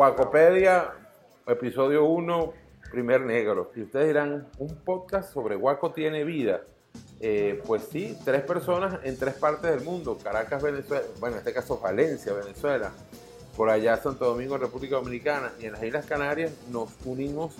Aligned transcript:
Guacopedia, 0.00 0.94
episodio 1.46 2.06
1, 2.06 2.54
primer 2.90 3.20
negro. 3.20 3.70
Y 3.76 3.82
ustedes 3.82 4.06
dirán, 4.06 4.48
un 4.56 4.74
podcast 4.76 5.30
sobre 5.30 5.56
Guaco 5.56 5.92
tiene 5.92 6.24
vida. 6.24 6.62
Eh, 7.20 7.62
pues 7.66 7.82
sí, 7.92 8.16
tres 8.24 8.40
personas 8.40 8.98
en 9.04 9.18
tres 9.18 9.34
partes 9.34 9.70
del 9.70 9.82
mundo. 9.82 10.16
Caracas, 10.16 10.62
Venezuela, 10.62 11.04
bueno, 11.18 11.36
en 11.36 11.40
este 11.40 11.52
caso 11.52 11.78
Valencia, 11.80 12.32
Venezuela. 12.32 12.92
Por 13.54 13.68
allá 13.68 13.98
Santo 13.98 14.24
Domingo, 14.24 14.56
República 14.56 14.96
Dominicana. 14.96 15.52
Y 15.60 15.66
en 15.66 15.72
las 15.72 15.82
Islas 15.82 16.06
Canarias 16.06 16.50
nos 16.70 16.88
unimos 17.04 17.54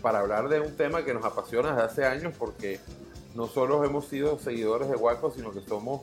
para 0.00 0.20
hablar 0.20 0.48
de 0.48 0.60
un 0.60 0.76
tema 0.76 1.04
que 1.04 1.12
nos 1.12 1.24
apasiona 1.24 1.70
desde 1.70 1.82
hace 1.82 2.04
años 2.04 2.34
porque 2.38 2.78
no 3.34 3.48
solo 3.48 3.82
hemos 3.82 4.06
sido 4.06 4.38
seguidores 4.38 4.88
de 4.88 4.94
Guaco, 4.94 5.32
sino 5.32 5.50
que 5.50 5.60
somos 5.62 6.02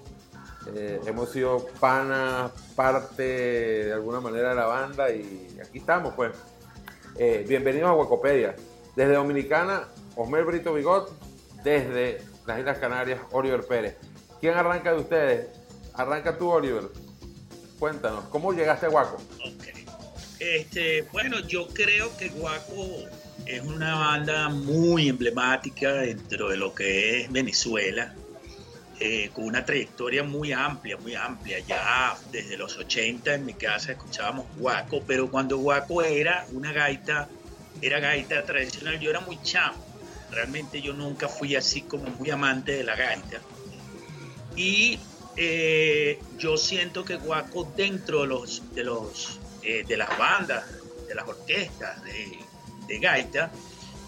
eh, 0.67 0.99
hemos 1.05 1.31
sido 1.31 1.65
panas, 1.79 2.51
parte 2.75 3.23
de 3.23 3.93
alguna 3.93 4.19
manera 4.19 4.49
de 4.49 4.55
la 4.55 4.65
banda 4.65 5.11
y 5.11 5.57
aquí 5.61 5.79
estamos, 5.79 6.13
pues. 6.15 6.31
Eh, 7.17 7.45
bienvenidos 7.47 7.89
a 7.89 7.93
Huacopedia. 7.93 8.55
Desde 8.95 9.13
Dominicana, 9.13 9.87
Osmer 10.15 10.45
Brito 10.45 10.73
Bigot. 10.73 11.11
Desde 11.63 12.21
las 12.45 12.59
Islas 12.59 12.77
Canarias, 12.77 13.19
Oliver 13.31 13.65
Pérez. 13.65 13.97
¿Quién 14.39 14.53
arranca 14.53 14.93
de 14.93 14.99
ustedes? 14.99 15.47
Arranca 15.93 16.37
tú, 16.37 16.49
Oliver. 16.49 16.83
Cuéntanos, 17.77 18.25
¿cómo 18.25 18.53
llegaste 18.53 18.85
a 18.85 18.89
Guaco? 18.89 19.17
Este, 20.39 21.01
bueno, 21.11 21.39
yo 21.41 21.67
creo 21.67 22.15
que 22.15 22.29
Guaco 22.29 22.85
es 23.45 23.61
una 23.61 23.95
banda 23.95 24.49
muy 24.49 25.09
emblemática 25.09 25.91
dentro 25.93 26.49
de 26.49 26.57
lo 26.57 26.73
que 26.73 27.21
es 27.21 27.31
Venezuela. 27.31 28.15
Eh, 29.01 29.29
con 29.31 29.45
una 29.45 29.63
trayectoria 29.63 30.23
muy 30.23 30.51
amplia, 30.51 30.97
muy 30.97 31.15
amplia. 31.15 31.59
Ya 31.59 32.17
desde 32.33 32.57
los 32.57 32.77
80 32.77 33.33
en 33.33 33.45
mi 33.45 33.53
casa 33.53 33.93
escuchábamos 33.93 34.47
guaco, 34.57 35.01
pero 35.07 35.31
cuando 35.31 35.57
guaco 35.57 36.03
era 36.03 36.45
una 36.51 36.73
gaita, 36.73 37.29
era 37.81 38.01
gaita 38.01 38.43
tradicional, 38.43 38.99
yo 38.99 39.09
era 39.09 39.21
muy 39.21 39.41
chamo. 39.41 39.81
Realmente 40.31 40.81
yo 40.81 40.91
nunca 40.91 41.29
fui 41.29 41.55
así 41.55 41.83
como 41.83 42.09
muy 42.09 42.29
amante 42.29 42.73
de 42.73 42.83
la 42.83 42.97
gaita. 42.97 43.39
Y 44.57 44.99
eh, 45.37 46.19
yo 46.37 46.57
siento 46.57 47.05
que 47.05 47.15
guaco 47.15 47.71
dentro 47.77 48.23
de 48.23 48.27
los 48.27 48.73
de 48.75 48.83
los 48.83 49.39
eh, 49.63 49.85
de 49.87 49.95
las 49.95 50.17
bandas, 50.17 50.65
de 51.07 51.15
las 51.15 51.25
orquestas 51.25 52.03
de, 52.03 52.37
de 52.85 52.99
gaita 52.99 53.49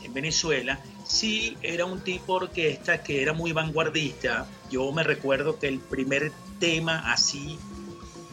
en 0.03 0.13
Venezuela, 0.13 0.77
sí 1.05 1.57
era 1.61 1.85
un 1.85 2.01
tipo 2.01 2.39
de 2.39 2.45
orquesta 2.47 3.01
que 3.01 3.21
era 3.21 3.31
muy 3.31 3.53
vanguardista. 3.53 4.49
Yo 4.71 4.91
me 4.91 5.03
recuerdo 5.03 5.59
que 5.59 5.67
el 5.67 5.79
primer 5.79 6.31
tema 6.59 7.11
así 7.11 7.59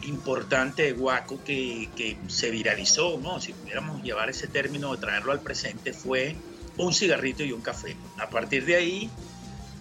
importante 0.03 0.83
de 0.83 0.93
Guaco 0.93 1.43
que, 1.43 1.89
que, 1.95 2.17
se 2.27 2.49
viralizó, 2.49 3.19
¿no? 3.21 3.41
si 3.41 3.53
pudiéramos 3.53 4.01
llevar 4.01 4.29
ese 4.29 4.47
término 4.47 4.97
traerlo 4.97 5.33
al 5.33 5.41
presente, 5.41 5.93
fue 5.93 6.35
un 6.77 6.93
cigarrito 6.93 7.43
y 7.43 7.51
un 7.51 7.61
café. 7.61 7.95
A 8.17 8.29
partir 8.29 8.65
de 8.65 8.75
ahí 8.75 9.09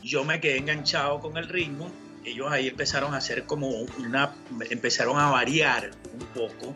yo 0.03 0.25
me 0.25 0.41
quedé 0.41 0.59
enganchado 0.59 1.21
con 1.21 1.37
el 1.37 1.49
ritmo. 1.49 1.91
Ellos 2.25 2.51
ahí 2.51 2.69
empezaron 2.69 3.15
a 3.15 3.19
hacer 3.19 3.45
como 3.45 3.69
una, 3.69 4.35
empezaron 4.69 5.19
a 5.19 5.31
variar 5.31 5.93
un 6.13 6.27
poco 6.27 6.75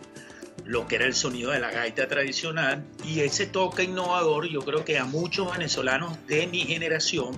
lo 0.65 0.87
que 0.87 0.97
era 0.97 1.07
el 1.07 1.15
sonido 1.15 1.51
de 1.51 1.59
la 1.59 1.71
gaita 1.71 2.07
tradicional 2.07 2.85
y 3.05 3.21
ese 3.21 3.47
toque 3.47 3.83
innovador 3.83 4.49
yo 4.49 4.61
creo 4.61 4.85
que 4.85 4.99
a 4.99 5.05
muchos 5.05 5.51
venezolanos 5.51 6.17
de 6.29 6.47
mi 6.47 6.61
generación 6.61 7.33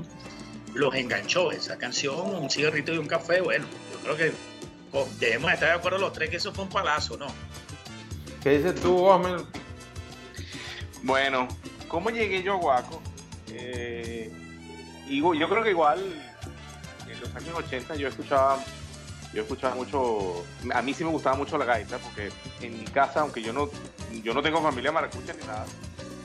los 0.74 0.94
enganchó. 0.94 1.52
Esa 1.52 1.78
canción, 1.78 2.34
un 2.34 2.50
cigarrito 2.50 2.92
y 2.92 2.98
un 2.98 3.06
café, 3.06 3.40
bueno, 3.40 3.66
yo 3.92 3.98
creo 4.00 4.16
que 4.16 4.32
oh, 4.92 5.08
debemos 5.18 5.52
estar 5.52 5.68
de 5.68 5.74
acuerdo 5.74 5.98
los 5.98 6.12
tres 6.12 6.30
que 6.30 6.36
eso 6.36 6.52
fue 6.52 6.64
un 6.64 6.70
palazo, 6.70 7.16
¿no? 7.16 7.26
¿Qué 8.42 8.58
dices 8.58 8.80
tú, 8.80 8.96
Homer? 9.04 9.40
Bueno, 11.02 11.48
¿cómo 11.88 12.10
llegué 12.10 12.42
yo 12.42 12.54
a 12.54 12.56
Guaco? 12.56 13.02
Eh, 13.48 14.30
y 15.08 15.20
yo 15.20 15.48
creo 15.48 15.62
que 15.62 15.70
igual 15.70 16.00
en 17.08 17.20
los 17.20 17.34
años 17.36 17.54
80 17.56 17.94
yo 17.96 18.08
escuchaba 18.08 18.58
yo 19.34 19.42
escuchaba 19.42 19.74
mucho, 19.74 20.44
a 20.72 20.80
mí 20.80 20.94
sí 20.94 21.02
me 21.04 21.10
gustaba 21.10 21.36
mucho 21.36 21.58
la 21.58 21.64
gaita, 21.64 21.98
porque 21.98 22.30
en 22.60 22.78
mi 22.78 22.84
casa, 22.84 23.20
aunque 23.20 23.42
yo 23.42 23.52
no, 23.52 23.68
yo 24.22 24.32
no 24.32 24.40
tengo 24.42 24.62
familia 24.62 24.92
maracucha 24.92 25.32
ni 25.32 25.44
nada, 25.44 25.66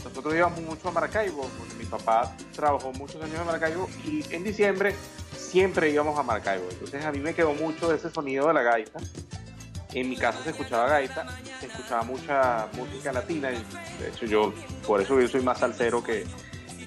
nosotros 0.04 0.34
íbamos 0.36 0.62
mucho 0.62 0.90
a 0.90 0.92
Maracaibo, 0.92 1.50
porque 1.58 1.76
mi 1.76 1.86
papá 1.86 2.34
trabajó 2.56 2.92
muchos 2.94 3.22
años 3.22 3.40
en 3.40 3.46
Maracaibo 3.46 3.90
y 4.06 4.24
en 4.34 4.44
diciembre 4.44 4.96
siempre 5.36 5.90
íbamos 5.90 6.18
a 6.18 6.24
Maracaibo. 6.24 6.68
Entonces 6.70 7.04
a 7.04 7.12
mí 7.12 7.20
me 7.20 7.34
quedó 7.34 7.54
mucho 7.54 7.94
ese 7.94 8.10
sonido 8.10 8.48
de 8.48 8.54
la 8.54 8.62
gaita. 8.62 9.00
En 9.94 10.10
mi 10.10 10.16
casa 10.16 10.44
se 10.44 10.52
escuchaba 10.52 10.88
gaita, 10.88 11.26
se 11.60 11.66
escuchaba 11.66 12.04
mucha 12.04 12.68
música 12.74 13.12
latina, 13.12 13.50
de 13.50 14.08
hecho 14.08 14.26
yo, 14.28 14.54
por 14.86 15.02
eso 15.02 15.20
yo 15.20 15.28
soy 15.28 15.42
más 15.42 15.60
salsero 15.60 16.04
que... 16.04 16.26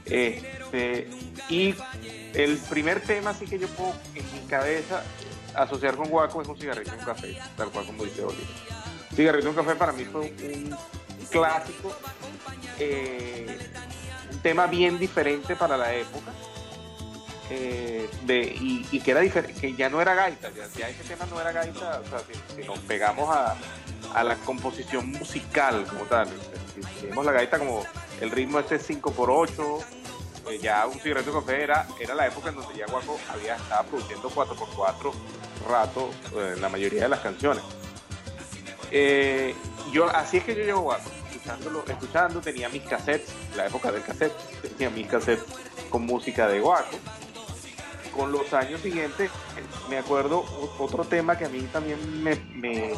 Este, 0.05 1.09
y 1.49 1.75
el 2.35 2.59
primer 2.59 3.01
tema 3.01 3.31
así 3.31 3.47
que 3.47 3.59
yo 3.59 3.69
puedo 3.69 3.95
en 4.15 4.25
mi 4.33 4.49
cabeza 4.49 5.03
asociar 5.55 5.97
con 5.97 6.09
guaco 6.09 6.43
es 6.43 6.49
un 6.49 6.57
cigarrito 6.57 6.91
y 6.95 6.99
un 6.99 7.05
café, 7.05 7.39
tal 7.57 7.71
cual 7.71 7.87
como 7.87 8.05
dice 8.05 8.23
Oliver. 8.23 8.47
Cigarrito 9.15 9.47
y 9.47 9.51
un 9.51 9.57
café 9.57 9.75
para 9.75 9.93
mí 9.93 10.05
fue 10.05 10.21
un 10.23 10.77
clásico, 11.31 11.95
eh, 12.79 13.59
un 14.31 14.39
tema 14.41 14.67
bien 14.67 14.99
diferente 14.99 15.57
para 15.57 15.77
la 15.77 15.95
época. 15.95 16.33
Eh, 17.55 18.09
y, 18.91 19.01
que 19.01 19.11
era 19.11 19.21
que 19.21 19.75
ya 19.75 19.91
no 19.91 20.01
era 20.01 20.15
gaita, 20.15 20.51
ya, 20.51 20.89
ese 20.89 21.05
tema 21.05 21.27
no 21.27 21.39
era 21.39 21.53
gaita, 21.53 22.01
o 22.01 22.09
sea, 22.09 22.21
si, 22.57 22.63
nos 22.63 22.79
pegamos 22.81 23.29
a, 23.35 23.57
la 24.23 24.37
composición 24.37 25.11
musical 25.11 25.85
como 25.87 26.05
tal, 26.05 26.29
si, 26.99 27.07
vemos 27.07 27.27
la 27.27 27.33
gaita 27.33 27.59
como 27.59 27.85
el 28.21 28.31
ritmo 28.31 28.59
ese 28.59 28.79
5x8, 28.79 29.85
eh, 30.49 30.59
ya 30.63 30.87
un 30.87 30.99
cigarrito 30.99 31.31
de 31.31 31.41
café 31.41 31.63
era, 31.63 31.87
la 32.15 32.27
época 32.27 32.49
en 32.49 32.57
donde 32.57 32.75
ya 32.75 32.87
Guaco 32.87 33.19
había 33.29 33.57
estaba 33.57 33.83
produciendo 33.83 34.31
4x4 34.31 35.13
rato 35.69 36.11
en 36.35 36.61
la 36.61 36.69
mayoría 36.69 37.03
de 37.03 37.09
las 37.09 37.21
canciones. 37.21 37.63
Eh, 38.91 39.55
yo, 39.93 40.07
así 40.07 40.39
es 40.39 40.45
que 40.45 40.55
yo 40.55 40.65
llevo 40.65 40.81
Guaco, 40.81 41.11
escuchándolo, 41.43 41.85
escuchando, 41.87 42.41
tenía 42.41 42.69
mis 42.69 42.83
cassettes, 42.83 43.35
la 43.57 43.67
época 43.67 43.91
del 43.91 44.03
cassette, 44.03 44.33
tenía 44.63 44.91
mis 44.91 45.09
cassettes 45.09 45.45
con 45.91 46.07
música 46.07 46.49
de 46.49 46.61
Guaco. 46.61 46.97
Con 48.15 48.31
los 48.31 48.53
años 48.53 48.81
siguientes, 48.81 49.31
me 49.89 49.99
acuerdo 49.99 50.45
otro 50.79 51.05
tema 51.05 51.37
que 51.37 51.47
a 51.47 51.49
mí 51.49 51.63
también 51.73 52.23
me, 52.23 52.37
me, 52.55 52.93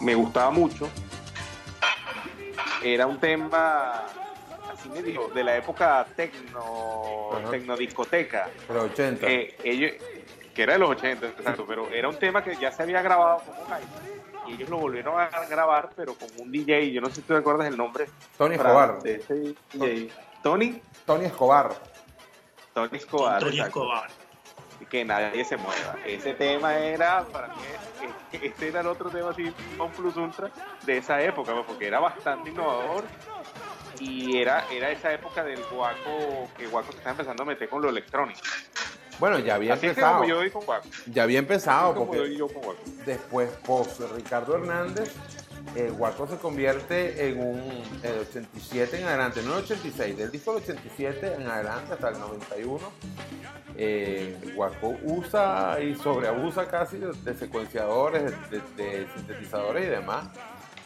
me 0.00 0.14
gustaba 0.14 0.50
mucho. 0.50 0.88
Era 2.82 3.06
un 3.06 3.18
tema 3.18 4.06
así 4.72 4.88
medio 4.88 5.28
de 5.28 5.44
la 5.44 5.56
época 5.56 6.06
tecno, 6.16 7.30
tecnodiscoteca. 7.50 8.48
De 8.68 8.74
los 8.74 8.84
80. 8.84 9.26
Eh, 9.26 9.56
ellos, 9.64 9.92
que 10.54 10.62
era 10.62 10.74
de 10.74 10.78
los 10.78 10.90
80, 10.90 11.26
exacto, 11.26 11.66
pero 11.66 11.88
era 11.90 12.08
un 12.08 12.18
tema 12.18 12.42
que 12.42 12.56
ya 12.56 12.72
se 12.72 12.82
había 12.82 13.02
grabado 13.02 13.40
como 13.40 13.66
y 14.50 14.54
ellos 14.54 14.68
lo 14.68 14.78
volvieron 14.78 15.18
a 15.18 15.28
grabar, 15.46 15.90
pero 15.94 16.14
con 16.14 16.28
un 16.38 16.50
DJ, 16.50 16.90
yo 16.90 17.00
no 17.00 17.08
sé 17.08 17.16
si 17.16 17.22
tú 17.22 17.34
recuerdas 17.34 17.66
el 17.68 17.76
nombre. 17.76 18.06
Tony 18.36 18.56
Escobar. 18.56 19.02
De 19.02 19.14
ese 19.16 19.54
DJ. 19.72 20.10
Tony. 20.42 20.80
Tony 21.06 21.26
Escobar. 21.26 21.74
Tony 22.74 22.96
Escobar. 22.96 23.40
Tony 23.40 23.60
Escobar. 23.60 24.10
Que 24.88 25.04
nadie 25.04 25.44
se 25.44 25.56
mueva. 25.56 25.96
Ese 26.04 26.34
tema 26.34 26.76
era, 26.76 27.24
para 27.26 27.48
mí, 27.48 27.54
este 28.32 28.68
era 28.68 28.80
el 28.80 28.88
otro 28.88 29.08
tema 29.08 29.30
así, 29.30 29.52
un 29.78 29.90
plus 29.92 30.16
ultra 30.16 30.50
de 30.84 30.96
esa 30.96 31.20
época, 31.22 31.52
pues, 31.52 31.66
porque 31.66 31.86
era 31.86 32.00
bastante 32.00 32.50
innovador 32.50 33.04
y 34.00 34.38
era, 34.38 34.66
era 34.70 34.90
esa 34.90 35.12
época 35.12 35.44
del 35.44 35.62
guaco, 35.66 36.48
que 36.56 36.66
guaco 36.66 36.90
se 36.90 36.98
estaba 36.98 37.12
empezando 37.12 37.42
a 37.42 37.46
meter 37.46 37.68
con 37.68 37.82
lo 37.82 37.90
electrónico. 37.90 38.40
Bueno, 39.20 39.38
ya 39.38 39.54
había 39.56 39.74
empezado. 39.74 40.24
yo 40.24 40.52
con 40.52 40.64
guaco. 40.64 40.88
Ya 41.06 41.22
había 41.22 41.38
empezado. 41.38 41.94
Porque 41.94 42.36
yo 42.36 42.48
con 42.48 42.62
guaco. 42.62 42.80
Después, 43.04 43.50
post 43.64 44.00
Ricardo 44.16 44.56
Hernández, 44.56 45.14
el 45.76 45.92
Guaco 45.92 46.26
se 46.26 46.36
convierte 46.36 47.28
en 47.28 47.38
un 47.38 47.82
el 48.02 48.18
87 48.20 48.98
en 48.98 49.06
adelante, 49.06 49.42
no 49.42 49.58
el 49.58 49.64
86, 49.64 50.16
del 50.16 50.30
disco 50.30 50.54
del 50.54 50.62
87 50.62 51.34
en 51.34 51.46
adelante 51.46 51.92
hasta 51.92 52.08
el 52.08 52.18
91. 52.18 52.80
Eh, 53.76 54.52
Guaco 54.54 54.96
usa 55.04 55.78
y 55.80 55.94
sobreabusa 55.94 56.66
casi 56.66 56.98
de, 56.98 57.34
secuenciadores, 57.34 58.32
de, 58.50 59.06
sintetizadores 59.14 59.86
y 59.86 59.90
demás 59.90 60.28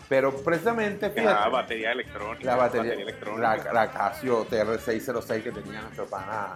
pero 0.09 0.35
precisamente, 0.37 1.11
fíjate. 1.11 1.41
La 1.41 1.49
batería 1.49 1.93
electrónica. 1.93 2.45
La 2.45 2.57
batería, 2.57 2.93
electrónica. 2.95 3.73
La, 3.73 3.91
Casio 3.91 4.47
TR606 4.47 5.43
que 5.43 5.53
tenía 5.53 5.81
nuestro 5.81 6.07
pana 6.07 6.55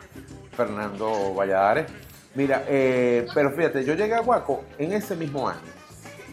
Fernando 0.53 1.35
Valladares. 1.35 1.87
Mira, 2.35 2.65
eh, 2.69 3.27
pero 3.35 3.51
fíjate, 3.53 3.85
yo 3.85 3.95
llegué 3.95 4.15
a 4.15 4.21
Guaco 4.21 4.65
en 4.79 4.93
ese 4.93 5.17
mismo 5.17 5.49
año. 5.49 5.61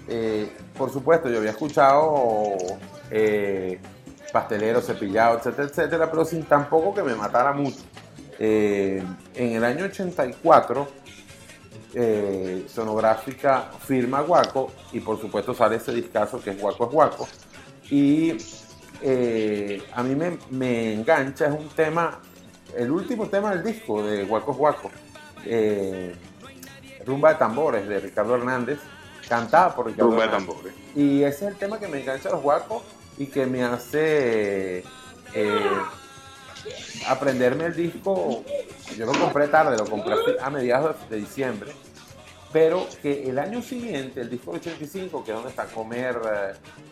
Eh, 0.08 0.52
por 0.78 0.92
supuesto, 0.92 1.30
yo 1.30 1.38
había 1.38 1.52
escuchado 1.52 2.58
eh, 3.10 3.80
pastelero, 4.32 4.82
cepillado, 4.82 5.38
etcétera, 5.38 5.68
etcétera, 5.68 6.12
pero 6.12 6.26
sin 6.26 6.44
tampoco 6.44 6.94
que 6.94 7.02
me 7.02 7.16
matara 7.16 7.54
mucho. 7.54 7.80
en 8.38 9.16
el 9.34 9.64
año 9.64 9.86
84 9.86 11.05
eh, 11.96 12.66
sonográfica 12.68 13.72
firma 13.80 14.22
Guaco 14.22 14.72
y 14.92 15.00
por 15.00 15.20
supuesto 15.20 15.54
sale 15.54 15.78
ese 15.78 15.94
discazo 15.94 16.42
que 16.42 16.52
es 16.52 16.60
Guaco 16.62 16.86
es 16.86 16.92
Guaco 16.92 17.28
y 17.90 18.38
eh, 19.02 19.84
a 19.94 20.04
mí 20.04 20.16
me, 20.16 20.38
me 20.52 20.94
engancha 20.94 21.48
es 21.48 21.54
un 21.54 21.70
tema, 21.70 22.20
el 22.76 22.92
último 22.92 23.28
tema 23.28 23.52
del 23.52 23.64
disco 23.64 24.04
de 24.04 24.24
Guacos 24.26 24.58
Guaco, 24.58 24.92
eh, 25.46 26.16
Rumba 27.06 27.34
de 27.34 27.36
Tambores 27.36 27.88
de 27.88 28.00
Ricardo 28.00 28.36
Hernández, 28.36 28.80
cantada 29.28 29.76
por 29.76 29.88
Ricardo 29.88 30.12
Rumba 30.12 30.26
de 30.26 30.32
tambores. 30.32 30.74
Y 30.96 31.24
ese 31.24 31.46
es 31.46 31.52
el 31.52 31.58
tema 31.58 31.80
que 31.80 31.88
me 31.88 32.02
engancha 32.02 32.30
a 32.30 32.34
los 32.34 32.42
guacos 32.42 32.84
y 33.18 33.28
que 33.28 33.46
me 33.46 33.64
hace 33.64 34.84
eh, 35.34 35.82
aprenderme 37.08 37.66
el 37.66 37.76
disco. 37.76 38.44
Yo 38.98 39.06
lo 39.06 39.14
compré 39.14 39.48
tarde, 39.48 39.78
lo 39.78 39.86
compré 39.86 40.16
a 40.42 40.50
mediados 40.50 40.96
de 41.10 41.18
diciembre. 41.18 41.72
Pero 42.52 42.88
que 43.02 43.28
el 43.30 43.38
año 43.38 43.62
siguiente, 43.62 44.22
el 44.22 44.30
disco 44.30 44.52
del 44.52 44.62
85, 44.62 45.24
que 45.26 45.32
es 45.32 45.36
donde 45.36 45.50
está 45.50 45.66
Comer, 45.66 46.18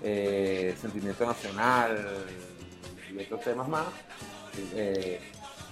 eh, 0.04 0.76
Sentimiento 0.82 1.26
Nacional 1.26 2.06
y 3.10 3.24
otros 3.24 3.42
temas 3.42 3.70
más, 3.70 3.86
eh, 4.76 5.22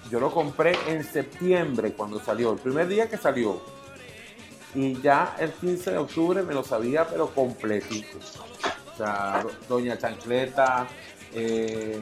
yo 0.09 0.19
lo 0.19 0.31
compré 0.31 0.75
en 0.87 1.03
septiembre 1.03 1.93
cuando 1.93 2.19
salió, 2.19 2.53
el 2.53 2.59
primer 2.59 2.87
día 2.87 3.09
que 3.09 3.17
salió. 3.17 3.61
Y 4.73 5.01
ya 5.01 5.35
el 5.39 5.51
15 5.51 5.91
de 5.91 5.97
octubre 5.97 6.43
me 6.43 6.53
lo 6.53 6.63
sabía, 6.63 7.05
pero 7.05 7.27
completito. 7.33 8.17
O 8.93 8.97
sea, 8.97 9.45
Doña 9.67 9.97
Chancleta, 9.97 10.87
eh, 11.33 12.01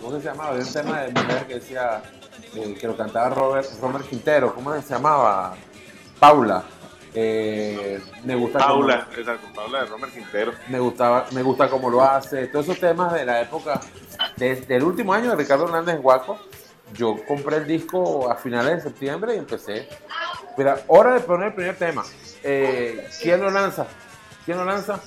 ¿cómo 0.00 0.18
se 0.18 0.24
llamaba? 0.24 0.50
Había 0.50 0.64
un 0.64 0.72
tema 0.72 1.00
de 1.00 1.12
mujer 1.12 1.46
que 1.46 1.54
decía, 1.54 2.02
eh, 2.54 2.76
que 2.78 2.86
lo 2.86 2.96
cantaba 2.96 3.30
Robert, 3.30 3.68
Robert 3.80 4.08
Quintero, 4.08 4.54
¿cómo 4.54 4.74
se 4.80 4.88
llamaba? 4.88 5.54
Paula. 6.18 6.64
Eh, 7.18 7.98
me 8.24 8.34
gusta 8.34 8.58
Paula, 8.58 9.08
exacto, 9.16 9.48
Paula 9.54 9.80
de 9.80 9.86
Romer 9.86 10.10
Quintero. 10.10 10.52
me 10.68 10.78
gustaba, 10.78 11.26
me 11.32 11.40
gusta 11.40 11.70
cómo 11.70 11.88
lo 11.88 12.02
hace, 12.02 12.46
todos 12.48 12.66
esos 12.66 12.78
temas 12.78 13.14
de 13.14 13.24
la 13.24 13.40
época, 13.40 13.80
desde 14.36 14.76
el 14.76 14.82
último 14.84 15.14
año 15.14 15.30
de 15.30 15.36
Ricardo 15.36 15.64
Hernández 15.64 15.98
Guaco, 15.98 16.38
yo 16.92 17.16
compré 17.26 17.56
el 17.56 17.66
disco 17.66 18.30
a 18.30 18.36
finales 18.36 18.76
de 18.76 18.90
septiembre 18.90 19.34
y 19.34 19.38
empecé. 19.38 19.88
Mira, 20.58 20.78
hora 20.88 21.14
de 21.14 21.20
poner 21.20 21.48
el 21.48 21.54
primer 21.54 21.76
tema. 21.76 22.04
Eh, 22.42 23.08
¿Quién 23.20 23.40
lo 23.40 23.50
lanza? 23.50 23.86
¿Quién 24.44 24.58
lo 24.58 24.64
lanza? 24.64 25.00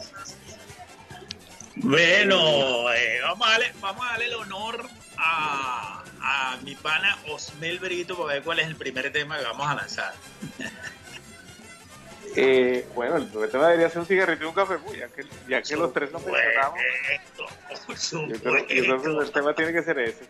Bueno, 1.82 2.92
eh, 2.94 3.20
vamos, 3.24 3.48
a 3.48 3.52
darle, 3.52 3.72
vamos 3.82 4.06
a 4.06 4.10
darle 4.12 4.26
el 4.26 4.34
honor 4.36 4.86
a, 5.18 6.04
a 6.22 6.58
mi 6.64 6.76
pana 6.76 7.18
Osmel 7.30 7.80
Brito 7.80 8.18
para 8.18 8.34
ver 8.36 8.44
cuál 8.44 8.60
es 8.60 8.68
el 8.68 8.76
primer 8.76 9.12
tema 9.12 9.38
que 9.38 9.44
vamos 9.46 9.68
a 9.68 9.76
lanzar. 9.76 10.14
Eh, 12.36 12.88
bueno, 12.94 13.18
el 13.18 13.26
primer 13.26 13.50
tema 13.50 13.66
debería 13.70 13.90
ser 13.90 14.00
un 14.00 14.06
cigarrito 14.06 14.44
y 14.44 14.48
un 14.48 14.54
café, 14.54 14.76
pues, 14.78 15.00
ya 15.00 15.08
que, 15.08 15.24
ya 15.48 15.64
que 15.64 15.76
los 15.76 15.92
tres 15.92 16.12
nos 16.12 16.24
mencionamos. 16.24 16.80
Yo 17.38 17.46
creo, 17.88 18.28
yo 18.30 18.40
creo 18.40 18.68
que 18.68 18.78
el 18.80 18.86
supuesto. 19.02 19.32
tema 19.32 19.56
tiene 19.56 19.74
que 19.74 19.82
ser 19.82 19.98
ese. 19.98 20.26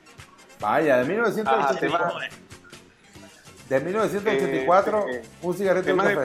Vaya, 0.62 0.96
de 0.96 1.02
Ah, 1.02 1.06
1984, 1.06 1.78
tema- 1.80 2.30
de 3.68 3.80
1984 3.82 5.10
Eh, 5.10 5.22
un 5.42 5.58
cigarrito 5.58 5.90
y 5.90 5.92
un 5.92 5.98
de- 6.00 6.24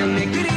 después 0.00 0.32
de 0.32 0.40
un 0.40 0.49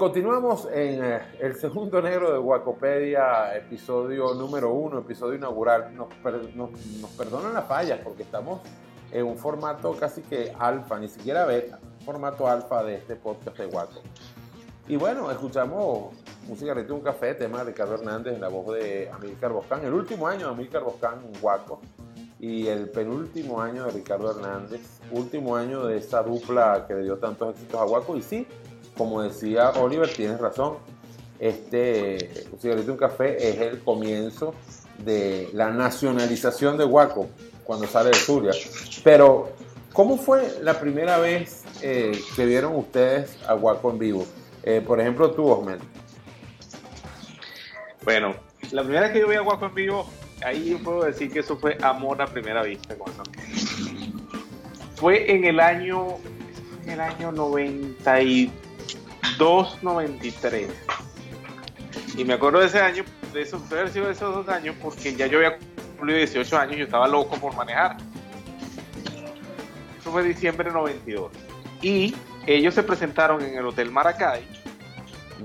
continuamos 0.00 0.66
en 0.72 1.04
eh, 1.04 1.20
el 1.40 1.56
segundo 1.56 2.00
negro 2.00 2.32
de 2.32 2.38
Guacopedia, 2.38 3.54
episodio 3.54 4.32
número 4.32 4.72
uno, 4.72 5.00
episodio 5.00 5.34
inaugural. 5.34 5.94
Nos, 5.94 6.08
nos, 6.54 7.10
perdonan 7.18 7.52
las 7.52 7.66
fallas 7.66 8.00
porque 8.02 8.22
estamos 8.22 8.62
en 9.12 9.26
un 9.26 9.36
formato 9.36 9.94
casi 10.00 10.22
que 10.22 10.54
alfa, 10.58 10.98
ni 10.98 11.06
siquiera 11.06 11.44
beta, 11.44 11.78
formato 12.02 12.48
alfa 12.48 12.82
de 12.82 12.94
este 12.94 13.14
podcast 13.14 13.58
de 13.58 13.66
Guaco. 13.66 14.00
Y 14.88 14.96
bueno, 14.96 15.30
escuchamos 15.30 16.14
un 16.48 16.56
cigarrito 16.56 16.94
un 16.94 17.02
café, 17.02 17.34
tema 17.34 17.58
de 17.58 17.64
Ricardo 17.64 17.96
Hernández 17.96 18.36
en 18.36 18.40
la 18.40 18.48
voz 18.48 18.74
de 18.74 19.10
Amílcar 19.10 19.52
Boscán, 19.52 19.84
el 19.84 19.92
último 19.92 20.26
año 20.26 20.46
de 20.46 20.52
Amílcar 20.54 20.82
Boscán 20.82 21.20
en 21.30 21.38
Guaco 21.42 21.82
y 22.38 22.68
el 22.68 22.88
penúltimo 22.88 23.60
año 23.60 23.84
de 23.84 23.90
Ricardo 23.90 24.30
Hernández, 24.30 24.80
último 25.10 25.56
año 25.56 25.84
de 25.84 25.98
esa 25.98 26.22
dupla 26.22 26.86
que 26.88 26.94
le 26.94 27.02
dio 27.02 27.18
tantos 27.18 27.50
éxitos 27.50 27.78
a 27.78 27.84
Guaco. 27.84 28.16
Y 28.16 28.22
sí, 28.22 28.46
como 29.00 29.22
decía 29.22 29.70
Oliver, 29.70 30.12
tienes 30.12 30.38
razón, 30.38 30.76
este 31.38 32.44
un 32.52 32.60
cigarrito 32.60 32.88
y 32.88 32.90
un 32.90 32.98
café 32.98 33.48
es 33.48 33.58
el 33.58 33.80
comienzo 33.80 34.54
de 34.98 35.48
la 35.54 35.70
nacionalización 35.70 36.76
de 36.76 36.84
Guaco 36.84 37.30
cuando 37.64 37.86
sale 37.86 38.10
de 38.10 38.16
Zulia. 38.16 38.52
Pero, 39.02 39.54
¿cómo 39.94 40.18
fue 40.18 40.58
la 40.60 40.78
primera 40.78 41.16
vez 41.16 41.64
eh, 41.80 42.12
que 42.36 42.44
vieron 42.44 42.76
ustedes 42.76 43.38
a 43.48 43.54
Guaco 43.54 43.90
en 43.90 43.98
vivo? 43.98 44.26
Eh, 44.64 44.82
por 44.86 45.00
ejemplo, 45.00 45.30
tú, 45.30 45.48
Osmel. 45.48 45.78
Bueno, 48.04 48.34
la 48.70 48.82
primera 48.82 49.04
vez 49.04 49.12
que 49.12 49.20
yo 49.20 49.28
vi 49.28 49.36
a 49.36 49.40
Guaco 49.40 49.64
en 49.64 49.74
vivo, 49.74 50.10
ahí 50.44 50.78
puedo 50.84 51.04
decir 51.04 51.32
que 51.32 51.38
eso 51.38 51.56
fue 51.56 51.78
amor 51.80 52.20
a 52.20 52.26
primera 52.26 52.62
vista. 52.62 52.94
Fue 54.96 55.32
en 55.32 55.46
el 55.46 55.58
año, 55.58 56.18
en 56.84 56.90
el 56.90 57.00
año 57.00 57.32
92, 57.32 58.69
93. 59.82 60.68
Y 62.16 62.24
me 62.24 62.34
acuerdo 62.34 62.60
de 62.60 62.66
ese 62.66 62.80
año, 62.80 63.04
de 63.32 63.42
esos, 63.42 63.68
de 63.70 63.84
esos 63.84 64.34
dos 64.34 64.48
años, 64.48 64.76
porque 64.82 65.14
ya 65.14 65.26
yo 65.26 65.38
había 65.38 65.56
cumplido 65.96 66.18
18 66.18 66.58
años 66.58 66.76
y 66.76 66.78
yo 66.80 66.84
estaba 66.84 67.08
loco 67.08 67.36
por 67.36 67.56
manejar. 67.56 67.96
Eso 69.98 70.10
fue 70.12 70.22
diciembre 70.24 70.68
de 70.68 70.74
92. 70.74 71.32
Y 71.80 72.14
ellos 72.46 72.74
se 72.74 72.82
presentaron 72.82 73.42
en 73.42 73.56
el 73.56 73.66
Hotel 73.66 73.90
Maracay, 73.90 74.46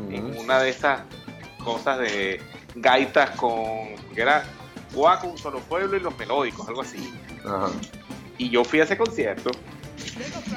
en 0.09 0.37
una 0.37 0.59
de 0.59 0.69
esas 0.71 1.01
cosas 1.63 1.99
de 1.99 2.41
gaitas 2.75 3.29
con, 3.31 3.95
que 4.13 4.21
era 4.21 4.43
Guaco, 4.93 5.27
un 5.27 5.37
solo 5.37 5.59
pueblo 5.59 5.95
y 5.95 6.01
los 6.01 6.17
melódicos, 6.17 6.67
algo 6.67 6.81
así. 6.81 7.13
Y 8.37 8.49
yo 8.49 8.65
fui 8.65 8.81
a 8.81 8.83
ese 8.83 8.97
concierto 8.97 9.51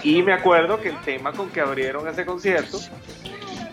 y 0.02 0.22
me 0.22 0.32
acuerdo 0.32 0.80
que 0.80 0.88
el 0.88 1.00
tema 1.02 1.32
con 1.32 1.50
que 1.50 1.60
abrieron 1.60 2.06
ese 2.08 2.24
concierto 2.24 2.78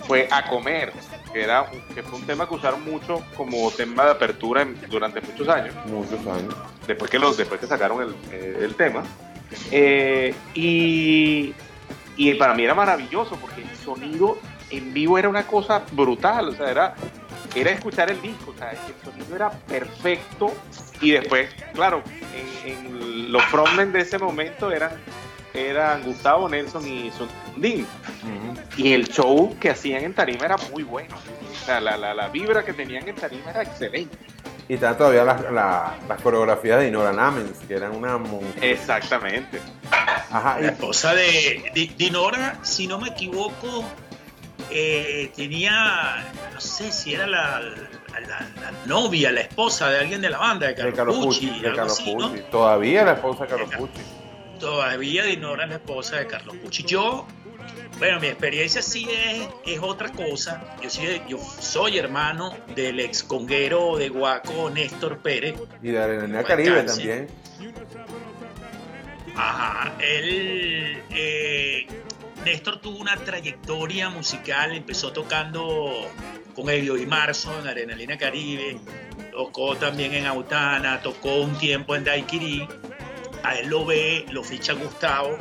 fue 0.08 0.28
A 0.32 0.48
Comer, 0.48 0.94
que, 1.34 1.44
era, 1.44 1.70
que 1.94 2.04
fue 2.04 2.20
un 2.20 2.26
tema 2.26 2.48
que 2.48 2.56
usaron 2.56 2.84
mucho 2.84 3.24
como 3.36 3.72
tema 3.72 4.06
de 4.06 4.12
apertura 4.12 4.68
durante 4.90 5.22
muchos 5.22 5.48
años. 5.50 5.74
Muchos 5.88 6.20
años. 6.28 6.56
Después 6.88 7.10
que, 7.10 7.20
los, 7.20 7.38
después 7.38 7.60
que 7.60 7.68
sacaron 7.68 8.02
el, 8.02 8.16
eh, 8.32 8.74
tema. 8.78 9.04
Eh, 9.72 10.36
y, 10.54 11.54
y 12.18 12.34
para 12.36 12.54
mí 12.54 12.64
era 12.64 12.74
maravilloso 12.74 13.36
porque 13.38 13.62
el 13.62 13.76
sonido 13.78 14.38
en 14.70 14.94
vivo 14.94 15.18
era 15.18 15.30
una 15.30 15.46
cosa 15.48 15.84
brutal, 15.92 16.50
o 16.50 16.52
sea, 16.54 16.70
era 16.70 16.96
era 17.56 17.72
escuchar 17.72 18.12
el 18.12 18.22
disco, 18.22 18.52
o 18.54 18.58
sea, 18.58 18.72
el 18.72 18.78
sonido 19.04 19.36
era 19.36 19.50
perfecto 19.50 20.54
y 21.02 21.12
después, 21.12 21.50
claro, 21.74 22.04
en, 22.66 23.32
los 23.32 23.44
frontmen 23.46 23.92
de 23.92 24.02
ese 24.02 24.20
momento 24.20 24.72
eran, 24.72 24.92
eran 25.56 26.04
Gustavo 26.04 26.48
Nelson 26.50 26.88
y 26.88 27.12
Sundin. 27.12 27.88
Y 28.78 28.94
el 28.94 29.08
show 29.08 29.56
que 29.60 29.70
hacían 29.70 30.04
en 30.04 30.14
tarima 30.14 30.46
era 30.46 30.58
muy 30.72 30.84
bueno. 30.84 31.16
O 31.16 31.66
sea, 31.66 31.80
la, 31.80 31.98
la, 31.98 32.28
vibra 32.30 32.64
que 32.64 32.74
tenían 32.74 33.08
en 33.08 33.16
tarima 33.16 33.52
era 33.52 33.64
excelente. 33.64 34.18
Y 34.68 34.76
están 34.76 34.98
todavía 34.98 35.24
las 35.24 36.22
coreografías 36.22 36.80
de 36.80 36.86
Dinora 36.86 37.14
Namens, 37.14 37.60
que 37.68 37.76
eran 37.76 37.96
una... 37.96 38.20
Exactamente. 38.62 39.60
Ajá, 40.32 40.60
La 40.60 40.70
esposa 40.70 41.14
de, 41.14 41.72
de 41.74 41.92
Dinora, 41.96 42.60
si 42.64 42.88
no 42.88 43.00
me 43.00 43.10
equivoco, 43.10 43.86
eh, 44.72 45.32
tenía, 45.36 46.26
no 46.54 46.60
sé 46.60 46.92
si 46.92 47.14
era 47.14 47.28
la, 47.28 47.62
novia, 48.86 49.32
la 49.32 49.42
esposa 49.42 49.90
de 49.90 50.00
alguien 50.00 50.22
de 50.22 50.30
la 50.30 50.40
banda, 50.40 50.68
de 50.68 50.76
Carlos, 50.94 51.18
Pucci, 51.18 51.62
Todavía 52.52 53.06
la 53.06 53.14
esposa 53.14 53.44
de 53.44 53.50
Carlos 53.50 53.70
Pucci. 53.78 54.02
Todavía 54.60 55.24
Dinora 55.24 55.64
es 55.64 55.70
la 55.70 55.76
esposa 55.76 56.18
de 56.18 56.28
Carlos 56.28 56.56
Pucci. 56.58 56.84
Yo, 56.84 57.28
bueno, 58.00 58.20
mi 58.20 58.28
experiencia 58.28 58.82
sí 58.82 59.08
es, 59.10 59.48
es 59.66 59.80
otra 59.82 60.12
cosa. 60.12 60.76
Yo, 60.82 60.90
sí, 60.90 61.22
yo 61.28 61.40
soy 61.40 61.98
hermano 61.98 62.56
del 62.76 63.00
ex 63.00 63.24
conguero 63.24 63.98
de 63.98 64.10
Guaco, 64.10 64.70
Néstor 64.70 65.20
Pérez. 65.20 65.56
Y 65.82 65.92
de 65.92 66.00
Arena 66.00 66.44
Caribe 66.44 66.84
también. 66.84 67.28
Ajá, 69.36 69.94
él 70.00 71.04
eh, 71.10 71.88
Néstor 72.46 72.80
tuvo 72.80 73.00
una 73.00 73.18
trayectoria 73.18 74.10
musical, 74.10 74.72
empezó 74.72 75.12
tocando 75.12 75.92
con 76.56 76.70
Elio 76.70 76.96
y 76.96 77.06
Marzo 77.06 77.60
en 77.60 77.68
Adrenalina 77.68 78.18
Caribe, 78.18 78.80
tocó 79.32 79.76
también 79.76 80.14
en 80.14 80.26
Autana, 80.26 81.02
tocó 81.02 81.42
un 81.42 81.58
tiempo 81.58 81.96
en 81.96 82.04
Daiquiri, 82.06 82.68
a 83.46 83.60
él 83.60 83.68
lo 83.68 83.86
ve, 83.86 84.26
lo 84.32 84.44
ficha 84.44 84.74
Gustavo, 84.74 85.38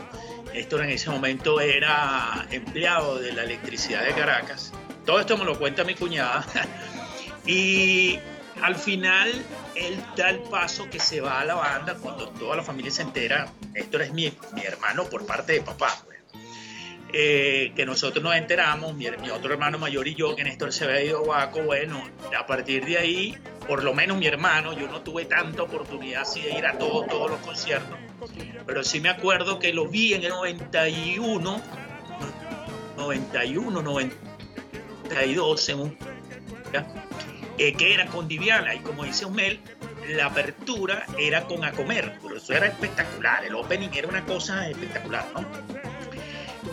Néstor 0.52 0.82
en 0.84 0.90
ese 0.90 1.11
momento 1.11 1.61
era 1.61 2.46
empleado 2.50 3.18
de 3.18 3.32
la 3.32 3.44
electricidad 3.44 4.04
de 4.04 4.12
Caracas, 4.12 4.73
todo 5.04 5.20
esto 5.20 5.37
me 5.37 5.44
lo 5.44 5.58
cuenta 5.58 5.84
mi 5.84 5.94
cuñada, 5.94 6.44
y 7.46 8.18
al 8.62 8.76
final 8.76 9.32
él 9.75 10.02
da 10.16 10.30
el 10.30 10.38
paso 10.40 10.88
que 10.90 11.00
se 11.00 11.20
va 11.20 11.40
a 11.40 11.44
la 11.44 11.54
banda 11.54 11.94
cuando 11.94 12.28
toda 12.28 12.56
la 12.56 12.62
familia 12.62 12.90
se 12.90 13.02
entera, 13.02 13.49
Néstor 13.73 14.02
es 14.02 14.12
mi, 14.12 14.32
mi 14.52 14.62
hermano 14.62 15.04
por 15.04 15.26
parte 15.26 15.54
de 15.54 15.61
papá, 15.62 15.96
pues. 16.04 16.13
Eh, 17.16 17.71
que 17.76 17.87
nosotros 17.87 18.25
nos 18.25 18.35
enteramos, 18.35 18.92
mi, 18.97 19.06
otro 19.06 19.52
hermano 19.52 19.78
mayor 19.78 20.09
y 20.09 20.16
yo, 20.16 20.35
que 20.35 20.42
Néstor 20.42 20.73
se 20.73 20.83
había 20.83 21.04
ido 21.04 21.18
a 21.18 21.23
Guaco, 21.23 21.62
bueno, 21.62 22.02
a 22.37 22.44
partir 22.44 22.85
de 22.85 22.99
ahí, 22.99 23.38
por 23.68 23.85
lo 23.85 23.94
menos 23.94 24.18
mi 24.18 24.26
hermano, 24.26 24.73
yo 24.73 24.88
no 24.88 25.00
tuve 25.02 25.25
tanta 25.25 25.62
oportunidad 25.62 26.23
así 26.23 26.42
de 26.42 26.59
ir 26.59 26.66
a 26.66 26.76
todos, 26.76 27.06
todos 27.06 27.30
los 27.30 27.38
conciertos, 27.38 27.97
pero 28.66 28.83
sí 28.83 29.00
me 29.00 29.11
acuerdo 29.11 29.61
que 29.61 29.73
lo 29.73 29.87
vi 29.87 30.14
en 30.14 30.25
el 30.25 30.30
91, 30.30 31.62
91, 32.97 33.83
92, 33.83 35.68
en 35.68 35.97
que 37.76 37.94
era 37.94 38.06
con 38.06 38.26
Diviana, 38.26 38.75
y 38.75 38.80
como 38.80 39.04
dice 39.04 39.25
Osmel, 39.25 39.61
la 40.09 40.26
apertura 40.26 41.06
era 41.16 41.44
con 41.44 41.64
A 41.64 41.71
Comer, 41.71 42.18
pero 42.21 42.38
eso 42.38 42.52
era 42.52 42.66
espectacular, 42.66 43.44
el 43.44 43.54
opening 43.54 43.90
era 43.94 44.09
una 44.09 44.25
cosa 44.25 44.68
espectacular, 44.68 45.25
¿no? 45.33 45.93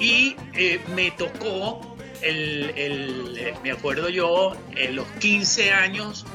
Y 0.01 0.36
eh, 0.55 0.81
me 0.96 1.12
tocó, 1.12 1.96
el, 2.24 2.74
el, 2.75 3.53
me 3.62 3.70
acuerdo 3.70 4.10
yo, 4.10 4.53
en 4.75 4.96
los 4.96 5.05
15 5.20 5.72
años, 5.72 6.25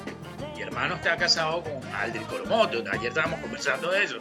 mi 0.55 0.63
hermano 0.63 0.95
estaba 0.95 1.17
casado 1.17 1.65
con 1.65 1.85
Aldri 1.93 2.21
Coromoto, 2.27 2.85
ayer 2.93 3.09
estábamos 3.09 3.41
conversando 3.41 3.91
de 3.91 4.05
eso. 4.05 4.19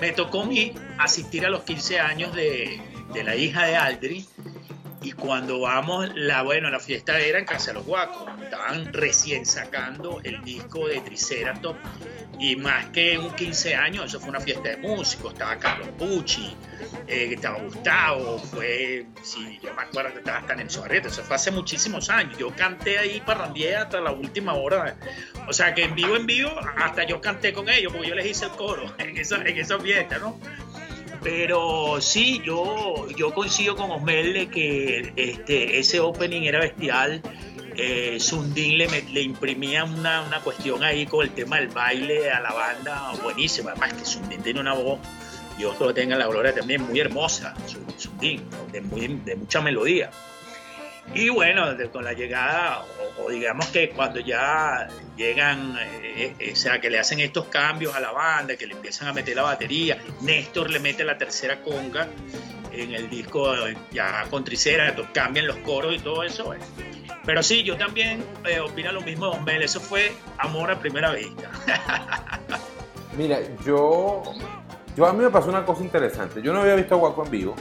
Me 0.00 0.12
tocó 0.12 0.42
a 0.42 0.46
mí 0.46 0.74
asistir 0.98 1.44
a 1.44 1.50
los 1.50 1.64
15 1.64 1.98
años 1.98 2.36
de, 2.36 2.80
de 3.12 3.24
la 3.24 3.34
hija 3.34 3.66
de 3.66 3.74
Aldri 3.74 4.28
y 5.02 5.12
cuando 5.12 5.60
vamos, 5.60 6.10
la, 6.14 6.42
bueno, 6.42 6.70
la 6.70 6.78
fiesta 6.78 7.18
era 7.18 7.38
en 7.38 7.44
Casa 7.44 7.68
de 7.68 7.74
los 7.74 7.86
Guacos. 7.86 8.28
Estaban 8.42 8.92
recién 8.92 9.44
sacando 9.46 10.20
el 10.22 10.42
disco 10.42 10.86
de 10.88 11.00
Triceratops. 11.00 11.78
Y 12.38 12.56
más 12.56 12.86
que 12.86 13.18
un 13.18 13.34
15 13.34 13.74
años, 13.74 14.06
eso 14.06 14.18
fue 14.18 14.30
una 14.30 14.40
fiesta 14.40 14.70
de 14.70 14.76
músicos. 14.78 15.32
Estaba 15.32 15.58
Carlos 15.58 15.88
Pucci, 15.98 16.56
eh, 17.06 17.30
estaba 17.34 17.58
Gustavo, 17.58 18.38
fue, 18.38 19.06
sí, 19.22 19.60
yo 19.62 19.72
me 19.74 19.82
acuerdo 19.82 20.18
estaba 20.18 20.38
hasta 20.38 20.54
en 20.54 20.68
Barreto. 20.80 21.08
Eso 21.08 21.22
fue 21.22 21.36
hace 21.36 21.50
muchísimos 21.50 22.10
años. 22.10 22.38
Yo 22.38 22.54
canté 22.54 22.98
ahí 22.98 23.22
parrandié 23.24 23.76
hasta 23.76 24.00
la 24.00 24.12
última 24.12 24.54
hora. 24.54 24.96
O 25.48 25.52
sea 25.52 25.74
que 25.74 25.84
en 25.84 25.94
vivo, 25.94 26.16
en 26.16 26.26
vivo, 26.26 26.50
hasta 26.76 27.04
yo 27.04 27.20
canté 27.20 27.52
con 27.52 27.68
ellos, 27.68 27.92
porque 27.92 28.08
yo 28.08 28.14
les 28.14 28.26
hice 28.26 28.46
el 28.46 28.52
coro 28.52 28.92
en 28.98 29.16
esa, 29.16 29.36
en 29.36 29.56
esa 29.56 29.78
fiesta, 29.78 30.18
¿no? 30.18 30.38
Pero 31.22 32.00
sí, 32.00 32.42
yo, 32.44 33.06
yo 33.16 33.32
coincido 33.32 33.76
con 33.76 33.90
Osmel 33.90 34.50
que 34.50 35.12
este, 35.16 35.78
ese 35.78 36.00
opening 36.00 36.42
era 36.42 36.58
bestial. 36.58 37.22
Eh, 37.76 38.18
Sundin 38.20 38.76
le, 38.76 38.86
le 38.86 39.22
imprimía 39.22 39.84
una, 39.84 40.22
una, 40.22 40.40
cuestión 40.40 40.82
ahí 40.84 41.06
con 41.06 41.24
el 41.24 41.30
tema 41.30 41.56
del 41.56 41.68
baile 41.68 42.30
a 42.30 42.40
la 42.40 42.52
banda 42.52 43.12
buenísima. 43.22 43.70
Además 43.70 43.94
que 43.94 44.04
Sundin 44.04 44.42
tiene 44.42 44.60
una 44.60 44.74
voz, 44.74 44.98
Dios 45.56 45.78
lo 45.80 45.94
tenga 45.94 46.16
la 46.16 46.26
gloria 46.26 46.54
también, 46.54 46.82
muy 46.82 47.00
hermosa, 47.00 47.54
Sundin, 47.96 48.42
de, 48.72 48.80
muy, 48.82 49.06
de 49.24 49.36
mucha 49.36 49.60
melodía. 49.60 50.10
Y 51.14 51.28
bueno, 51.28 51.66
con 51.92 52.04
la 52.04 52.12
llegada, 52.12 52.84
o, 53.18 53.28
digamos 53.30 53.66
que 53.66 53.90
cuando 53.90 54.20
ya 54.20 54.88
llegan, 55.16 55.76
eh, 55.78 56.34
eh, 56.38 56.52
o 56.52 56.56
sea, 56.56 56.80
que 56.80 56.88
le 56.88 56.98
hacen 56.98 57.20
estos 57.20 57.46
cambios 57.46 57.94
a 57.94 58.00
la 58.00 58.12
banda, 58.12 58.56
que 58.56 58.66
le 58.66 58.72
empiezan 58.72 59.08
a 59.08 59.12
meter 59.12 59.36
la 59.36 59.42
batería, 59.42 59.98
Néstor 60.22 60.70
le 60.70 60.80
mete 60.80 61.04
la 61.04 61.18
tercera 61.18 61.60
conga, 61.60 62.08
en 62.72 62.94
el 62.94 63.10
disco 63.10 63.54
eh, 63.54 63.76
ya 63.90 64.24
con 64.30 64.42
Tricera, 64.44 64.94
cambian 65.12 65.46
los 65.46 65.58
coros 65.58 65.94
y 65.94 65.98
todo 65.98 66.22
eso. 66.22 66.54
Pero 67.26 67.42
sí, 67.42 67.62
yo 67.62 67.76
también 67.76 68.24
opino 68.64 68.92
lo 68.92 69.02
mismo 69.02 69.26
de 69.26 69.36
Don 69.36 69.44
Mel, 69.44 69.62
eso 69.62 69.80
fue 69.80 70.12
amor 70.38 70.70
a 70.70 70.78
primera 70.78 71.12
vista. 71.12 71.50
Mira, 73.18 73.38
yo, 73.66 74.22
yo 74.96 75.06
a 75.06 75.12
mí 75.12 75.22
me 75.22 75.30
pasó 75.30 75.50
una 75.50 75.66
cosa 75.66 75.82
interesante. 75.82 76.40
Yo 76.40 76.54
no 76.54 76.62
había 76.62 76.74
visto 76.74 76.94
a 76.94 76.98
Guaco 76.98 77.24
en 77.26 77.30
vivo. 77.30 77.54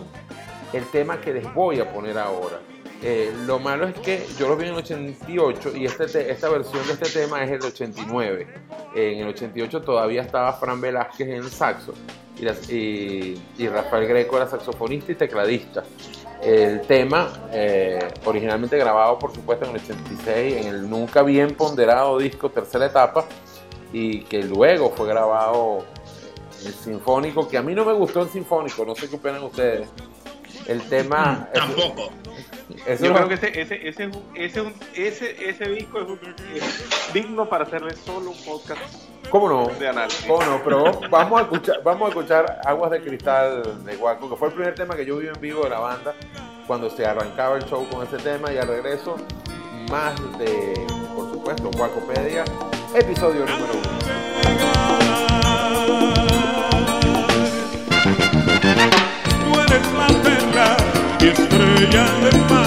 el 0.73 0.85
tema 0.87 1.21
que 1.21 1.35
les 1.35 1.53
voy 1.55 1.81
a 1.81 1.93
poner 1.93 2.17
ahora. 2.17 2.61
Eh, 3.03 3.35
lo 3.47 3.59
malo 3.59 3.87
es 3.89 3.95
que 3.97 4.25
yo 4.39 4.49
lo 4.49 4.57
vi 4.57 4.65
en 4.69 4.71
el 4.71 4.77
88 4.79 5.73
y 5.77 5.85
este 5.85 6.07
te- 6.07 6.31
esta 6.31 6.49
versión 6.49 6.87
de 6.87 6.93
este 6.95 7.11
tema 7.21 7.45
es 7.45 7.51
el 7.51 7.63
89. 7.63 8.47
En 8.95 9.19
el 9.19 9.29
88 9.29 9.83
todavía 9.83 10.23
estaba 10.23 10.53
Fran 10.55 10.81
Velázquez 10.81 11.29
en 11.29 11.35
el 11.35 11.51
saxo 11.51 11.93
y- 12.71 13.35
y 13.59 13.69
Rafael 13.69 14.07
Greco 14.07 14.37
era 14.37 14.47
saxofonista 14.49 15.13
y 15.13 15.15
tecladista. 15.17 15.83
El 16.43 16.81
tema, 16.83 17.33
eh, 17.53 18.01
originalmente 18.25 18.77
grabado 18.77 19.19
por 19.19 19.33
supuesto 19.33 19.65
en 19.65 19.77
el 19.77 19.77
86 19.83 20.57
en 20.67 20.75
el 20.75 20.91
nunca 20.91 21.23
bien 21.23 21.55
ponderado 21.55 22.19
disco 22.19 22.51
Tercera 22.51 22.87
Etapa 22.87 23.25
y 23.93 24.23
que 24.23 24.43
luego 24.43 24.91
fue 24.91 25.07
grabado 25.07 25.85
en 26.61 26.67
el 26.67 26.75
Sinfónico, 26.75 27.47
que 27.49 27.59
a 27.59 27.63
mí 27.63 27.75
no 27.75 27.85
me 27.85 27.93
gustó 27.93 28.23
el 28.23 28.29
Sinfónico, 28.29 28.85
no 28.85 28.95
sé 28.97 29.09
qué 29.09 29.17
opinan 29.17 29.43
ustedes. 29.45 29.89
El 30.67 30.81
tema... 30.89 31.49
eso- 31.53 31.63
tampoco. 31.65 32.11
eso 32.87 33.05
Yo 33.05 33.11
es- 33.13 33.17
creo 33.17 33.29
que 33.29 33.35
ese, 33.35 33.61
ese, 33.61 33.89
ese, 33.89 34.11
ese, 34.35 34.73
ese, 34.95 35.49
ese 35.51 35.69
disco 35.71 36.01
es, 36.01 36.09
un- 36.09 36.21
es 36.57 37.13
digno 37.13 37.49
para 37.49 37.65
hacerle 37.65 37.95
solo 37.97 38.31
un 38.31 38.37
podcast 38.45 38.81
¿Cómo 39.33 39.49
no? 39.49 39.67
de 39.79 39.89
análisis. 39.89 40.27
¿Cómo 40.27 40.45
no? 40.45 40.63
Pero 40.63 41.01
vamos 41.09 41.41
a 41.41 41.45
escuchar, 41.45 41.83
vamos 41.83 42.05
a 42.05 42.09
escuchar 42.11 42.61
Aguas 42.67 42.91
de 42.91 43.01
Cristal 43.01 43.83
de 43.83 43.97
Guaco, 43.97 44.29
que 44.29 44.37
fue 44.37 44.49
el 44.49 44.55
primer 44.55 44.75
tema 44.75 44.95
que 44.95 45.07
yo 45.07 45.17
vi 45.17 45.29
en 45.29 45.41
vivo 45.41 45.65
de 45.65 45.71
la 45.71 45.79
banda 45.79 46.13
cuando 46.67 46.91
se 46.91 47.07
arrancaba 47.07 47.57
el 47.57 47.65
show 47.65 47.89
con 47.89 48.07
ese 48.07 48.19
tema 48.19 48.53
y 48.53 48.59
al 48.59 48.69
regreso 48.69 49.17
más 49.91 50.21
de, 50.37 50.75
por 51.17 51.31
supuesto, 51.31 51.71
Guacopedia, 51.75 52.45
episodio 52.95 53.47
número 53.47 53.73
uno. 53.73 53.83
Tú 59.31 59.61
eres 59.61 59.93
la 59.95 60.09
perla 60.23 60.77
y 61.21 61.29
estrella 61.29 62.05
del 62.21 62.39
mar. 62.51 62.62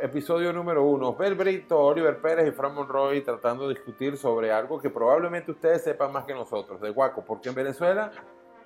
Episodio 0.00 0.52
número 0.52 0.82
uno. 0.82 1.14
Bel 1.14 1.34
Brito, 1.34 1.78
Oliver 1.78 2.20
Pérez 2.20 2.48
y 2.48 2.52
Fran 2.52 2.74
Monroy 2.74 3.22
tratando 3.22 3.68
de 3.68 3.74
discutir 3.74 4.16
sobre 4.16 4.52
algo 4.52 4.80
que 4.80 4.90
probablemente 4.90 5.50
ustedes 5.50 5.82
sepan 5.82 6.12
más 6.12 6.24
que 6.24 6.34
nosotros, 6.34 6.80
de 6.80 6.90
Guaco, 6.90 7.24
porque 7.24 7.48
en 7.48 7.54
Venezuela 7.54 8.10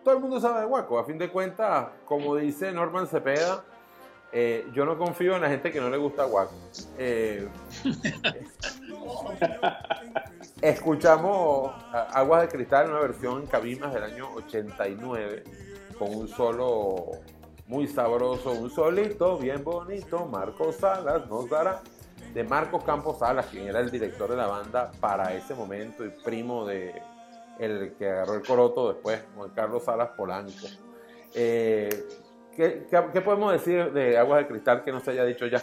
todo 0.02 0.14
el 0.14 0.20
mundo 0.20 0.40
sabe 0.40 0.60
de 0.60 0.66
Guaco. 0.66 0.98
A 0.98 1.04
fin 1.04 1.18
de 1.18 1.28
cuentas, 1.28 1.88
como 2.04 2.36
dice 2.36 2.72
Norman 2.72 3.06
Cepeda, 3.06 3.64
eh, 4.32 4.68
yo 4.72 4.84
no 4.84 4.96
confío 4.96 5.36
en 5.36 5.42
la 5.42 5.48
gente 5.48 5.72
que 5.72 5.80
no 5.80 5.90
le 5.90 5.96
gusta 5.96 6.24
Guaco. 6.24 6.54
Eh, 6.98 7.48
escuchamos 10.62 11.72
Aguas 11.92 12.42
de 12.42 12.48
Cristal, 12.48 12.90
una 12.90 13.00
versión 13.00 13.42
en 13.42 13.46
Cabimas 13.46 13.92
del 13.92 14.04
año 14.04 14.32
89, 14.34 15.44
con 15.98 16.14
un 16.14 16.28
solo 16.28 17.10
muy 17.70 17.86
sabroso, 17.86 18.50
un 18.50 18.68
solito 18.68 19.38
bien 19.38 19.62
bonito. 19.62 20.26
Marcos 20.26 20.74
Salas 20.74 21.28
nos 21.28 21.48
dará 21.48 21.80
de 22.34 22.42
Marcos 22.42 22.82
Campos 22.82 23.20
Salas, 23.20 23.46
quien 23.46 23.68
era 23.68 23.78
el 23.78 23.92
director 23.92 24.28
de 24.28 24.36
la 24.36 24.48
banda 24.48 24.90
para 24.98 25.32
ese 25.34 25.54
momento 25.54 26.04
y 26.04 26.08
primo 26.08 26.66
de 26.66 27.00
el 27.60 27.94
que 27.96 28.08
agarró 28.08 28.34
el 28.34 28.42
coroto 28.42 28.92
después, 28.92 29.22
Juan 29.36 29.50
Carlos 29.50 29.84
Salas 29.84 30.08
Polanco. 30.16 30.66
Eh, 31.32 32.08
¿qué, 32.56 32.88
qué, 32.90 33.04
qué 33.12 33.20
podemos 33.20 33.52
decir 33.52 33.92
de 33.92 34.18
Aguas 34.18 34.40
de 34.40 34.48
Cristal 34.48 34.82
que 34.82 34.90
no 34.90 34.98
se 34.98 35.12
haya 35.12 35.24
dicho 35.24 35.46
ya? 35.46 35.62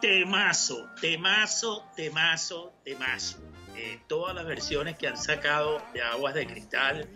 Temazo, 0.00 0.88
temazo, 1.00 1.84
temazo, 1.94 2.72
temazo. 2.82 3.38
Eh, 3.76 4.00
todas 4.06 4.34
las 4.34 4.46
versiones 4.46 4.96
que 4.96 5.08
han 5.08 5.16
sacado 5.16 5.82
de 5.94 6.02
Aguas 6.02 6.34
de 6.34 6.46
Cristal 6.46 7.08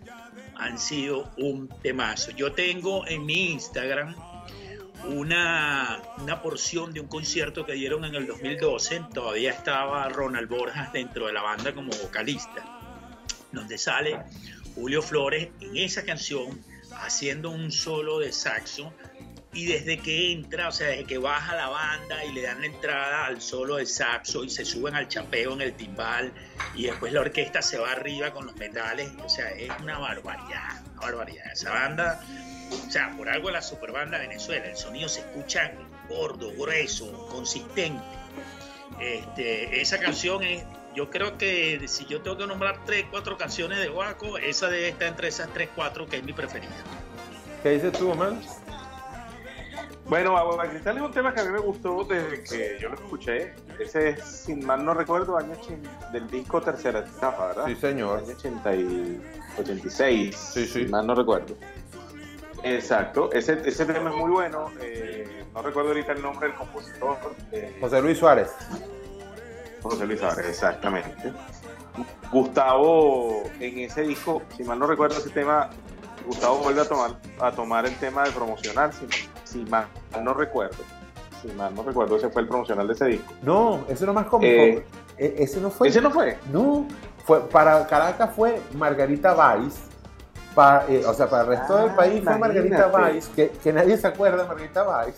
han 0.57 0.79
sido 0.79 1.31
un 1.37 1.69
temazo. 1.83 2.31
Yo 2.31 2.53
tengo 2.53 3.07
en 3.07 3.27
mi 3.27 3.53
Instagram 3.53 4.15
una, 5.09 6.01
una 6.19 6.41
porción 6.41 6.93
de 6.93 7.01
un 7.01 7.09
concierto 7.09 7.67
que 7.67 7.73
dieron 7.73 8.05
en 8.05 8.15
el 8.15 8.27
2012. 8.27 9.05
Todavía 9.13 9.51
estaba 9.51 10.09
Ronald 10.09 10.49
Borjas 10.49 10.93
dentro 10.93 11.27
de 11.27 11.33
la 11.33 11.43
banda 11.43 11.75
como 11.75 11.93
vocalista, 12.03 12.65
donde 13.53 13.77
sale 13.77 14.19
Julio 14.75 15.03
Flores 15.03 15.49
en 15.61 15.77
esa 15.77 16.05
canción 16.05 16.63
haciendo 16.97 17.51
un 17.51 17.71
solo 17.73 18.19
de 18.19 18.33
saxo 18.33 18.93
y 19.55 19.67
desde 19.67 19.99
que 19.99 20.33
entra, 20.33 20.69
o 20.69 20.73
sea, 20.73 20.89
desde 20.89 21.05
que 21.05 21.19
baja 21.19 21.55
la 21.55 21.69
banda 21.69 22.25
y 22.25 22.33
le 22.33 22.43
dan 22.43 22.61
la 22.61 22.67
entrada 22.67 23.27
al 23.27 23.41
solo 23.41 23.77
de 23.77 23.87
saxo 23.87 24.43
y 24.43 24.51
se 24.51 24.65
suben 24.65 24.97
al 24.97 25.09
chapeo 25.09 25.53
en 25.53 25.61
el 25.61 25.73
timbal 25.75 26.33
y 26.75 26.87
después 26.87 27.13
la 27.13 27.21
orquesta 27.21 27.63
se 27.63 27.79
va 27.79 27.93
arriba 27.93 28.33
con 28.33 28.47
los 28.47 28.57
metales, 28.57 29.11
o 29.25 29.29
sea, 29.29 29.51
es 29.51 29.71
una 29.81 29.99
barbaridad, 29.99 30.83
una 30.93 31.01
barbaridad. 31.01 31.53
Esa 31.53 31.71
banda, 31.71 32.21
o 32.87 32.91
sea, 32.91 33.15
por 33.17 33.29
algo 33.29 33.51
la 33.51 33.63
super 33.63 33.93
banda 33.93 34.19
de 34.19 34.27
Venezuela, 34.27 34.67
el 34.67 34.77
sonido 34.77 35.09
se 35.09 35.21
escucha 35.21 35.73
gordo, 36.09 36.53
grueso, 36.59 37.29
consistente. 37.29 38.03
Este, 39.01 39.81
esa 39.81 39.99
canción 39.99 40.43
es, 40.43 40.65
yo 40.97 41.11
creo 41.11 41.39
que 41.39 41.81
si 41.87 42.07
yo 42.07 42.23
tengo 42.23 42.39
que 42.39 42.47
nombrar 42.47 42.85
tres, 42.85 43.07
cuatro 43.11 43.37
canciones 43.39 43.79
de 43.79 43.89
Guaco, 43.89 44.37
esa 44.39 44.69
debe 44.69 44.89
estar 44.89 45.09
entre 45.09 45.29
esas 45.29 45.53
tres, 45.53 45.69
cuatro 45.77 46.07
que 46.07 46.17
es 46.17 46.25
mi 46.25 46.33
preferida. 46.33 46.73
¿Qué 47.63 47.71
dices 47.71 47.93
tú, 47.93 48.15
man? 48.15 48.41
Bueno, 50.07 50.37
Agua 50.37 50.69
Cristal 50.69 50.97
es 50.99 51.03
un 51.03 51.13
tema 51.13 51.33
que 51.35 51.41
a 51.41 51.45
mí 51.45 51.51
me 51.51 51.59
gustó 51.61 52.05
desde 52.05 52.43
que 52.43 52.79
yo 52.81 52.89
lo 52.91 52.95
escuché. 52.95 53.55
Ese 53.79 54.11
es, 54.11 54.23
sin 54.25 54.65
mal 54.65 54.85
no 54.85 54.93
recuerdo, 54.95 55.37
año 55.39 55.53
80 55.61 56.11
del 56.13 56.29
disco 56.31 56.61
Tercera 56.61 57.01
Etapa, 57.01 57.49
¿verdad? 57.49 57.67
Sí, 57.67 57.75
señor. 57.77 58.19
Año 58.19 58.35
80 58.37 58.75
y 58.77 59.23
86, 59.59 60.37
Sí, 60.37 60.67
sí. 60.67 60.85
si 60.85 60.91
mal 60.91 61.07
no 61.07 61.15
recuerdo. 61.15 61.55
Exacto, 62.63 63.31
ese, 63.33 63.61
ese 63.65 63.85
tema 63.87 64.11
es 64.11 64.17
muy 64.17 64.31
bueno. 64.31 64.71
eh, 64.81 65.45
no 65.55 65.63
recuerdo 65.63 65.91
ahorita 65.91 66.13
el 66.13 66.23
nombre 66.23 66.49
del 66.49 66.57
compositor. 66.57 67.17
eh, 67.53 67.77
José 67.81 68.01
Luis 68.03 68.19
Suárez. 68.19 68.53
José 69.83 70.07
Luis 70.07 70.23
Álvarez, 70.23 70.47
exactamente. 70.49 71.33
Gustavo, 72.33 73.43
en 73.61 73.79
ese 73.81 74.03
disco, 74.03 74.43
si 74.57 74.65
mal 74.65 74.79
no 74.79 74.87
recuerdo 74.87 75.19
ese 75.19 75.31
tema, 75.31 75.71
Gustavo 76.27 76.57
vuelve 76.59 76.81
a 76.81 76.89
tomar, 76.89 77.11
a 77.41 77.53
tomar 77.53 77.87
el 77.87 77.95
tema 77.97 78.25
de 78.25 78.31
promocional, 78.33 78.93
si, 78.93 79.07
si 79.55 79.65
mal 79.71 79.87
no 80.23 80.35
recuerdo. 80.35 80.77
Si 81.41 81.49
mal 81.53 81.73
no 81.75 81.83
recuerdo, 81.85 82.17
ese 82.17 82.29
fue 82.29 82.43
el 82.43 82.49
promocional 82.49 82.87
de 82.89 82.95
ese 82.95 83.05
disco. 83.07 83.33
No, 83.43 83.85
ese 83.89 84.05
no 84.05 84.13
más 84.13 84.27
cómico. 84.27 84.53
Eh, 84.53 84.85
E- 85.17 85.35
ese 85.39 85.61
no 85.61 85.71
fue. 85.71 85.89
¿Ese 85.89 86.01
no 86.01 86.11
fue? 86.11 86.37
No, 86.51 86.87
fue, 87.25 87.41
para 87.49 87.87
Caracas 87.87 88.31
fue 88.35 88.61
Margarita 88.75 89.33
Valls. 89.33 89.77
Para, 90.57 90.87
eh, 90.89 91.05
o 91.07 91.15
sea, 91.15 91.29
para 91.29 91.43
el 91.43 91.49
resto 91.51 91.77
Ah, 91.77 91.83
del 91.83 91.95
país 91.95 92.23
fue 92.25 92.37
Margarita. 92.39 92.87
Valls, 92.89 93.29
que, 93.29 93.51
que 93.51 93.73
nadie 93.73 93.97
se 93.97 94.07
acuerda 94.09 94.43
de 94.43 94.49
Margarita 94.49 94.83
Valls. 94.83 95.17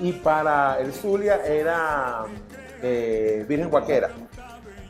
Y 0.00 0.12
para 0.12 0.78
el 0.80 0.92
Zulia 0.92 1.44
era 1.44 2.24
eh, 2.82 3.44
Virgen 3.48 3.68
Guaquera. 3.68 4.10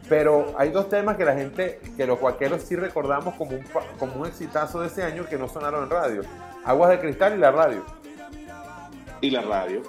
Pero 0.08 0.52
hay 0.58 0.70
dos 0.70 0.88
temas 0.90 1.16
que 1.16 1.24
la 1.24 1.34
gente, 1.34 1.80
que 1.96 2.06
los 2.06 2.18
guaqueros 2.20 2.62
sí 2.62 2.76
recordamos 2.76 3.34
como 3.36 3.52
un, 3.52 3.64
como 3.98 4.14
un 4.20 4.26
exitazo 4.26 4.80
de 4.80 4.88
ese 4.88 5.02
año 5.02 5.24
que 5.26 5.38
no 5.38 5.48
sonaron 5.48 5.84
en 5.84 5.90
radio. 5.90 6.22
Aguas 6.64 6.90
de 6.90 7.00
Cristal 7.00 7.34
y 7.34 7.38
la 7.38 7.50
radio. 7.50 7.82
Y 9.22 9.30
la 9.30 9.40
radio. 9.42 9.82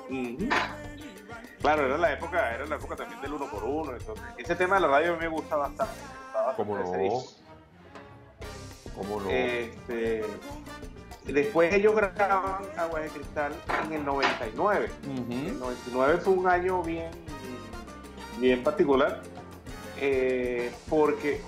Claro, 1.62 1.86
era 1.86 1.98
la 1.98 2.14
época, 2.14 2.54
era 2.56 2.66
la 2.66 2.76
época 2.76 2.96
también 2.96 3.22
del 3.22 3.34
uno 3.34 3.50
por 3.50 3.64
uno. 3.64 3.94
Entonces, 3.96 4.24
ese 4.38 4.56
tema 4.56 4.76
de 4.76 4.82
la 4.82 4.88
radio 4.88 5.12
a 5.14 5.16
mí 5.16 5.20
me 5.22 5.28
gusta 5.30 5.56
bastante. 5.56 5.94
me 6.02 6.08
gustaba 6.24 6.46
bastante 6.48 6.58
¿Cómo 6.58 6.80
ese 6.80 6.98
no? 7.10 8.94
¿Cómo 8.96 9.20
no? 9.22 9.30
Este, 9.30 10.24
después 11.26 11.74
ellos 11.74 11.96
grababan 11.96 12.64
Agua 12.78 13.00
de 13.00 13.10
Cristal 13.10 13.54
en 13.86 13.94
el 13.94 14.06
99. 14.06 14.90
El 15.04 15.10
Ujú. 15.20 15.60
99 15.60 16.18
fue 16.20 16.34
un 16.34 16.48
año 16.48 16.84
bien, 16.84 17.10
bien 18.40 18.64
particular 18.64 19.22
eh, 20.00 20.72
porque, 20.90 21.42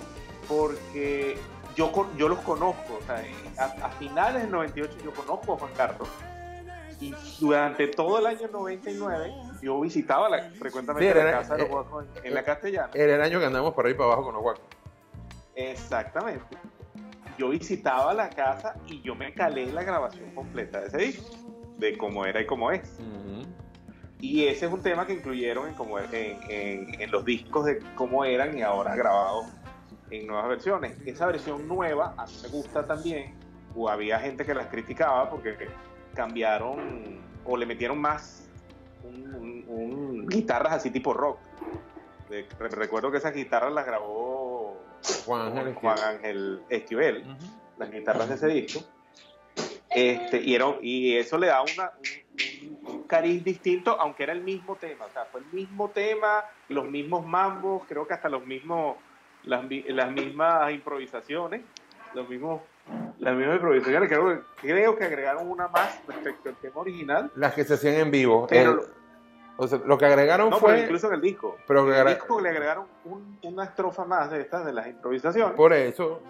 porque 0.48 1.38
yo, 1.76 1.92
con- 1.92 2.16
yo 2.18 2.30
los 2.30 2.40
conozco. 2.40 3.00
o 3.02 3.06
sea, 3.06 3.22
a, 3.58 3.86
a 3.86 3.90
finales 3.92 4.44
del 4.44 4.52
98 4.52 4.98
yo 5.04 5.12
conozco 5.14 5.54
a 5.54 5.58
Juan 5.58 5.72
Carlos. 5.76 6.08
Y 7.02 7.14
durante 7.40 7.88
todo 7.88 8.20
el 8.20 8.26
año 8.26 8.48
99 8.52 9.34
yo 9.62 9.80
visitaba 9.82 10.30
la, 10.30 10.50
frecuentemente 10.52 11.10
Sí, 11.12 11.16
la 11.18 11.22
era- 11.24 11.32
casa 11.40 11.54
de 11.56 11.60
los 11.64 11.68
eh, 11.68 11.72
Guacos 11.72 12.06
en, 12.18 12.26
en 12.28 12.34
la 12.34 12.44
castellana. 12.44 12.90
Era 12.94 13.16
el 13.16 13.22
año 13.22 13.40
que 13.40 13.46
andamos 13.46 13.74
por 13.74 13.86
ahí 13.86 13.94
para 13.94 14.06
abajo 14.06 14.24
con 14.24 14.34
los 14.34 14.42
guacos. 14.44 14.64
Exactamente. 15.56 16.44
Yo 17.38 17.50
visitaba 17.50 18.14
la 18.14 18.30
casa 18.30 18.76
y 18.88 19.02
yo 19.02 19.14
me 19.16 19.34
calé 19.34 19.66
la 19.72 19.84
grabación 19.84 20.32
completa 20.34 20.80
de 20.82 20.88
ese 20.88 20.98
disco, 20.98 21.36
de 21.78 21.98
cómo 21.98 22.26
era 22.26 22.40
y 22.42 22.46
cómo 22.46 22.72
es. 22.72 22.98
Ujú. 23.00 23.46
Y 24.22 24.46
ese 24.48 24.68
es 24.68 24.72
un 24.72 24.82
tema 24.82 25.06
que 25.06 25.14
incluyeron 25.14 25.68
en, 25.68 25.74
como, 25.76 26.00
en, 26.00 26.08
en- 26.14 27.02
en 27.02 27.12
los 27.12 27.26
discos 27.26 27.66
de 27.66 27.80
cómo 27.96 28.24
eran 28.24 28.58
y 28.58 28.62
ahora 28.62 28.96
grabados 28.96 29.48
en 30.12 30.28
nuevas 30.28 30.48
versiones. 30.48 30.98
Esa 31.06 31.26
versión 31.28 31.68
nueva 31.68 32.14
a 32.18 32.26
mí 32.26 32.34
me 32.44 32.48
gusta 32.50 32.86
también, 32.86 33.36
o 33.76 33.90
había 33.90 34.20
gente 34.20 34.46
que 34.46 34.54
las 34.54 34.68
criticaba 34.68 35.30
porque 35.30 35.58
cambiaron 36.16 37.22
o 37.44 37.58
le 37.58 37.66
metieron 37.68 38.00
más 38.00 38.50
un, 39.04 39.34
un- 39.36 39.66
un- 39.68 40.28
guitarras 40.28 40.74
así 40.74 40.90
tipo 40.90 41.14
rock. 41.14 41.40
De- 42.30 42.48
re- 42.58 42.70
recuerdo 42.70 43.12
que 43.12 43.18
esas 43.18 43.36
guitarras 43.36 43.72
las 43.72 43.86
grabó 43.86 44.82
Juan 45.26 45.56
Ángel 45.58 45.74
Juan 45.76 45.94
Esquivel. 45.96 46.16
Ángel 46.16 46.62
Esquivel 46.70 47.18
Ujú. 47.22 47.46
las 47.78 47.92
guitarras 47.92 48.30
de 48.30 48.36
ese 48.36 48.48
disco. 48.48 48.80
Este, 49.90 50.42
y, 50.42 50.56
era- 50.56 50.76
y 50.82 51.16
eso 51.18 51.38
le 51.38 51.48
da 51.48 51.62
una, 51.62 51.92
un, 51.98 52.96
un 52.96 53.04
cariz 53.04 53.44
distinto, 53.44 53.96
aunque 54.00 54.24
era 54.24 54.34
el 54.34 54.42
mismo 54.42 54.76
tema. 54.76 55.06
O 55.06 55.10
sea, 55.12 55.26
fue 55.26 55.42
el 55.42 55.46
mismo 55.48 55.92
tema, 55.92 56.44
los 56.70 56.90
mismos 56.90 57.26
mambos, 57.26 57.84
creo 57.88 58.08
que 58.08 58.14
hasta 58.16 58.28
los 58.28 58.46
mismos, 58.46 58.98
las, 59.44 59.64
las 59.88 60.12
mismas 60.12 60.72
improvisaciones, 60.74 61.62
los 62.14 62.28
mismos, 62.28 62.62
las 63.20 63.36
mismas 63.36 63.56
improvisaciones. 63.56 64.10
Creo, 64.10 64.28
que- 64.30 64.42
creo 64.62 64.96
que 64.98 65.04
agregaron 65.06 65.50
una 65.50 65.68
más 65.68 66.00
respecto 66.08 66.50
al 66.50 66.56
tema 66.56 66.82
original. 66.82 67.32
Las 67.36 67.54
que 67.54 67.64
se 67.64 67.76
hacían 67.76 67.96
en 67.96 68.12
vivo. 68.12 68.46
Pero, 68.50 68.72
El- 68.72 68.80
o 69.58 69.68
sea, 69.68 69.80
lo 69.86 69.98
que 69.98 70.06
agregaron 70.06 70.50
no, 70.50 70.58
fue. 70.60 70.72
pero 70.74 70.84
incluso 70.84 71.08
en 71.08 71.14
el 71.14 71.22
disco. 71.22 71.58
pero 71.68 71.88
En 71.92 72.08
el 72.08 72.14
disco 72.16 72.40
le 72.42 72.50
agregaron 72.50 72.86
un- 73.06 73.40
una 73.44 73.64
estrofa 73.66 74.06
más 74.06 74.30
de 74.32 74.42
estas, 74.42 74.66
de 74.66 74.74
las 74.74 74.88
improvisaciones. 74.88 75.56
por 75.56 75.74
eso. 75.74 76.22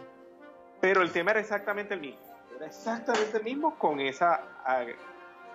pero 0.81 1.01
el 1.01 1.11
tema 1.11 1.31
era 1.31 1.39
exactamente 1.39 1.95
el 1.95 2.01
mismo. 2.01 2.19
Era 2.55 2.67
exactamente 2.67 3.37
el 3.37 3.43
mismo 3.43 3.75
con 3.79 3.99
esa. 3.99 4.41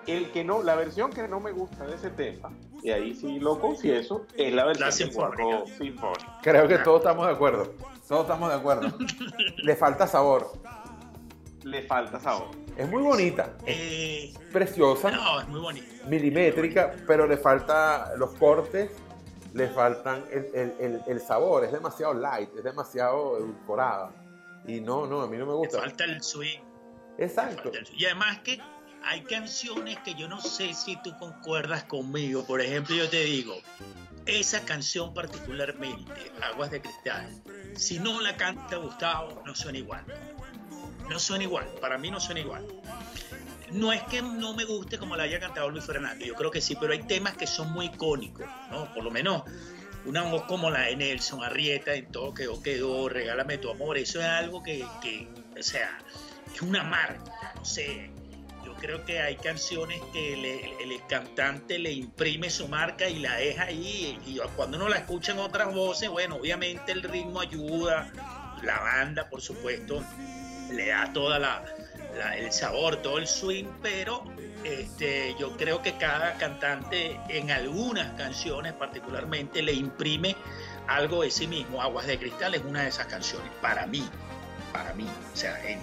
El 0.07 0.33
que 0.33 0.43
no, 0.43 0.63
la 0.63 0.75
versión 0.75 1.11
que 1.13 1.29
no 1.29 1.39
me 1.41 1.53
gusta 1.53 1.87
de 1.87 1.95
ese 1.95 2.11
tema, 2.11 2.51
y 2.83 2.91
ahí 2.91 3.15
sí 3.15 3.39
lo 3.39 3.61
confieso, 3.61 4.27
es 4.35 4.53
la 4.53 4.65
versión 4.65 4.87
La 4.89 4.93
sinfónica. 4.93 5.67
Sinfónica. 5.77 6.39
Creo 6.43 6.67
que 6.67 6.79
todos 6.79 7.01
estamos 7.01 7.27
de 7.27 7.33
acuerdo. 7.35 7.73
Todos 8.09 8.23
estamos 8.23 8.49
de 8.49 8.55
acuerdo. 8.57 8.89
Le 9.63 9.77
falta 9.77 10.07
sabor. 10.07 10.51
Le 11.65 11.83
falta 11.83 12.19
sabor. 12.19 12.51
Es 12.77 12.89
muy 12.89 13.03
bonita, 13.03 13.55
es 13.67 13.77
Eh, 13.77 14.35
preciosa, 14.53 15.11
no, 15.11 15.41
es 15.41 15.49
muy 15.49 15.61
bonito. 15.61 15.87
milimétrica, 16.09 16.95
pero 17.07 17.27
le 17.27 17.37
falta 17.37 18.13
los 18.17 18.31
cortes, 18.35 18.91
le 19.53 19.69
faltan 19.69 20.25
el, 20.31 20.47
el- 20.55 20.75
el- 20.81 21.03
el 21.07 21.21
sabor. 21.21 21.65
Es 21.65 21.73
demasiado 21.73 22.15
light, 22.15 22.49
es 22.57 22.65
demasiado 22.65 23.37
edulcorada. 23.39 24.11
Y 24.67 24.81
no, 24.81 25.07
no, 25.07 25.21
a 25.23 25.27
mí 25.27 25.37
no 25.37 25.45
me 25.47 25.53
Le 25.53 25.59
gusta. 25.59 25.81
falta 25.81 26.05
el 26.05 26.23
swing. 26.23 26.61
Exacto. 27.19 27.65
falta 27.71 27.85
swing. 27.85 27.99
Y 27.99 28.05
además 28.07 28.39
que 28.41 28.59
hay 29.05 29.23
canciones 29.25 29.99
que 29.99 30.15
yo 30.15 30.29
no 30.29 30.41
sé 30.41 30.73
si 30.73 30.97
tú 31.03 31.17
concuerdas 31.19 31.85
conmigo. 31.85 32.45
Por 32.47 32.61
ejemplo, 32.63 32.95
yo 32.97 33.09
te 33.11 33.23
digo, 33.25 33.55
esa 34.27 34.65
canción 34.65 35.13
particularmente, 35.13 36.33
Aguas 36.43 36.71
de 36.71 36.81
Cristal, 36.81 37.43
si 37.77 37.99
no 37.99 38.21
la 38.21 38.37
canta 38.37 38.77
Gustavo, 38.77 39.43
no 39.45 39.55
suena 39.55 39.79
igual. 39.79 40.05
No 41.11 41.19
suena 41.19 41.45
igual, 41.45 41.67
para 41.81 41.99
mí 41.99 42.11
no 42.11 42.21
suena 42.21 42.41
igual. 42.41 42.65
No 43.73 43.93
es 43.93 44.03
que 44.05 44.23
no 44.23 44.55
me 44.55 44.65
guste 44.65 44.99
como 44.99 45.17
la 45.17 45.25
haya 45.25 45.39
cantado 45.39 45.69
Luis 45.71 45.85
Fernando, 45.85 46.25
yo 46.25 46.35
creo 46.35 46.51
que 46.51 46.61
sí, 46.61 46.77
pero 46.81 46.93
hay 46.93 47.03
temas 47.03 47.37
que 47.37 47.47
son 47.47 47.71
muy 47.73 47.87
icónicos, 47.87 48.47
¿no? 48.71 48.93
Por 48.93 49.05
lo 49.05 49.11
menos 49.11 49.43
una 50.07 50.23
voz 50.23 50.43
como 50.45 50.71
la 50.71 50.83
de 50.83 50.97
Nelson 50.97 51.45
Arrieta, 51.45 51.95
en 51.95 52.11
todo 52.11 52.33
quedó, 52.35 52.63
quedó, 52.63 53.09
regálame 53.09 53.59
tu 53.59 53.71
amor, 53.71 53.99
eso 53.99 54.19
es 54.21 54.27
algo 54.27 54.63
que, 54.63 54.85
que 55.03 55.29
o 55.59 55.63
sea, 55.63 55.99
es 56.53 56.63
una 56.63 56.83
marca, 56.83 57.53
no 57.55 57.65
sé, 57.65 58.11
yo 58.65 58.75
creo 58.75 59.05
que 59.05 59.21
hay 59.21 59.37
canciones 59.37 60.01
que 60.13 60.37
le- 60.37 60.83
el, 60.83 61.07
cantante 61.07 61.79
le 61.79 61.93
imprime 61.93 62.51
su 62.51 62.67
marca 62.69 63.09
y 63.09 63.19
la 63.19 63.37
deja 63.37 63.65
ahí. 63.65 64.19
Y 64.27 64.39
cuando 64.57 64.77
uno 64.77 64.89
la 64.89 64.97
escucha 64.99 65.33
en 65.33 65.39
otras 65.39 65.75
voces, 65.75 66.09
bueno, 66.09 66.37
obviamente 66.37 66.93
el 66.93 67.03
ritmo 67.03 67.41
ayuda, 67.41 68.11
la 68.63 68.79
banda, 68.81 69.29
por 69.29 69.41
supuesto, 69.43 70.03
le 70.73 70.89
da 70.89 71.13
toda 71.13 71.39
la, 71.39 71.65
el 72.37 72.53
sabor, 72.53 72.97
todo 72.97 73.19
el 73.19 73.27
swing, 73.27 73.67
pero 73.83 74.25
este, 74.65 75.35
yo 75.39 75.57
creo 75.57 75.83
que 75.83 75.97
cada 75.97 76.35
cantante 76.35 77.19
en 77.29 77.51
algunas 77.51 78.13
canciones 78.17 78.73
particularmente 78.75 79.63
le 79.63 79.73
imprime 79.73 80.37
algo 80.87 81.23
de 81.23 81.31
sí 81.31 81.47
mismo. 81.47 81.81
Aguas 81.81 82.07
de 82.07 82.19
Cristal 82.19 82.55
es 82.55 82.63
una 82.65 82.83
de 82.83 82.89
esas 82.89 83.07
canciones, 83.07 83.51
para 83.61 83.87
mí 83.87 84.09
para 84.73 84.95
mí. 84.95 85.07
O 85.33 85.37
sea, 85.37 85.61
en, 85.69 85.81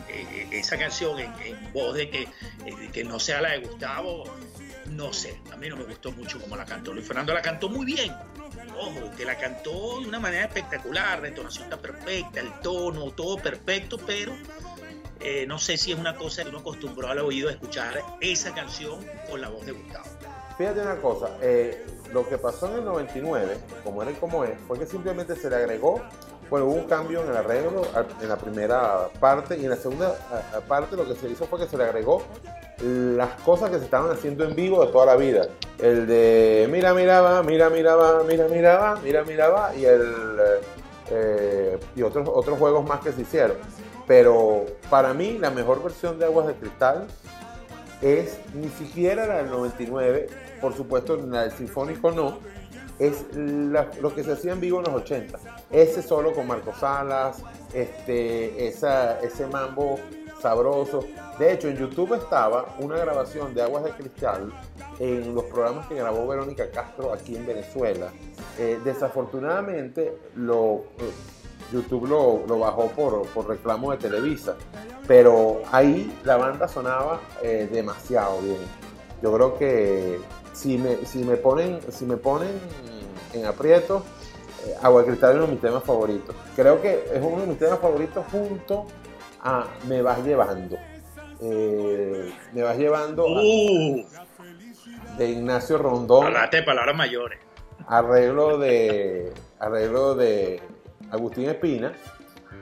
esa 0.51 0.77
canción 0.77 1.19
en, 1.19 1.33
en 1.43 1.73
voz 1.73 1.95
de 1.95 2.09
que, 2.09 2.21
eh, 2.65 2.89
que 2.93 3.03
no 3.03 3.19
sea 3.19 3.41
la 3.41 3.51
de 3.51 3.59
Gustavo, 3.59 4.23
no 4.87 5.13
sé, 5.13 5.39
a 5.51 5.57
mí 5.57 5.69
no 5.69 5.75
me 5.75 5.83
gustó 5.83 6.11
mucho 6.11 6.39
como 6.39 6.55
la 6.55 6.65
cantó. 6.65 6.93
Luis 6.93 7.05
Fernando 7.05 7.33
la 7.33 7.41
cantó 7.41 7.69
muy 7.69 7.85
bien. 7.85 8.13
Ojo, 8.75 9.11
que 9.15 9.25
la 9.25 9.37
cantó 9.37 9.99
de 9.99 10.07
una 10.07 10.19
manera 10.19 10.45
espectacular, 10.45 11.21
la 11.21 11.27
entonación 11.27 11.65
está 11.65 11.77
perfecta, 11.77 12.39
el 12.39 12.51
tono, 12.61 13.11
todo 13.11 13.37
perfecto, 13.37 13.97
pero 14.05 14.33
eh, 15.19 15.45
no 15.47 15.57
sé 15.57 15.77
si 15.77 15.91
es 15.91 15.99
una 15.99 16.15
cosa 16.15 16.43
que 16.43 16.49
uno 16.49 16.59
acostumbró 16.59 17.07
al 17.07 17.19
oído 17.19 17.49
a 17.49 17.51
escuchar 17.51 18.01
esa 18.21 18.53
canción 18.53 18.99
con 19.29 19.41
la 19.41 19.49
voz 19.49 19.65
de 19.65 19.71
Gustavo. 19.71 20.05
Fíjate 20.57 20.81
una 20.81 20.97
cosa, 20.97 21.37
eh, 21.41 21.85
lo 22.13 22.27
que 22.27 22.37
pasó 22.37 22.67
en 22.67 22.79
el 22.79 22.85
99, 22.85 23.57
como 23.83 24.01
era 24.01 24.11
y 24.11 24.15
como 24.15 24.43
es, 24.43 24.59
fue 24.67 24.79
que 24.79 24.85
simplemente 24.85 25.35
se 25.35 25.49
le 25.49 25.55
agregó, 25.55 26.01
bueno, 26.49 26.65
hubo 26.67 26.75
un 26.75 26.87
cambio 26.87 27.23
en 27.23 27.29
el 27.29 27.37
arreglo 27.37 27.81
en 28.21 28.29
la 28.29 28.37
primera 28.37 29.09
parte 29.19 29.57
y 29.57 29.65
en 29.65 29.71
la 29.71 29.75
segunda 29.75 30.15
parte 30.67 30.95
lo 30.95 31.05
que 31.05 31.15
se 31.15 31.29
hizo 31.29 31.45
fue 31.45 31.59
que 31.59 31.67
se 31.67 31.77
le 31.77 31.83
agregó 31.83 32.23
las 32.81 33.29
cosas 33.41 33.69
que 33.71 33.79
se 33.79 33.85
estaban 33.85 34.11
haciendo 34.11 34.43
en 34.45 34.55
vivo 34.55 34.85
de 34.85 34.91
toda 34.91 35.05
la 35.05 35.15
vida. 35.15 35.47
El 35.79 36.07
de 36.07 36.67
mira, 36.71 36.93
mira, 36.93 37.21
va, 37.21 37.41
mira, 37.43 37.69
mira, 37.69 37.95
va, 37.95 38.23
mira, 38.23 38.47
mira, 38.47 38.77
va, 38.77 38.99
mira, 39.03 39.23
mira, 39.23 39.49
va 39.49 39.75
y 39.75 39.85
el 39.85 40.13
eh, 41.09 41.77
y 41.95 42.01
otros, 42.01 42.27
otros 42.31 42.57
juegos 42.59 42.85
más 42.87 42.99
que 43.01 43.11
se 43.11 43.21
hicieron. 43.21 43.57
Pero 44.05 44.65
para 44.89 45.13
mí 45.13 45.37
la 45.37 45.49
mejor 45.49 45.81
versión 45.83 46.17
de 46.19 46.25
Aguas 46.25 46.47
de 46.47 46.53
Cristal 46.55 47.07
es 48.01 48.39
ni 48.53 48.69
siquiera 48.69 49.25
la 49.25 49.37
del 49.37 49.49
99, 49.49 50.27
por 50.61 50.75
supuesto 50.75 51.17
la 51.17 51.43
del 51.43 51.51
Sinfónico 51.51 52.11
no, 52.11 52.37
es 52.99 53.25
la- 53.35 53.89
lo 54.01 54.13
que 54.13 54.23
se 54.23 54.33
hacía 54.33 54.53
en 54.53 54.59
vivo 54.61 54.79
en 54.79 54.85
los 54.85 55.01
80. 55.01 55.39
Ese 55.71 56.01
solo 56.01 56.33
con 56.33 56.47
Marco 56.47 56.73
Salas, 56.79 57.37
este, 57.73 58.67
esa, 58.67 59.19
ese 59.21 59.45
mambo 59.47 59.99
sabroso. 60.41 61.03
De 61.39 61.53
hecho, 61.53 61.67
en 61.67 61.77
YouTube 61.77 62.13
estaba 62.13 62.75
una 62.79 62.97
grabación 62.97 63.53
de 63.53 63.61
Aguas 63.61 63.83
de 63.83 63.91
Cristal 63.91 64.51
en 64.99 65.35
los 65.35 65.43
programas 65.45 65.87
que 65.87 65.95
grabó 65.95 66.27
Verónica 66.27 66.69
Castro 66.71 67.13
aquí 67.13 67.35
en 67.35 67.45
Venezuela. 67.45 68.11
Eh, 68.57 68.79
desafortunadamente, 68.83 70.17
lo, 70.35 70.85
eh, 70.97 71.11
YouTube 71.71 72.07
lo, 72.07 72.43
lo 72.47 72.59
bajó 72.59 72.87
por, 72.87 73.27
por 73.27 73.47
reclamo 73.47 73.91
de 73.91 73.97
Televisa, 73.97 74.55
pero 75.07 75.61
ahí 75.71 76.17
la 76.23 76.37
banda 76.37 76.67
sonaba 76.67 77.19
eh, 77.41 77.69
demasiado 77.71 78.39
bien. 78.41 78.61
Yo 79.21 79.33
creo 79.33 79.57
que 79.57 80.19
si 80.53 80.77
me, 80.77 81.05
si 81.05 81.23
me 81.23 81.37
ponen, 81.37 81.79
si 81.91 82.05
me 82.05 82.17
ponen 82.17 82.59
en 83.33 83.45
aprieto, 83.45 84.03
Agua 84.81 85.01
de 85.01 85.07
Cristal 85.07 85.31
es 85.31 85.35
uno 85.37 85.45
de 85.45 85.51
mis 85.53 85.61
temas 85.61 85.83
favoritos. 85.83 86.35
Creo 86.55 86.81
que 86.81 87.05
es 87.13 87.21
uno 87.21 87.41
de 87.41 87.47
mis 87.47 87.59
temas 87.59 87.79
favoritos 87.79 88.25
junto 88.31 88.85
a 89.41 89.65
Me 89.87 90.01
vas 90.01 90.23
llevando. 90.23 90.75
Eh, 91.41 92.33
me 92.53 92.63
vas 92.63 92.77
llevando 92.77 93.23
a- 93.27 93.41
Uh, 93.41 94.05
de 95.17 95.29
Ignacio 95.29 95.77
Rondón, 95.77 96.25
hablaste 96.27 96.57
de 96.57 96.63
palabras 96.63 96.95
mayores. 96.95 97.39
arreglo 97.87 98.57
de 98.57 99.31
arreglo 99.59 100.15
de 100.15 100.61
Agustín 101.11 101.45
Espina. 101.49 101.93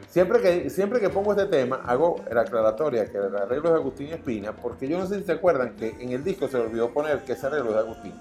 Siempre 0.10 0.40
que, 0.42 0.70
siempre 0.70 1.00
que 1.02 1.10
pongo 1.10 1.32
este 1.34 1.46
tema, 1.48 1.82
hago 1.86 2.16
la 2.32 2.42
aclaratoria 2.42 3.06
que 3.12 3.18
el 3.18 3.36
arreglo 3.36 3.66
es 3.70 3.72
de 3.74 3.80
Agustín 3.80 4.08
Espina, 4.10 4.54
porque 4.54 4.88
yo 4.88 4.98
no 5.00 5.06
sé 5.06 5.20
si 5.20 5.26
se 5.26 5.34
acuerdan 5.34 5.76
que 5.76 5.90
en 6.00 6.12
el 6.12 6.24
disco 6.24 6.48
se 6.48 6.58
le 6.58 6.66
olvidó 6.66 6.90
poner 6.92 7.20
que 7.26 7.34
ese 7.34 7.48
arreglo 7.48 7.70
es 7.70 7.76
de 7.76 7.80
Agustín. 7.82 8.14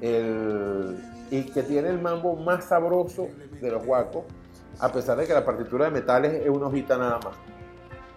El- 0.00 0.98
y 1.30 1.42
que 1.44 1.62
tiene 1.62 1.88
el 1.88 2.00
mambo 2.00 2.36
más 2.36 2.64
sabroso 2.66 3.28
de 3.60 3.70
los 3.70 3.84
guacos, 3.84 4.24
a 4.78 4.92
pesar 4.92 5.16
de 5.18 5.26
que 5.26 5.32
la 5.34 5.44
partitura 5.44 5.86
de 5.86 5.90
metales 5.90 6.34
es 6.34 6.48
una 6.48 6.66
hojita 6.66 6.96
nada 6.96 7.18
más. 7.24 7.34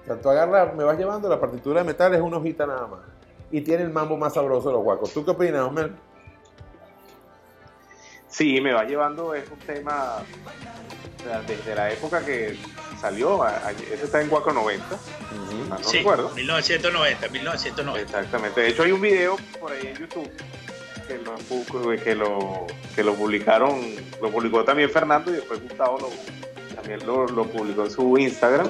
O 0.04 0.06
sea, 0.06 0.20
tú 0.20 0.30
agarras, 0.30 0.76
me 0.76 0.84
vas 0.84 0.98
llevando, 0.98 1.30
la 1.30 1.40
partitura 1.40 1.82
de 1.82 1.88
metales 1.88 2.20
es 2.20 2.26
una 2.26 2.38
hojita 2.38 2.66
nada 2.66 2.88
más. 2.88 3.00
Y 3.52 3.62
tiene 3.62 3.84
el 3.84 3.90
mambo 3.90 4.18
más 4.18 4.34
sabroso 4.34 4.70
de 4.70 4.76
los 4.76 4.84
guacos. 4.84 5.14
¿Tú 5.14 5.26
qué 5.26 5.32
opinas, 5.32 5.62
Homero? 5.62 5.94
Sí, 8.28 8.62
me 8.62 8.74
va 8.74 8.84
llevando, 8.84 9.34
es 9.34 9.50
un 9.50 9.58
tema 9.60 10.24
desde 11.48 11.76
la 11.76 11.92
época 11.92 12.24
que 12.24 12.58
salió, 13.00 13.46
ese 13.92 14.06
está 14.06 14.22
en 14.22 14.30
Guaco 14.30 14.54
90, 14.54 14.86
ah, 14.92 14.98
no 15.70 15.78
sí, 15.80 15.98
recuerdo. 15.98 16.30
1990, 16.30 17.28
1990. 17.28 18.20
Exactamente, 18.20 18.62
de 18.62 18.68
hecho 18.70 18.84
hay 18.84 18.92
un 18.92 19.02
video 19.02 19.36
por 19.60 19.72
ahí 19.72 19.88
en 19.88 19.96
YouTube 19.96 20.30
que 21.08 21.18
lo, 21.18 21.98
que 21.98 22.16
lo, 22.16 22.68
que 22.96 23.04
lo 23.04 23.16
publicaron, 23.16 23.82
lo 24.22 24.30
publicó 24.30 24.64
también 24.64 24.90
Fernando 24.92 25.32
y 25.32 25.36
después 25.36 25.62
Gustavo 25.64 25.98
lo, 26.00 26.76
también 26.76 27.06
lo, 27.06 27.26
lo 27.28 27.46
publicó 27.46 27.86
en 27.86 27.92
su 27.92 28.18
Instagram, 28.18 28.70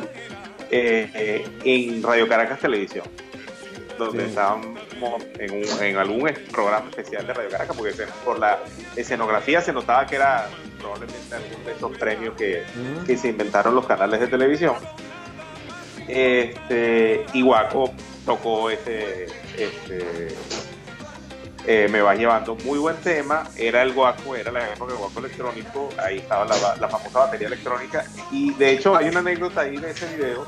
eh, 0.72 1.10
eh, 1.14 1.48
en 1.64 2.02
Radio 2.04 2.28
Caracas 2.28 2.60
Televisión, 2.60 3.06
donde 3.98 4.24
Sí. 4.24 4.30
estábamos 4.30 4.80
en, 5.38 5.52
un- 5.54 5.84
en 5.84 5.98
algún 5.98 6.30
programa 6.52 6.90
especial 6.90 7.26
de 7.28 7.34
Radio 7.34 7.50
Caracas, 7.50 7.76
porque 7.78 7.94
por 8.24 8.40
la 8.40 8.60
escenografía 8.96 9.62
se 9.62 9.74
notaba 9.74 10.06
que 10.06 10.16
era 10.16 10.48
probablemente 10.80 11.36
algún 11.36 11.66
de 11.66 11.72
esos 11.74 11.98
premios 11.98 12.36
que, 12.36 12.64
que 13.06 13.18
se 13.18 13.30
inventaron 13.30 13.76
los 13.76 13.86
canales 13.86 14.20
de 14.22 14.28
televisión. 14.28 14.76
Este, 16.08 17.26
y 17.34 17.42
Guaco 17.42 17.92
tocó 18.26 18.70
ese, 18.70 19.26
este, 19.58 20.30
eh, 21.68 21.88
me 21.90 22.02
va 22.02 22.16
llevando 22.16 22.56
muy 22.56 22.80
buen 22.80 22.98
tema. 22.98 23.48
Era 23.56 23.82
el 23.82 23.94
Guaco, 23.94 24.36
era 24.36 24.52
la 24.52 24.70
época 24.72 24.92
del 24.92 25.00
Guaco 25.00 25.20
electrónico. 25.20 25.90
Ahí 25.98 26.18
estaba 26.18 26.46
la, 26.46 26.88
famosa 26.88 27.20
batería 27.20 27.48
electrónica. 27.48 28.06
Y 28.32 28.54
de 28.54 28.72
hecho, 28.72 28.96
hay 28.96 29.10
una 29.10 29.20
anécdota 29.20 29.62
ahí 29.62 29.78
de 29.78 29.92
ese 29.92 30.16
video 30.16 30.46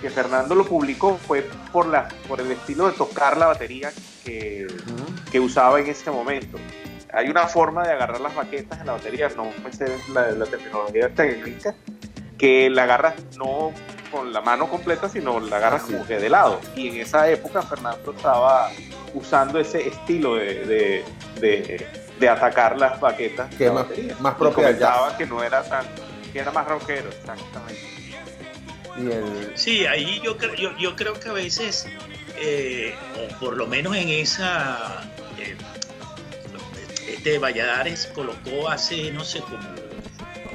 que 0.00 0.10
Fernando 0.10 0.54
lo 0.54 0.64
publicó. 0.64 1.16
Fue 1.16 1.48
por, 1.72 1.86
la, 1.86 2.08
por 2.28 2.40
el 2.40 2.50
estilo 2.50 2.86
de 2.86 2.92
tocar 2.92 3.36
la 3.36 3.46
batería 3.46 3.92
que, 4.24 4.66
que 5.30 5.40
usaba 5.40 5.80
en 5.80 5.88
ese 5.88 6.10
momento. 6.10 6.58
Hay 7.12 7.28
una 7.28 7.46
forma 7.46 7.84
de 7.84 7.92
agarrar 7.92 8.20
las 8.20 8.34
baquetas 8.34 8.78
en 8.80 8.86
la 8.86 8.92
batería, 8.92 9.28
no 9.36 9.50
me 9.64 9.72
sé 9.72 9.86
la, 10.12 10.30
la 10.30 10.46
terminología 10.46 11.08
técnica, 11.12 11.74
que 12.40 12.70
la 12.70 12.84
agarras 12.84 13.14
no 13.36 13.72
con 14.10 14.32
la 14.32 14.40
mano 14.40 14.68
completa, 14.68 15.08
sino 15.08 15.38
la 15.38 15.56
agarras 15.58 15.82
Así. 15.84 15.92
como 15.92 16.06
que 16.06 16.16
de 16.18 16.30
lado. 16.30 16.58
Y 16.74 16.88
en 16.88 16.96
esa 16.96 17.28
época 17.30 17.60
Fernando 17.62 18.12
estaba 18.16 18.70
usando 19.14 19.60
ese 19.60 19.86
estilo 19.86 20.36
de, 20.36 20.64
de, 20.64 21.04
de- 21.40 21.86
de 22.18 22.28
atacar 22.28 22.78
las 22.78 22.98
baquetas. 23.00 23.54
Que 23.54 23.66
la 23.66 23.72
más, 23.72 23.88
batería. 23.88 24.16
más 24.20 24.34
comentaba 24.34 25.16
que 25.16 25.26
no 25.26 25.42
era 25.42 25.62
tan, 25.62 25.84
que 26.32 26.38
era 26.38 26.50
más 26.50 26.66
rockero, 26.66 27.08
exactamente. 27.10 27.80
Y 28.98 29.10
el, 29.10 29.52
Sí, 29.54 29.86
ahí 29.86 30.20
yo, 30.24 30.36
cre- 30.36 30.56
yo, 30.56 30.76
yo 30.78 30.96
creo 30.96 31.14
que 31.14 31.28
a 31.30 31.32
veces, 31.32 31.86
eh, 32.38 32.94
o 33.16 33.38
por 33.38 33.56
lo 33.56 33.66
menos 33.66 33.96
en 33.96 34.08
esa, 34.10 35.02
eh, 35.38 35.56
este 37.08 37.38
Valladares 37.38 38.06
colocó 38.14 38.68
hace, 38.68 39.10
no 39.12 39.24
sé, 39.24 39.40
como 39.40 39.58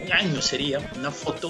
un 0.03 0.13
año 0.13 0.41
sería, 0.41 0.79
una 0.97 1.09
foto 1.11 1.49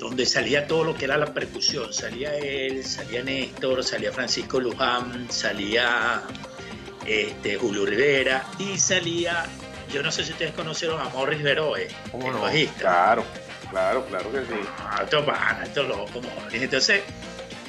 donde 0.00 0.26
salía 0.26 0.66
todo 0.66 0.82
lo 0.82 0.96
que 0.96 1.04
era 1.04 1.16
la 1.16 1.32
percusión. 1.32 1.92
Salía 1.92 2.34
él, 2.36 2.82
salía 2.84 3.22
Néstor, 3.22 3.84
salía 3.84 4.10
Francisco 4.10 4.58
Luján, 4.58 5.30
salía 5.30 6.22
este, 7.06 7.56
Julio 7.56 7.84
Rivera 7.86 8.44
y 8.58 8.78
salía, 8.78 9.44
yo 9.92 10.02
no 10.02 10.10
sé 10.10 10.24
si 10.24 10.32
ustedes 10.32 10.52
conocieron 10.52 11.00
a 11.00 11.04
Morris 11.10 11.42
Veroe, 11.42 11.88
¿Cómo 12.10 12.28
el 12.28 12.32
no? 12.34 12.40
bajista. 12.40 12.78
Claro, 12.78 13.24
claro, 13.70 14.06
claro 14.06 14.32
que 14.32 14.38
sí. 14.40 14.60
Ah, 14.78 15.00
Esto 15.04 15.24
pana, 15.24 15.60
esto 15.64 15.82
loco, 15.84 16.20
Morris. 16.22 16.62
Entonces, 16.62 17.02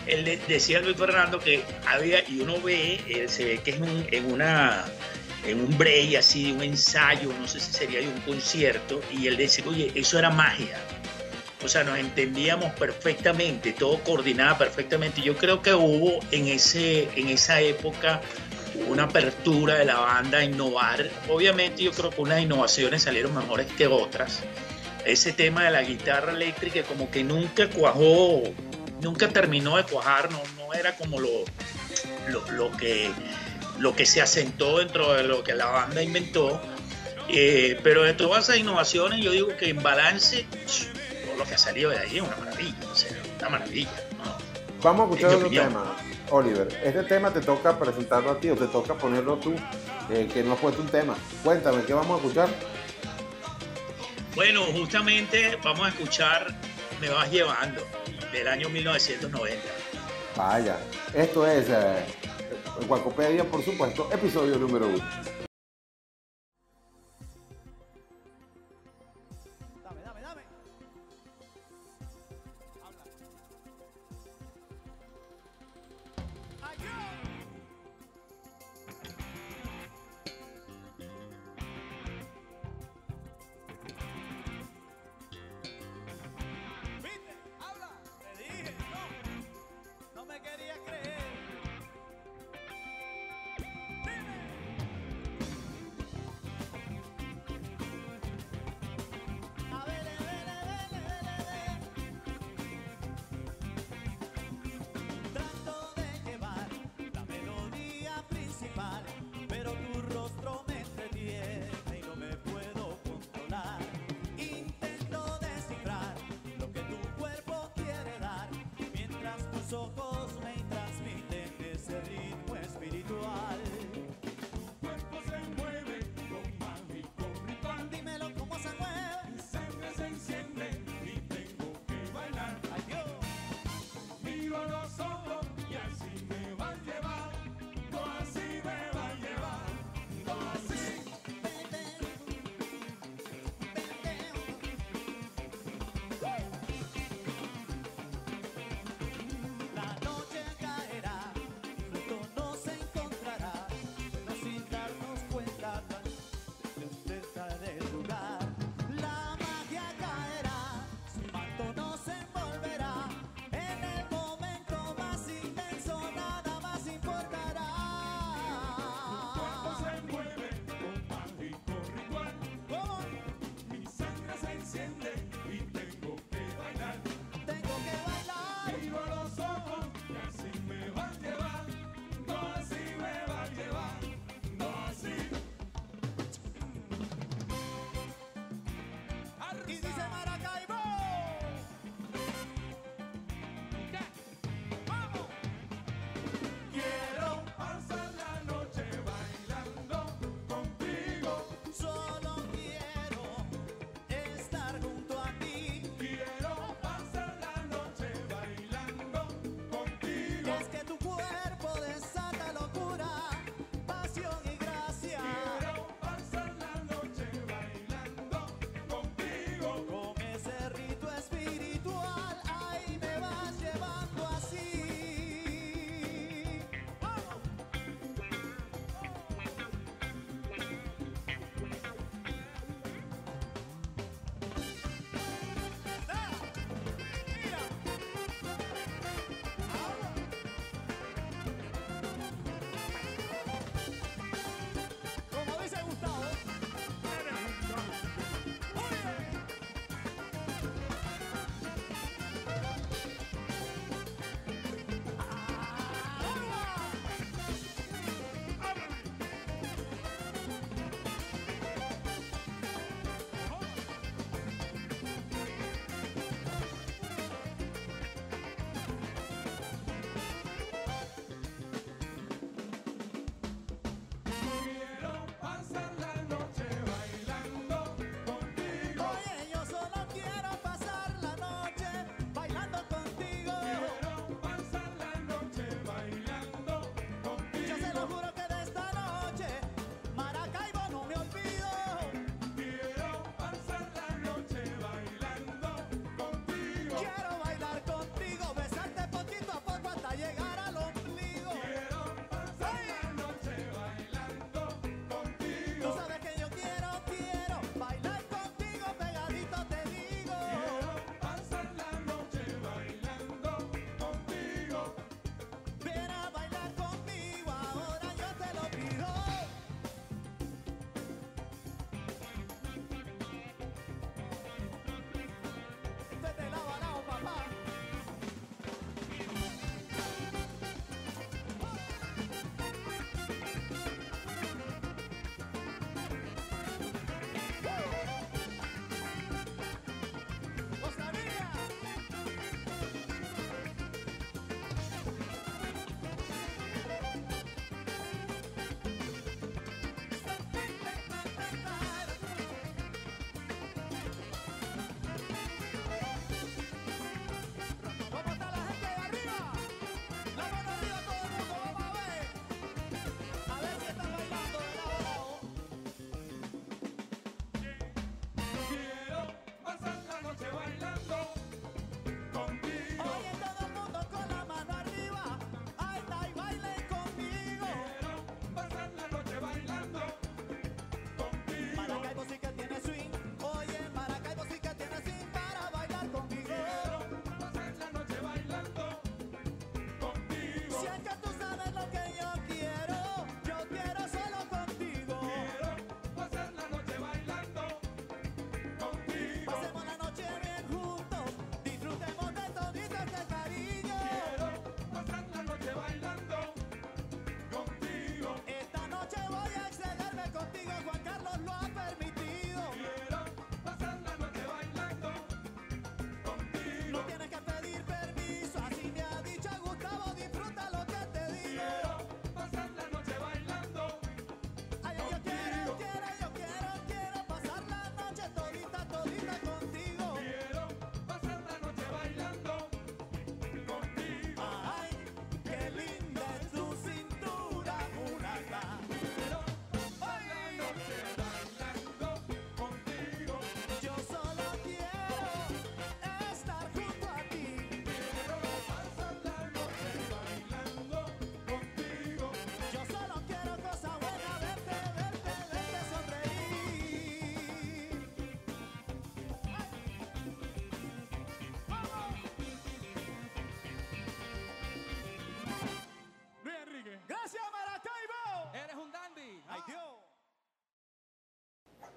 él 0.08 0.24
de- 0.26 0.38
decía 0.48 0.80
Luis 0.80 0.98
Fernando 0.98 1.38
que 1.40 1.64
había, 1.86 2.28
y 2.28 2.40
uno 2.40 2.60
ve, 2.62 3.26
se 3.28 3.46
ve 3.46 3.58
que 3.60 3.72
es 3.72 3.80
un- 3.80 4.08
en 4.12 4.32
una 4.32 4.86
en 5.44 5.60
un 5.60 5.76
break 5.76 6.18
así, 6.18 6.52
un 6.52 6.62
ensayo, 6.62 7.34
no 7.40 7.48
sé 7.48 7.60
si 7.60 7.74
sería 7.74 8.00
de 8.00 8.08
un 8.08 8.22
concierto, 8.22 9.02
y 9.12 9.26
él 9.26 9.38
decía, 9.38 9.64
oye, 9.68 9.92
eso 9.96 10.20
era 10.20 10.30
magia. 10.30 10.78
O 11.64 11.68
sea, 11.68 11.84
nos 11.84 11.98
entendíamos 11.98 12.72
perfectamente, 12.74 13.74
todo 13.74 14.00
coordinaba 14.04 14.58
perfectamente. 14.58 15.22
Yo 15.22 15.36
creo 15.36 15.62
que 15.62 15.74
hubo 15.74 16.20
en, 16.32 16.48
ese, 16.48 17.10
en 17.16 17.30
esa 17.30 17.62
época 17.62 18.22
una 18.88 19.04
apertura 19.04 19.76
de 19.76 19.86
la 19.86 20.00
banda 20.00 20.40
a 20.40 20.44
innovar. 20.44 21.10
Obviamente 21.30 21.84
yo 21.84 21.92
creo 21.92 22.10
que 22.10 22.22
unas 22.22 22.42
innovaciones 22.42 23.04
salieron 23.04 23.36
mejores 23.36 23.68
que 23.74 23.88
otras. 23.88 24.40
Ese 25.06 25.34
tema 25.34 25.64
de 25.64 25.72
la 25.72 25.82
guitarra 25.82 26.32
eléctrica 26.32 26.84
como 26.84 27.10
que 27.10 27.24
nunca 27.24 27.70
cuajó, 27.70 28.44
nunca 29.02 29.30
terminó 29.30 29.78
de 29.78 29.84
cuajar, 29.84 30.32
no, 30.32 30.42
no 30.58 30.74
era 30.74 30.96
como 30.96 31.20
lo, 31.20 31.30
lo, 32.52 32.72
que, 32.78 33.12
lo 33.80 33.96
que 33.96 34.06
se 34.06 34.22
asentó 34.22 34.80
dentro 34.80 35.14
de 35.14 35.24
lo 35.24 35.44
que 35.44 35.54
la 35.54 35.68
banda 35.68 36.02
inventó. 36.02 36.62
Eh, 37.30 37.80
pero 37.84 38.04
de 38.04 38.14
todas 38.14 38.46
esas 38.46 38.58
innovaciones 38.58 39.24
yo 39.24 39.32
digo 39.32 39.56
que 39.58 39.70
en 39.70 39.82
balance 39.82 40.46
lo 41.42 41.48
que 41.48 41.56
ha 41.56 41.58
salido 41.58 41.90
de 41.90 41.98
ahí 41.98 42.18
es 42.18 42.22
una 42.22 42.38
maravilla, 42.38 42.76
o 42.92 42.96
sea, 42.96 43.18
una 43.40 43.50
maravilla. 43.50 43.90
¿no? 44.18 44.38
Vamos 44.84 45.02
a 45.02 45.04
escuchar 45.06 45.34
otro 45.34 45.48
opinión. 45.48 45.68
tema, 45.70 45.96
Oliver. 46.30 46.82
Este 46.84 47.04
tema 47.04 47.34
te 47.34 47.42
toca 47.42 47.80
presentarlo 47.80 48.32
a 48.32 48.40
ti 48.40 48.50
o 48.52 48.56
te 48.56 48.68
toca 48.68 48.94
ponerlo 48.94 49.38
tú, 49.38 49.56
eh, 50.12 50.30
que 50.32 50.44
no 50.44 50.54
has 50.54 50.60
puesto 50.60 50.84
un 50.84 50.90
tema. 50.90 51.16
Cuéntame, 51.44 51.84
¿qué 51.84 51.94
vamos 51.94 52.22
a 52.22 52.24
escuchar? 52.24 52.50
Bueno, 54.36 54.62
justamente 54.66 55.58
vamos 55.62 55.88
a 55.88 55.90
escuchar 55.90 56.48
Me 57.02 57.10
vas 57.10 57.30
llevando 57.30 57.82
del 58.32 58.48
año 58.48 58.70
1990. 58.70 59.60
Vaya, 60.38 60.78
esto 61.14 61.48
es 61.48 61.66
eh, 61.70 62.06
Guacopedia, 62.88 63.44
por 63.46 63.66
supuesto, 63.66 64.08
episodio 64.14 64.58
número 64.58 64.88
uno. 64.88 65.41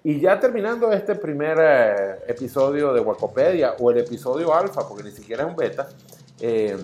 Y 0.07 0.19
ya 0.19 0.39
terminando 0.39 0.91
este 0.91 1.15
primer 1.15 1.57
eh, 1.59 2.19
episodio 2.27 2.93
de 2.93 2.99
Wacopedia, 2.99 3.73
o 3.79 3.89
el 3.89 3.97
episodio 3.97 4.53
alfa, 4.53 4.87
porque 4.87 5.01
ni 5.01 5.09
siquiera 5.09 5.41
es 5.41 5.49
un 5.49 5.55
beta, 5.55 5.89
eh, 6.39 6.77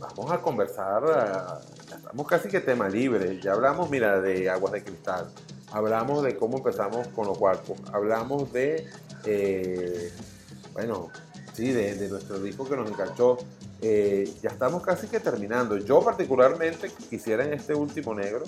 vamos 0.00 0.32
a 0.32 0.38
conversar, 0.38 1.02
eh, 1.04 1.94
estamos 1.94 2.26
casi 2.26 2.48
que 2.48 2.60
tema 2.60 2.88
libre. 2.88 3.38
Ya 3.38 3.52
hablamos, 3.52 3.90
mira, 3.90 4.18
de 4.18 4.48
aguas 4.48 4.72
de 4.72 4.82
cristal, 4.82 5.30
hablamos 5.72 6.22
de 6.22 6.34
cómo 6.34 6.56
empezamos 6.56 7.06
con 7.08 7.26
los 7.26 7.38
Wacos, 7.38 7.76
hablamos 7.92 8.50
de, 8.50 8.88
eh, 9.26 10.10
bueno, 10.72 11.10
sí, 11.52 11.70
de, 11.70 11.96
de 11.96 12.08
nuestro 12.08 12.38
disco 12.38 12.66
que 12.66 12.76
nos 12.78 12.90
enganchó. 12.90 13.36
Eh, 13.82 14.32
ya 14.40 14.48
estamos 14.48 14.82
casi 14.82 15.06
que 15.06 15.20
terminando. 15.20 15.76
Yo 15.76 16.00
particularmente 16.00 16.90
quisiera 17.10 17.44
en 17.44 17.52
este 17.52 17.74
último 17.74 18.14
negro 18.14 18.44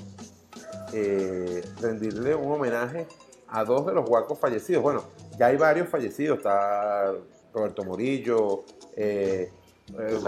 rendirle 1.83 2.37
un 2.37 2.53
homenaje 2.53 3.09
a 3.55 3.65
dos 3.65 3.87
de 3.87 3.93
los 3.93 4.05
guacos 4.05 4.39
fallecidos. 4.39 4.83
Bueno, 4.83 5.05
ya 5.39 5.47
hay 5.47 5.57
varios 5.57 5.89
fallecidos. 5.89 6.39
Está 6.39 7.15
Roberto 7.53 7.85
Morillo, 7.85 8.65
eh, 8.97 9.51
eh. 9.97 10.19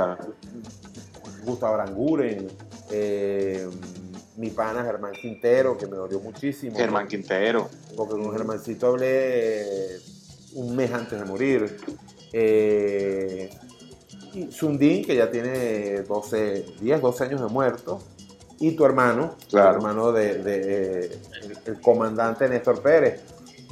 Gustavo 1.45 1.75
Aranguren, 1.75 2.47
eh, 2.91 3.69
mi 4.37 4.51
pana 4.51 4.85
Germán 4.85 5.13
Quintero, 5.13 5.77
que 5.77 5.87
me 5.87 5.97
dolió 5.97 6.21
muchísimo. 6.21 6.77
Germán 6.77 7.09
Quintero. 7.09 7.69
Porque 7.97 8.15
con 8.15 8.33
Germancito 8.33 8.87
hablé 8.87 9.95
eh, 9.95 10.01
un 10.55 10.77
mes 10.77 10.93
antes 10.93 11.19
de 11.19 11.25
morir. 11.25 11.79
Eh, 12.33 13.51
y 14.35 14.53
Sundin, 14.53 15.05
que 15.05 15.17
ya 15.17 15.29
tiene 15.31 16.03
12, 16.03 16.67
10, 16.81 17.01
12 17.01 17.25
años 17.25 17.41
de 17.41 17.49
muerto. 17.49 18.01
Y 18.59 18.73
tu 18.77 18.85
hermano, 18.85 19.35
Claro. 19.51 19.71
tu 19.73 19.77
hermano 19.77 20.13
de, 20.13 20.35
de, 20.43 21.05
el, 21.43 21.59
el 21.67 21.81
comandante 21.81 22.49
Néstor 22.49 22.81
Pérez. 22.83 23.21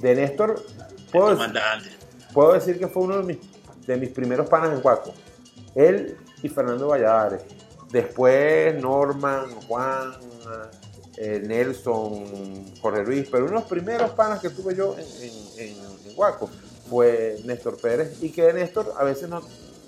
De 0.01 0.15
Néstor, 0.15 0.63
puedo, 1.11 1.29
comandante. 1.31 1.91
puedo 2.33 2.53
decir 2.53 2.79
que 2.79 2.89
fue 2.89 3.05
uno 3.05 3.19
de 3.19 3.23
mis, 3.23 3.39
de 3.87 3.97
mis 3.97 4.11
primeros 4.11 4.49
panas 4.49 4.73
en 4.73 4.81
Guaco. 4.83 5.13
Él 5.75 6.17
y 6.43 6.49
Fernando 6.49 6.89
Valladares. 6.89 7.41
Después 7.91 8.75
Norman, 8.83 9.47
Juan, 9.69 10.13
eh, 11.17 11.41
Nelson, 11.47 12.75
Jorge 12.83 13.05
Luis. 13.05 13.29
Pero 13.31 13.45
uno 13.45 13.55
de 13.55 13.61
los 13.61 13.69
primeros 13.69 14.11
panas 14.11 14.41
que 14.41 14.51
tuve 14.51 14.75
yo 14.75 14.97
en, 14.99 15.07
en, 15.23 15.69
en- 15.69 16.09
en 16.11 16.15
Guaco 16.17 16.51
fue 16.91 17.39
Néstor 17.45 17.77
Pérez. 17.81 18.23
Y 18.23 18.31
que 18.31 18.53
Néstor 18.53 18.93
a 18.99 19.05
veces 19.05 19.29
no, 19.29 19.41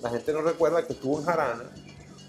la 0.02 0.10
gente 0.10 0.32
no 0.32 0.40
recuerda 0.40 0.86
que 0.86 0.92
estuvo 0.94 1.18
en 1.18 1.24
Jarana 1.26 1.64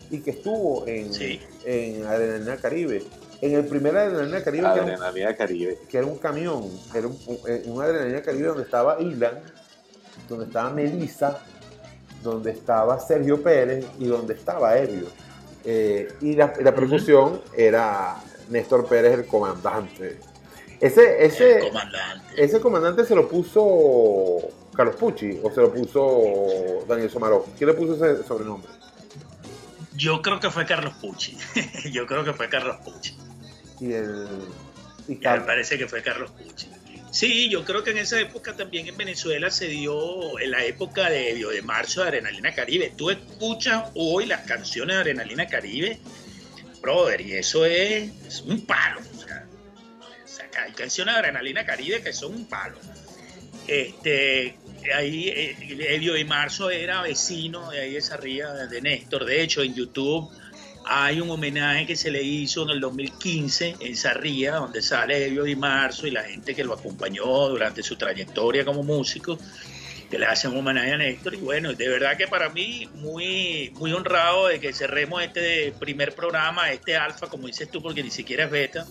y 0.10 0.20
que 0.20 0.32
estuvo 0.32 0.86
en, 0.88 1.14
Sí. 1.14 1.40
en 1.66 2.06
Adrenalina 2.06 2.58
Caribe. 2.58 3.04
En 3.42 3.54
el 3.54 3.66
primer 3.66 3.96
Adrenalina 3.96 4.44
Caribe, 4.44 4.64
que 4.64 4.70
era 4.74 4.84
un- 4.84 4.90
Adrenalina 4.90 5.36
Caribe. 5.36 5.78
que 5.90 5.98
era 5.98 6.08
un 6.08 6.18
camión, 6.18 6.70
era 6.96 7.08
un, 7.08 7.18
eh, 7.48 7.64
un 7.66 7.82
adrenalina 7.82 8.22
caribe 8.22 8.48
donde 8.48 8.64
estaba 8.64 9.00
Ilan, 9.02 9.40
donde 10.28 10.46
estaba 10.46 10.70
Melissa, 10.72 11.40
donde 12.24 12.52
estaba 12.52 13.00
Sergio 13.00 13.42
Pérez 13.44 13.86
y 14.00 14.06
donde 14.08 14.34
estaba 14.34 14.76
Evio. 14.78 15.06
Eh, 15.64 16.08
y 16.22 16.34
la, 16.36 16.54
la 16.62 16.74
percusión 16.74 17.42
era 17.56 18.16
Néstor 18.50 18.88
Pérez, 18.88 19.14
el 19.14 19.26
comandante. 19.28 20.18
Ese, 20.80 21.20
El 21.20 21.26
ese, 21.32 21.60
comandante. 21.60 22.24
ese 22.44 22.60
comandante 22.60 23.06
se 23.06 23.16
lo 23.16 23.28
puso 23.28 24.38
Carlos 24.76 24.96
Pucci 24.96 25.40
o 25.44 25.52
se 25.52 25.62
lo 25.62 25.72
puso 25.74 26.86
Daniel 26.88 27.10
Somaró. 27.10 27.46
¿Quién 27.58 27.70
le 27.70 27.76
puso 27.76 27.94
ese 27.94 28.24
sobrenombre? 28.24 28.70
Yo 29.98 30.22
creo 30.22 30.40
que 30.40 30.52
fue 30.52 30.66
Carlos 30.66 30.94
Pucci. 31.02 31.36
Yo 31.92 32.06
creo 32.06 32.24
que 32.24 32.34
fue 32.34 32.48
Carlos 32.50 32.78
Pucci. 32.86 33.18
Y 33.82 33.94
el. 33.94 34.28
Y 35.08 35.16
Me 35.16 35.42
parece 35.42 35.78
que 35.78 35.88
fue 35.88 36.04
Carlos 36.04 36.32
Pucci. 36.32 36.68
Sí, 37.10 37.50
yo 37.50 37.64
creo 37.64 37.84
que 37.84 37.92
en 37.92 38.00
esa 38.00 38.20
época 38.20 38.56
también 38.56 38.86
en 38.88 38.98
Venezuela 38.98 39.50
se 39.50 39.68
dio, 39.68 40.38
en 40.40 40.52
la 40.52 40.64
época 40.66 41.10
de, 41.10 41.36
de 41.36 41.62
marzo 41.62 42.02
de 42.02 42.10
Adrenalina 42.10 42.54
Caribe. 42.54 42.94
Tú 42.96 43.10
escuchas 43.10 43.90
hoy 43.96 44.26
las 44.26 44.42
canciones 44.42 44.98
de 44.98 45.02
Adrenalina 45.02 45.48
Caribe, 45.48 46.00
brother, 46.82 47.22
y 47.22 47.34
eso 47.34 47.66
es, 47.66 48.12
es 48.28 48.42
un 48.42 48.66
palo. 48.66 49.00
O 49.00 49.20
sea, 49.20 49.48
o 50.24 50.28
sea, 50.28 50.64
hay 50.64 50.74
canciones 50.74 51.16
de 51.16 51.20
Adrenalina 51.22 51.66
Caribe 51.66 52.04
que 52.04 52.14
son 52.14 52.36
un 52.36 52.46
palo. 52.46 52.78
Este, 53.68 54.58
ahí 54.96 55.30
eh, 55.30 55.56
Elio 55.90 56.18
y 56.18 56.24
Marzo 56.24 56.70
era 56.70 57.02
vecino 57.02 57.72
de 57.72 57.82
ahí 57.82 57.92
de 57.94 57.98
esa 57.98 58.18
ría 58.18 58.52
de 58.54 58.82
Néstor. 58.82 59.26
De 59.26 59.42
hecho, 59.42 59.62
en 59.62 59.74
YouTube 59.74 60.30
hay 60.90 61.20
un 61.20 61.30
homenaje 61.30 61.86
que 61.86 61.96
se 61.96 62.10
le 62.10 62.24
hizo 62.24 62.64
en 62.64 62.70
el 62.70 62.80
2015 62.80 63.76
en 63.80 63.96
Sarría, 63.96 64.56
donde 64.56 64.82
sale 64.82 65.26
Elio 65.26 65.44
Di 65.44 65.56
Marzo 65.56 66.08
y 66.08 66.12
la 66.12 66.24
gente 66.24 66.56
que 66.56 66.64
lo 66.64 66.74
acompañó 66.74 67.26
durante 67.50 67.84
su 67.84 67.98
trayectoria 67.98 68.64
como 68.64 68.84
músico, 68.84 69.38
que 70.10 70.18
le 70.18 70.26
hacen 70.26 70.52
un 70.52 70.60
homenaje 70.60 70.94
a 70.94 70.98
Néstor. 70.98 71.36
Y 71.36 71.38
bueno, 71.38 71.74
de 71.74 71.90
verdad 71.90 72.16
que 72.16 72.28
para 72.28 72.50
mí 72.50 72.88
muy, 72.96 73.72
muy 73.76 73.92
honrado 73.92 74.48
de 74.48 74.60
que 74.60 74.72
cerremos 74.72 75.22
este 75.22 75.74
primer 75.78 76.16
programa, 76.16 76.72
este 76.72 76.96
alfa, 76.96 77.28
como 77.28 77.48
dices 77.48 77.70
tú, 77.70 77.82
porque 77.82 78.02
ni 78.02 78.12
siquiera 78.12 78.46
es 78.46 78.52
beta, 78.52 78.86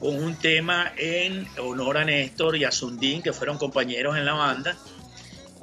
con 0.00 0.16
un 0.16 0.34
tema 0.36 0.92
en 0.96 1.46
honor 1.58 1.98
a 1.98 2.04
Néstor 2.04 2.56
y 2.56 2.64
a 2.64 2.72
Sundin, 2.72 3.22
que 3.22 3.32
fueron 3.32 3.58
compañeros 3.58 4.16
en 4.16 4.24
la 4.24 4.32
banda. 4.32 4.76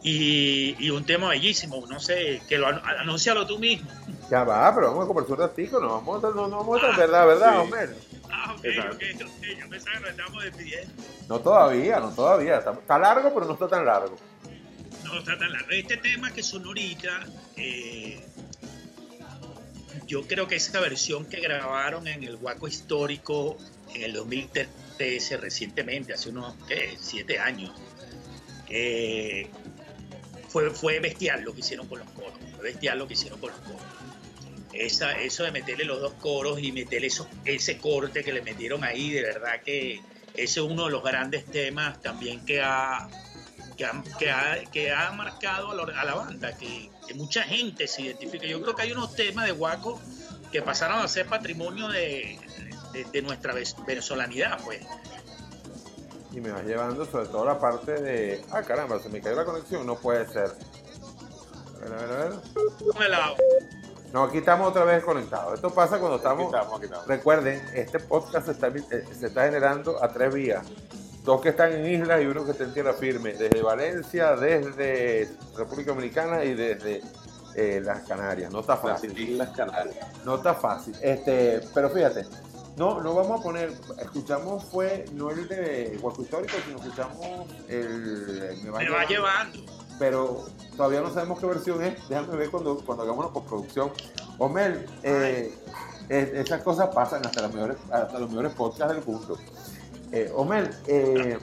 Y, 0.03 0.75
y 0.79 0.91
un 0.91 1.05
tema 1.05 1.29
bellísimo, 1.29 1.83
no 1.89 1.99
sé, 1.99 2.41
que 2.47 2.57
lo 2.57 2.67
anúncialo 2.67 3.45
tú 3.47 3.57
mismo. 3.57 3.89
Ya 4.29 4.43
va, 4.43 4.73
pero 4.73 4.89
vamos 4.89 5.05
a 5.05 5.07
conversar 5.07 5.33
un 5.33 5.39
ratico, 5.39 5.79
no 5.79 5.87
vamos 5.89 6.23
a, 6.23 6.29
no, 6.29 6.47
no 6.47 6.57
vamos 6.57 6.83
a 6.83 6.95
verdad, 6.95 7.25
verdad, 7.25 7.51
sí. 7.51 7.57
Homer. 7.57 7.95
Ah, 8.29 8.55
ok, 8.57 8.65
ok, 8.93 9.03
ok, 9.25 9.43
yo 9.59 9.69
pensaba 9.69 9.95
que 9.95 10.01
nos 10.01 10.09
estábamos 10.11 10.43
despidiendo. 10.43 10.93
No 11.27 11.39
todavía, 11.39 11.99
no 11.99 12.09
todavía. 12.11 12.57
Está, 12.59 12.71
está 12.73 12.99
largo, 12.99 13.33
pero 13.33 13.47
no 13.47 13.53
está 13.53 13.67
tan 13.67 13.85
largo. 13.85 14.15
No 15.03 15.17
está 15.17 15.37
tan 15.37 15.51
largo. 15.51 15.71
Este 15.71 15.97
tema 15.97 16.31
que 16.31 16.43
sonó 16.43 16.67
ahorita, 16.67 17.25
eh, 17.55 18.23
yo 20.05 20.27
creo 20.27 20.47
que 20.47 20.55
esa 20.55 20.79
versión 20.79 21.25
que 21.25 21.41
grabaron 21.41 22.07
en 22.07 22.23
el 22.23 22.35
Huaco 22.35 22.67
Histórico 22.67 23.57
en 23.93 24.03
el 24.03 24.13
2013, 24.13 25.37
recientemente, 25.37 26.13
hace 26.13 26.29
unos 26.29 26.55
¿qué? 26.67 26.97
siete 26.99 27.39
años, 27.39 27.71
fue, 30.49 30.69
fue 30.71 30.99
bestial 30.99 31.43
lo 31.43 31.53
que 31.53 31.59
hicieron 31.61 31.87
con 31.87 31.99
los 31.99 32.09
coros. 32.11 32.33
Fue 32.55 32.63
bestial 32.63 33.05
que 33.07 33.13
hicieron 33.13 33.39
con 33.39 33.51
los 33.51 33.59
coros. 33.59 33.81
Esa, 34.73 35.19
eso 35.19 35.43
de 35.43 35.51
meterle 35.51 35.85
los 35.85 36.01
dos 36.01 36.13
coros 36.13 36.61
y 36.61 36.71
meterle 36.71 37.07
eso- 37.07 37.27
ese 37.45 37.77
corte 37.77 38.23
que 38.23 38.31
le 38.31 38.41
metieron 38.41 38.83
ahí, 38.83 39.09
de 39.09 39.23
verdad 39.23 39.61
que 39.63 40.01
ese 40.33 40.43
es 40.43 40.57
uno 40.57 40.85
de 40.85 40.91
los 40.91 41.03
grandes 41.03 41.45
temas 41.45 41.99
también 42.01 42.45
que 42.45 42.61
ha, 42.61 43.07
que 43.75 43.85
ha, 43.85 44.61
que 44.71 44.91
ha, 44.91 45.11
marcado 45.13 45.71
a 45.71 45.75
la, 45.75 46.01
a 46.01 46.05
la 46.05 46.13
banda, 46.13 46.55
que, 46.57 46.91
que 47.07 47.13
mucha 47.15 47.43
gente 47.43 47.87
se 47.87 48.03
identifica. 48.03 48.45
Yo 48.45 48.61
creo 48.61 48.75
que 48.75 48.83
hay 48.83 48.91
unos 48.91 49.15
temas 49.15 49.45
de 49.45 49.51
Guaco 49.51 49.99
que 50.51 50.61
pasaron 50.61 50.99
a 50.99 51.07
ser 51.07 51.25
patrimonio 51.25 51.87
de, 51.87 52.39
de, 53.03 53.11
de 53.11 53.21
nuestra 53.21 53.53
ve- 53.53 53.63
venezolanidad, 53.85 54.59
pues. 54.63 54.81
Y 56.31 56.41
me 56.41 56.51
vas 56.51 56.63
llevando 56.65 57.05
sobre 57.05 57.27
todo 57.27 57.45
la 57.45 57.59
parte 57.59 57.93
de. 57.93 58.43
Ah, 58.51 58.61
caramba, 58.61 58.99
se 58.99 59.09
me 59.09 59.21
cayó 59.21 59.35
la 59.35 59.45
conexión. 59.45 59.85
No 59.85 59.95
puede 59.95 60.27
ser. 60.27 60.51
A 61.75 61.89
ver, 61.89 61.93
a 61.93 61.97
ver, 62.99 63.13
a 63.13 63.29
ver. 63.29 63.37
No, 64.13 64.23
aquí 64.23 64.37
estamos 64.37 64.69
otra 64.69 64.83
vez 64.83 65.03
conectados. 65.03 65.55
Esto 65.55 65.69
pasa 65.73 65.99
cuando 65.99 66.15
Aquí 66.17 66.25
estamos. 66.27 66.53
aquí 66.75 66.85
estamos. 66.85 67.07
Recuerden, 67.07 67.61
este 67.73 67.99
podcast 67.99 68.45
se 68.45 68.51
está, 68.53 68.67
eh, 68.67 69.05
se 69.19 69.27
está 69.27 69.45
generando 69.45 70.01
a 70.03 70.07
tres 70.09 70.33
vías. 70.33 70.65
Dos 71.23 71.41
que 71.41 71.49
están 71.49 71.73
en 71.73 71.85
islas 72.01 72.21
y 72.21 72.25
uno 72.25 72.45
que 72.45 72.51
está 72.51 72.63
en 72.63 72.73
tierra 72.73 72.93
firme. 72.93 73.33
Desde 73.33 73.61
Valencia, 73.61 74.35
desde 74.35 75.29
República 75.57 75.91
Dominicana 75.91 76.43
y 76.45 76.53
desde 76.53 77.01
eh, 77.55 77.81
las 77.83 78.07
Canarias. 78.07 78.51
No 78.51 78.61
está 78.61 78.73
Las 78.75 78.81
fácil. 78.81 79.17
Islas 79.19 79.49
Canarias. 79.55 80.07
No 80.23 80.35
está 80.35 80.53
fácil. 80.53 80.95
Este, 81.01 81.61
pero 81.73 81.89
fíjate, 81.89 82.25
no, 82.77 83.01
no 83.01 83.13
vamos 83.15 83.39
a 83.39 83.43
poner, 83.43 83.73
escuchamos 83.99 84.63
fue 84.65 85.05
no 85.13 85.31
el 85.31 85.47
de 85.47 85.99
Huaco 86.01 86.21
Histórico, 86.21 86.53
sino 86.65 86.77
escuchamos 86.79 87.17
el 87.67 88.59
Me 88.63 88.69
va, 88.69 88.79
Me 88.79 88.89
va 88.89 89.05
llevando. 89.05 89.59
Pero 89.99 90.45
todavía 90.75 91.01
no 91.01 91.11
sabemos 91.11 91.39
qué 91.39 91.47
versión 91.47 91.83
es. 91.83 92.07
Déjame 92.07 92.35
ver 92.37 92.51
cuando, 92.51 92.77
cuando 92.85 93.03
hagamos 93.03 93.25
la 93.25 93.31
postproducción. 93.31 93.91
Homer, 94.37 94.87
eh, 95.01 95.51
esas 96.09 96.61
cosas 96.61 96.89
pasan 96.93 97.25
hasta, 97.25 97.41
las 97.41 97.53
mejores, 97.53 97.77
hasta 97.91 98.19
los 98.19 98.29
mejores 98.29 98.53
podcasts 98.53 98.93
del 98.93 99.03
mundo. 99.03 99.37
Eh, 100.11 100.31
Homer, 100.35 100.73
eh, 100.85 101.39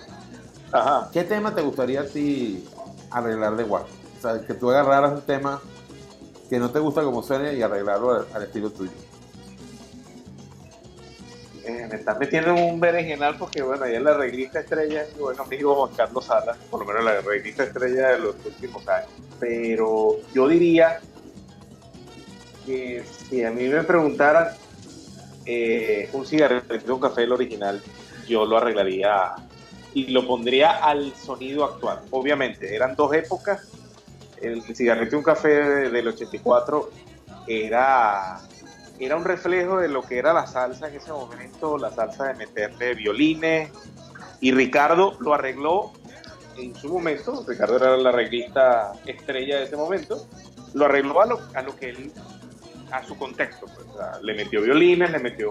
Ajá. 0.70 1.10
¿qué 1.12 1.24
tema 1.24 1.52
te 1.54 1.62
gustaría 1.62 2.02
a 2.02 2.06
ti 2.06 2.64
arreglar 3.10 3.56
de 3.56 3.64
Huaco? 3.64 3.88
O 4.18 4.22
sea, 4.22 4.40
que 4.46 4.54
tú 4.54 4.70
agarraras 4.70 5.12
un 5.12 5.22
tema 5.22 5.60
que 6.48 6.58
no 6.60 6.70
te 6.70 6.78
gusta 6.78 7.02
como 7.02 7.22
suene 7.24 7.54
y 7.54 7.62
arreglarlo 7.62 8.12
al- 8.12 8.26
al 8.32 8.42
estilo 8.44 8.70
tuyo. 8.70 8.92
Eh, 11.66 11.86
me 11.88 11.96
estás 11.96 12.18
metiendo 12.18 12.50
en 12.50 12.58
un 12.62 12.78
berenjenal 12.80 13.38
porque, 13.38 13.62
bueno, 13.62 13.86
es 13.86 14.00
la 14.02 14.14
reglista 14.14 14.60
estrella 14.60 15.02
es 15.02 15.14
mi 15.14 15.20
buen 15.20 15.40
amigo 15.40 15.74
Juan 15.74 15.94
Carlos 15.96 16.26
Sala, 16.26 16.58
por 16.68 16.80
lo 16.80 16.86
menos 16.86 17.04
la 17.04 17.20
reglista 17.22 17.62
estrella 17.64 18.08
de 18.08 18.18
los 18.18 18.44
últimos 18.44 18.86
años. 18.86 19.08
Pero 19.40 20.16
yo 20.34 20.46
diría 20.46 21.00
que 22.66 23.02
si 23.04 23.42
a 23.44 23.50
mí 23.50 23.66
me 23.68 23.82
preguntaran 23.84 24.48
eh, 25.46 26.10
un 26.12 26.26
cigarrillo, 26.26 26.94
un 26.94 27.00
café, 27.00 27.22
el 27.22 27.32
original, 27.32 27.82
yo 28.28 28.44
lo 28.44 28.56
arreglaría 28.58 29.32
y 29.94 30.08
lo 30.10 30.26
pondría 30.26 30.70
al 30.82 31.14
sonido 31.16 31.64
actual. 31.64 32.00
Obviamente, 32.10 32.74
eran 32.74 32.94
dos 32.94 33.14
épocas. 33.14 33.70
El 34.36 34.62
cigarrito 34.62 35.16
y 35.16 35.18
un 35.18 35.24
café 35.24 35.48
de- 35.48 35.90
del 35.90 36.08
84 36.08 36.90
era, 37.46 38.38
era 38.98 39.16
un 39.16 39.24
reflejo 39.24 39.78
de 39.78 39.88
lo 39.88 40.02
que 40.02 40.18
era 40.18 40.32
la 40.32 40.46
salsa 40.46 40.88
en 40.88 40.96
ese 40.96 41.12
momento, 41.12 41.76
la 41.78 41.90
salsa 41.90 42.24
de 42.26 42.34
meterle 42.34 42.94
violines. 42.94 43.70
Y 44.40 44.52
Ricardo 44.52 45.16
lo 45.20 45.34
arregló 45.34 45.92
en 46.56 46.74
su 46.76 46.88
momento. 46.88 47.44
Ricardo 47.46 47.76
era 47.76 47.96
la 47.96 48.10
arreglista 48.10 48.92
estrella 49.06 49.58
de 49.58 49.64
ese 49.64 49.76
momento. 49.76 50.26
Lo 50.74 50.84
arregló 50.86 51.20
a 51.20 51.26
lo, 51.26 51.40
a 51.54 51.62
lo 51.62 51.74
que 51.76 51.90
él, 51.90 52.12
a 52.90 53.02
su 53.04 53.16
contexto. 53.16 53.66
pues. 53.66 53.86
O 53.88 53.96
sea, 53.96 54.18
le 54.22 54.34
metió 54.34 54.60
violines, 54.62 55.10
le 55.10 55.18
metió 55.18 55.50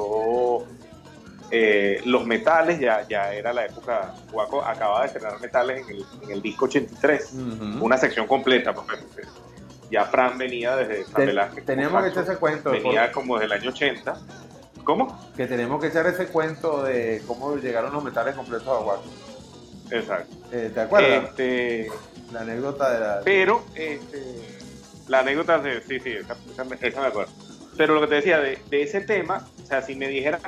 eh, 1.52 2.02
los 2.06 2.26
metales, 2.26 2.80
ya, 2.80 3.06
ya 3.08 3.34
era 3.34 3.54
la 3.54 3.66
época, 3.66 4.14
Guaco 4.32 4.64
acababa 4.64 5.02
de 5.02 5.08
estrenar 5.08 5.40
metales 5.40 5.88
en 5.88 5.96
el, 5.98 6.06
en 6.24 6.32
el 6.32 6.42
disco 6.42 6.66
83, 6.66 7.34
Ujú. 7.34 7.86
una 7.86 7.98
sección 7.98 8.26
completa, 8.28 8.74
porque 8.74 8.98
porque 8.98 9.24
ya 9.92 10.06
Fran 10.06 10.38
venía 10.38 10.76
desde 10.76 11.04
Fran 11.06 11.14
Ten- 11.16 11.26
Velázquez. 11.28 11.66
tenemos 11.66 12.04
que 12.04 12.10
echar 12.10 12.24
ese 12.24 12.36
cuento. 12.38 12.72
Venía 12.72 13.04
por- 13.06 13.12
como 13.12 13.36
desde 13.40 13.46
el 13.56 13.62
año 13.62 13.70
80. 13.70 14.18
¿Cómo? 14.84 15.32
que 15.38 15.48
tenemos 15.48 15.80
que 15.82 15.88
echar 15.88 16.06
ese 16.08 16.28
cuento 16.28 16.84
de 16.84 17.22
cómo 17.26 17.56
llegaron 17.56 17.94
los 17.94 18.04
metales 18.04 18.36
completos 18.36 18.68
a 18.68 18.84
Guaco. 18.84 19.04
Exacto. 19.92 20.36
Eh, 20.52 20.72
¿Te 20.74 20.82
acuerdas? 20.82 21.30
Este, 21.30 21.88
La 22.32 22.42
anécdota 22.42 22.92
de 22.94 23.00
la... 23.00 23.22
pero 23.24 23.64
este, 23.76 24.24
la 25.08 25.20
anécdota 25.20 25.60
de, 25.60 25.82
sí, 25.84 26.00
sí, 26.00 26.10
esa, 26.12 26.36
esa 26.52 26.64
me- 26.66 26.78
esa 26.82 27.02
me 27.02 27.08
acuerdo. 27.08 27.32
Pero 27.78 27.96
lo 27.96 28.02
que 28.02 28.08
te 28.08 28.16
decía 28.16 28.40
de, 28.40 28.60
de 28.70 28.84
ese 28.84 29.02
tema, 29.02 29.48
o 29.64 29.66
sea, 29.66 29.82
si 29.82 29.96
me 29.96 30.08
dijeran, 30.08 30.42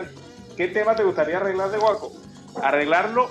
¿qué 0.57 0.67
tema 0.67 0.95
te 0.95 1.03
gustaría 1.03 1.37
arreglar 1.37 1.71
de 1.71 1.77
Guaco? 1.77 2.11
Arreglarlo 2.61 3.29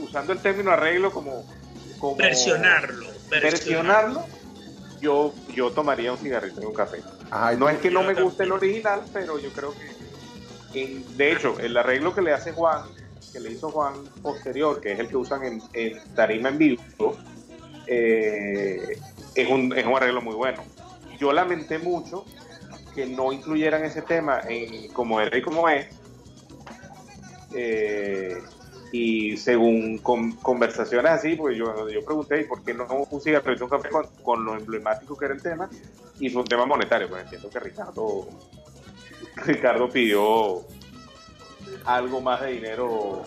usando 0.00 0.32
el 0.32 0.38
término 0.40 0.70
arreglo 0.70 1.10
como... 1.10 1.44
como 1.98 2.16
Versionarlo. 2.16 3.06
Versionarlo, 3.40 4.26
yo, 5.00 5.34
yo 5.54 5.72
tomaría 5.72 6.12
un 6.12 6.18
cigarrito 6.18 6.62
y 6.62 6.66
un 6.66 6.74
café. 6.74 7.02
Ajá, 7.30 7.54
y 7.54 7.56
No 7.56 7.68
es 7.68 7.78
que 7.78 7.90
no 7.90 8.02
me 8.02 8.14
guste 8.14 8.44
el 8.44 8.52
original, 8.52 9.04
pero 9.12 9.38
yo 9.38 9.50
creo 9.52 9.72
que, 9.74 10.80
en- 10.80 11.16
de 11.16 11.32
hecho, 11.32 11.58
el 11.60 11.76
arreglo 11.76 12.14
que 12.14 12.22
le 12.22 12.32
hace 12.32 12.52
Juan, 12.52 12.82
que 13.32 13.40
le 13.40 13.50
hizo 13.50 13.70
Juan 13.70 14.04
posterior, 14.22 14.80
que 14.80 14.92
es 14.92 14.98
el 15.00 15.08
que 15.08 15.16
usan 15.16 15.42
en, 15.44 15.62
en 15.72 16.14
tarima 16.14 16.48
en 16.50 16.58
vivo, 16.58 17.16
eh, 17.86 18.98
es, 19.34 19.50
un, 19.50 19.76
es 19.76 19.84
un 19.84 19.94
arreglo 19.96 20.22
muy 20.22 20.34
bueno. 20.34 20.62
Yo 21.18 21.32
lamenté 21.32 21.78
mucho 21.78 22.24
que 22.94 23.06
no 23.06 23.32
incluyeran 23.32 23.84
ese 23.84 24.02
tema 24.02 24.42
en 24.48 24.92
como 24.92 25.20
era 25.20 25.36
y 25.36 25.42
como 25.42 25.68
es. 25.68 25.86
Eh, 27.52 28.42
y 28.92 29.36
según 29.36 29.98
con- 29.98 30.32
conversaciones 30.36 31.10
así, 31.12 31.34
pues 31.36 31.56
yo, 31.56 31.88
yo 31.88 32.04
pregunté, 32.04 32.40
¿y 32.40 32.44
por 32.44 32.62
qué 32.64 32.74
no 32.74 32.86
y 32.86 33.64
un 33.64 33.70
café 33.70 33.88
con, 33.88 34.06
con 34.22 34.44
lo 34.44 34.56
emblemático 34.56 35.16
que 35.16 35.24
era 35.24 35.34
el 35.34 35.42
tema? 35.42 35.68
Y 36.18 36.30
fue 36.30 36.42
un 36.42 36.48
tema 36.48 36.64
monetario, 36.66 37.08
pues 37.08 37.24
entiendo 37.24 37.50
que 37.50 37.58
Ricardo, 37.60 38.28
Ricardo 39.44 39.90
pidió 39.90 40.62
algo 41.84 42.20
más 42.20 42.40
de 42.42 42.52
dinero 42.52 43.22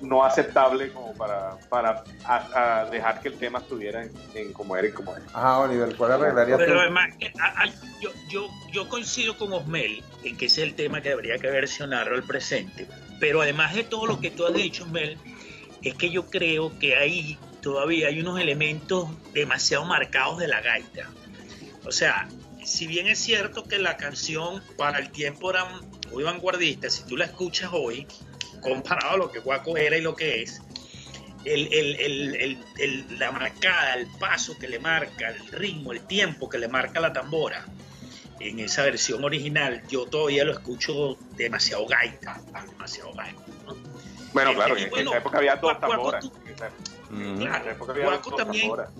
no 0.00 0.24
aceptable 0.24 0.90
como 0.92 1.12
para, 1.14 1.56
para 1.68 2.02
a- 2.24 2.80
a 2.82 2.84
dejar 2.90 3.20
que 3.20 3.28
el 3.28 3.38
tema 3.38 3.58
estuviera 3.58 4.02
en, 4.02 4.12
en 4.34 4.52
como 4.52 4.76
era 4.76 4.88
y 4.88 4.92
como 4.92 5.14
es. 5.16 5.22
Ajá, 5.34 5.58
Oliver, 5.60 5.94
¿cuál 5.96 6.12
arreglarías 6.12 6.58
tú? 6.58 6.64
Pero 6.64 6.80
además, 6.80 7.10
eh, 7.20 7.32
a- 7.38 7.62
a- 7.64 7.66
yo, 8.00 8.10
yo, 8.28 8.48
yo 8.72 8.88
coincido 8.88 9.36
con 9.36 9.52
Osmel 9.52 10.02
en 10.24 10.36
que 10.36 10.46
ese 10.46 10.62
es 10.62 10.68
el 10.68 10.74
tema 10.74 11.00
que 11.02 11.12
habría 11.12 11.38
que 11.38 11.48
versionarlo 11.50 12.14
al 12.16 12.22
presente. 12.24 12.86
Pero 13.18 13.42
además 13.42 13.74
de 13.74 13.84
todo 13.84 14.06
lo 14.06 14.20
que 14.20 14.30
tú 14.30 14.46
has 14.46 14.54
dicho, 14.54 14.84
Osmel, 14.84 15.18
es 15.82 15.94
que 15.94 16.10
yo 16.10 16.26
creo 16.30 16.78
que 16.78 16.96
ahí 16.96 17.38
todavía 17.62 18.08
hay 18.08 18.20
unos 18.20 18.40
elementos 18.40 19.08
demasiado 19.34 19.84
marcados 19.84 20.38
de 20.38 20.48
la 20.48 20.60
gaita. 20.62 21.10
O 21.84 21.92
sea, 21.92 22.26
si 22.64 22.86
bien 22.86 23.06
es 23.06 23.18
cierto 23.18 23.64
que 23.64 23.78
la 23.78 23.96
canción 23.96 24.62
para 24.76 24.98
el 24.98 25.10
tiempo 25.10 25.50
era 25.50 25.66
muy 26.10 26.22
vanguardista, 26.22 26.88
si 26.90 27.04
tú 27.04 27.16
la 27.16 27.26
escuchas 27.26 27.70
hoy, 27.72 28.06
comparado 28.60 29.14
a 29.14 29.16
lo 29.16 29.30
que 29.32 29.40
Guaco 29.40 29.76
era 29.76 29.96
y 29.96 30.00
lo 30.00 30.14
que 30.14 30.42
es, 30.42 30.60
el, 31.44 31.72
el- 31.72 31.96
el- 32.00 32.34
el- 32.36 32.64
el- 32.78 33.18
la 33.18 33.32
marcada, 33.32 33.94
el 33.94 34.06
paso 34.18 34.58
que 34.58 34.68
le 34.68 34.78
marca, 34.78 35.28
el 35.30 35.46
ritmo, 35.52 35.92
el 35.92 36.00
tiempo 36.02 36.48
que 36.48 36.58
le 36.58 36.68
marca 36.68 37.00
la 37.00 37.12
tambora 37.12 37.64
en 38.40 38.58
esa 38.60 38.82
versión 38.84 39.22
original, 39.24 39.82
yo 39.88 40.06
todavía 40.06 40.44
lo 40.44 40.52
escucho 40.52 41.16
demasiado 41.36 41.86
gaita, 41.86 42.40
demasiado 42.68 43.12
gaita. 43.14 43.40
¿no? 43.66 43.76
Bueno, 44.32 44.50
Eh, 44.52 44.54
claro, 44.54 44.76
eh, 44.76 44.82
en 44.84 44.90
bueno, 44.90 45.10
esa 45.10 45.18
época 45.18 45.38
había 45.38 45.56
dos 45.56 45.62
Guaco, 45.62 45.80
tamboras. 45.88 46.24
tú- 46.24 46.32
En 47.12 47.42
esa- 47.42 47.56
en 47.62 47.68
época 47.68 47.92
había 47.92 48.04
Guaco 48.04 48.30
dos 48.30 48.36
también 48.38 48.62
tamboras. 48.68 48.90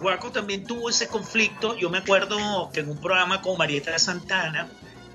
Guaco 0.00 0.30
también 0.30 0.64
tuvo 0.64 0.88
ese 0.90 1.08
conflicto. 1.08 1.76
Yo 1.76 1.90
me 1.90 1.98
acuerdo 1.98 2.70
que 2.72 2.80
en 2.80 2.90
un 2.90 3.00
programa 3.00 3.42
con 3.42 3.58
Marieta 3.58 3.98
Santana, 3.98 4.68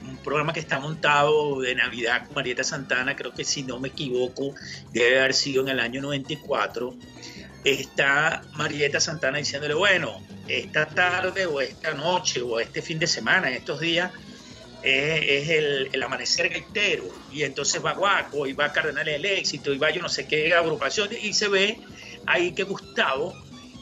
un 0.08 0.18
programa 0.18 0.54
que 0.54 0.60
está 0.60 0.80
montado 0.80 1.62
de 1.62 1.76
Navidad 1.76 2.26
con 2.26 2.36
Marieta 2.36 2.64
Santana, 2.64 3.16
creo 3.16 3.34
que 3.34 3.44
si 3.44 3.64
no 3.64 3.80
me 3.80 3.90
equivoco, 3.90 4.54
debe 4.92 5.20
haber 5.20 5.34
sido 5.34 5.62
en 5.64 5.70
el 5.70 5.80
año 5.80 6.02
94, 6.02 6.96
está 7.64 8.44
Marieta 8.54 9.00
Santana 9.00 9.38
diciéndole, 9.38 9.74
bueno, 9.74 10.22
esta 10.48 10.86
tarde 10.88 11.46
o 11.46 11.62
esta 11.62 11.94
noche 11.94 12.42
o 12.42 12.60
este 12.60 12.82
fin 12.82 13.00
de 13.00 13.08
semana, 13.08 13.48
en 13.48 13.56
estos 13.56 13.80
días, 13.80 14.12
es, 14.84 15.22
es 15.24 15.50
el, 15.50 15.90
el 15.94 16.04
amanecer 16.04 16.50
gaitero. 16.50 17.06
Y 17.32 17.44
entonces 17.44 17.84
va 17.84 17.94
Guaco, 17.94 18.46
y 18.46 18.54
va 18.54 18.72
Cardenal 18.72 19.06
del 19.06 19.26
Éxito, 19.26 19.74
y 19.74 19.78
va 19.78 19.92
yo 19.92 20.02
no 20.02 20.10
sé 20.10 20.28
qué 20.28 20.54
agrupación, 20.54 21.10
y 21.22 21.34
se 21.34 21.48
ve 21.48 21.80
ahí 22.26 22.52
que 22.54 22.64
Gustavo 22.64 23.34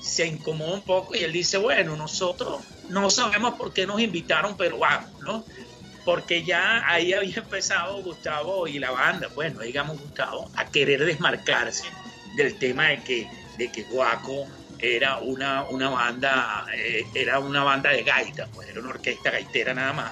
se 0.01 0.25
incomoda 0.25 0.73
un 0.73 0.81
poco 0.81 1.15
y 1.15 1.19
él 1.19 1.31
dice, 1.31 1.57
bueno, 1.57 1.95
nosotros 1.95 2.61
no 2.89 3.09
sabemos 3.09 3.53
por 3.53 3.71
qué 3.71 3.85
nos 3.85 4.01
invitaron, 4.01 4.57
pero 4.57 4.79
vamos, 4.79 5.21
¿no? 5.21 5.45
Porque 6.03 6.43
ya 6.43 6.83
ahí 6.87 7.13
había 7.13 7.35
empezado 7.35 8.01
Gustavo 8.01 8.67
y 8.67 8.79
la 8.79 8.91
banda, 8.91 9.29
pues 9.33 9.53
no 9.53 9.61
digamos 9.61 9.99
Gustavo, 9.99 10.49
a 10.55 10.65
querer 10.65 11.05
desmarcarse 11.05 11.87
del 12.35 12.57
tema 12.57 12.87
de 12.87 13.03
que, 13.03 13.27
de 13.57 13.71
que 13.71 13.83
Guaco 13.83 14.47
era 14.79 15.19
una, 15.19 15.63
una 15.69 15.89
banda, 15.89 16.65
eh, 16.75 17.05
era 17.13 17.39
una 17.39 17.63
banda 17.63 17.91
de 17.91 18.03
gaita, 18.03 18.47
pues 18.47 18.67
era 18.69 18.79
una 18.79 18.89
orquesta 18.89 19.29
gaitera 19.29 19.73
nada 19.73 19.93
más. 19.93 20.11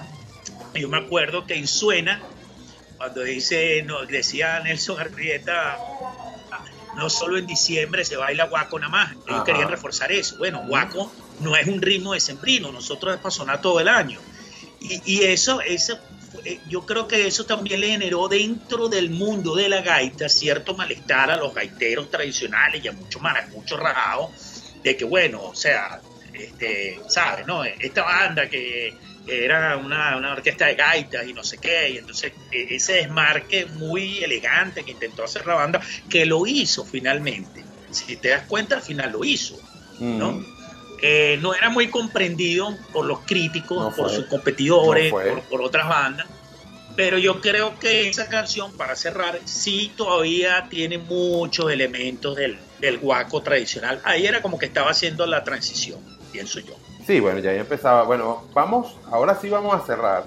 Yo 0.74 0.88
me 0.88 0.98
acuerdo 0.98 1.44
que 1.46 1.54
en 1.54 1.66
Suena, 1.66 2.22
cuando 2.96 3.22
dice, 3.22 3.82
no, 3.82 4.06
decía 4.06 4.60
Nelson 4.60 5.00
Arrieta, 5.00 5.76
no 6.96 7.10
solo 7.10 7.38
en 7.38 7.46
diciembre 7.46 8.04
se 8.04 8.16
baila 8.16 8.44
guaco 8.44 8.78
nada 8.78 8.90
más. 8.90 9.12
Ellos 9.12 9.26
Ajá. 9.28 9.44
querían 9.44 9.68
reforzar 9.68 10.12
eso. 10.12 10.36
Bueno, 10.38 10.62
guaco 10.66 11.12
no 11.40 11.56
es 11.56 11.66
un 11.66 11.80
ritmo 11.80 12.12
de 12.12 12.20
sembrino, 12.20 12.70
nosotros 12.70 13.14
es 13.14 13.20
para 13.20 13.30
sonar 13.30 13.60
todo 13.60 13.80
el 13.80 13.88
año. 13.88 14.20
Y, 14.80 15.02
y 15.04 15.24
eso, 15.24 15.60
eso, 15.60 15.98
eh, 16.44 16.58
yo 16.68 16.86
creo 16.86 17.06
que 17.06 17.26
eso 17.26 17.44
también 17.44 17.80
le 17.80 17.88
generó 17.88 18.28
dentro 18.28 18.88
del 18.88 19.10
mundo 19.10 19.54
de 19.54 19.68
la 19.68 19.82
gaita 19.82 20.28
cierto 20.28 20.74
malestar 20.74 21.30
a 21.30 21.36
los 21.36 21.54
gaiteros 21.54 22.10
tradicionales 22.10 22.82
y 22.84 22.88
a 22.88 22.92
muchos 22.92 23.20
maracuchos 23.20 23.78
rajados, 23.78 24.30
de 24.82 24.96
que 24.96 25.04
bueno, 25.04 25.42
o 25.42 25.54
sea, 25.54 26.00
este, 26.32 26.98
¿sabes? 27.08 27.46
No? 27.46 27.64
Esta 27.64 28.02
banda 28.02 28.48
que 28.48 28.96
era 29.26 29.76
una, 29.76 30.16
una 30.16 30.32
orquesta 30.32 30.66
de 30.66 30.74
gaitas 30.74 31.26
y 31.26 31.32
no 31.32 31.44
sé 31.44 31.58
qué, 31.58 31.90
y 31.90 31.98
entonces 31.98 32.32
eh, 32.50 32.66
ese 32.70 32.94
desmarque 32.94 33.66
muy 33.66 34.24
elegante 34.24 34.84
que 34.84 34.92
intentó 34.92 35.24
hacer 35.24 35.46
la 35.46 35.54
banda, 35.54 35.80
que 36.08 36.24
lo 36.24 36.46
hizo 36.46 36.84
finalmente. 36.84 37.64
Si 37.90 38.16
te 38.16 38.30
das 38.30 38.46
cuenta, 38.46 38.76
al 38.76 38.82
final 38.82 39.12
lo 39.12 39.24
hizo. 39.24 39.56
¿no? 40.00 40.30
Ujú. 40.30 40.59
Eh, 41.02 41.38
no 41.40 41.54
era 41.54 41.70
muy 41.70 41.88
comprendido 41.88 42.76
por 42.92 43.06
los 43.06 43.20
críticos, 43.20 43.78
No 43.78 43.94
por 43.94 44.10
sus 44.10 44.26
competidores, 44.26 45.10
No 45.12 45.18
fue. 45.18 45.30
por, 45.30 45.40
por 45.42 45.62
otras 45.62 45.88
bandas. 45.88 46.26
Pero 46.96 47.16
yo 47.18 47.40
creo 47.40 47.78
que 47.78 48.08
esa 48.08 48.28
canción, 48.28 48.72
para 48.76 48.94
cerrar, 48.96 49.38
sí 49.44 49.92
todavía 49.96 50.66
tiene 50.68 50.98
muchos 50.98 51.70
elementos 51.70 52.36
del, 52.36 52.58
del 52.80 52.98
guaco 52.98 53.40
tradicional. 53.42 54.00
Ahí 54.04 54.26
era 54.26 54.42
como 54.42 54.58
que 54.58 54.66
estaba 54.66 54.90
haciendo 54.90 55.24
la 55.24 55.42
transición, 55.44 56.00
pienso 56.32 56.60
yo. 56.60 56.74
Sí, 57.06 57.20
bueno, 57.20 57.38
ya 57.38 57.50
ahí 57.52 57.58
empezaba. 57.58 58.02
Bueno, 58.02 58.44
vamos, 58.52 58.96
ahora 59.10 59.38
sí 59.40 59.48
vamos 59.48 59.74
a 59.74 59.86
cerrar. 59.86 60.24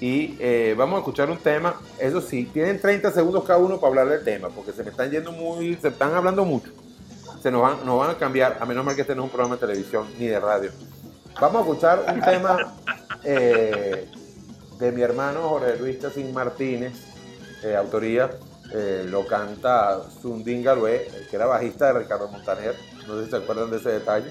Y 0.00 0.34
eh, 0.40 0.74
vamos 0.76 0.96
a 0.96 0.98
escuchar 0.98 1.30
un 1.30 1.38
tema. 1.38 1.80
Eso 2.00 2.20
sí, 2.20 2.48
tienen 2.52 2.80
30 2.80 3.12
segundos 3.12 3.44
cada 3.44 3.60
uno 3.60 3.76
para 3.78 3.88
hablar 3.90 4.08
del 4.08 4.24
tema, 4.24 4.48
porque 4.48 4.72
se 4.72 4.82
me 4.82 4.90
están 4.90 5.10
yendo 5.10 5.30
muy, 5.30 5.76
se 5.80 5.88
están 5.88 6.12
hablando 6.14 6.44
mucho. 6.44 6.72
Se 7.42 7.50
nos 7.50 7.60
van, 7.60 7.84
nos 7.84 7.98
van 7.98 8.10
a 8.10 8.14
cambiar, 8.14 8.58
a 8.60 8.64
menos 8.66 8.84
mal 8.84 8.94
que 8.94 9.00
este 9.00 9.16
no 9.16 9.22
es 9.22 9.24
un 9.24 9.30
programa 9.30 9.56
de 9.56 9.60
televisión 9.62 10.06
ni 10.16 10.26
de 10.26 10.38
radio. 10.38 10.70
Vamos 11.40 11.56
a 11.56 11.60
escuchar 11.62 12.04
un 12.14 12.20
tema 12.20 12.56
eh, 13.24 14.08
de 14.78 14.92
mi 14.92 15.02
hermano 15.02 15.48
Jorge 15.48 15.76
Luis 15.76 15.98
Chacín 15.98 16.32
Martínez, 16.32 16.92
eh, 17.64 17.74
autoría, 17.74 18.30
eh, 18.72 19.04
lo 19.08 19.26
canta 19.26 20.02
Sundin 20.20 20.62
Galué, 20.62 21.10
que 21.28 21.34
era 21.34 21.46
bajista 21.46 21.92
de 21.92 21.98
Ricardo 21.98 22.28
Montaner, 22.28 22.76
no 23.08 23.18
sé 23.18 23.24
si 23.24 23.30
se 23.30 23.36
acuerdan 23.38 23.72
de 23.72 23.78
ese 23.78 23.90
detalle. 23.90 24.30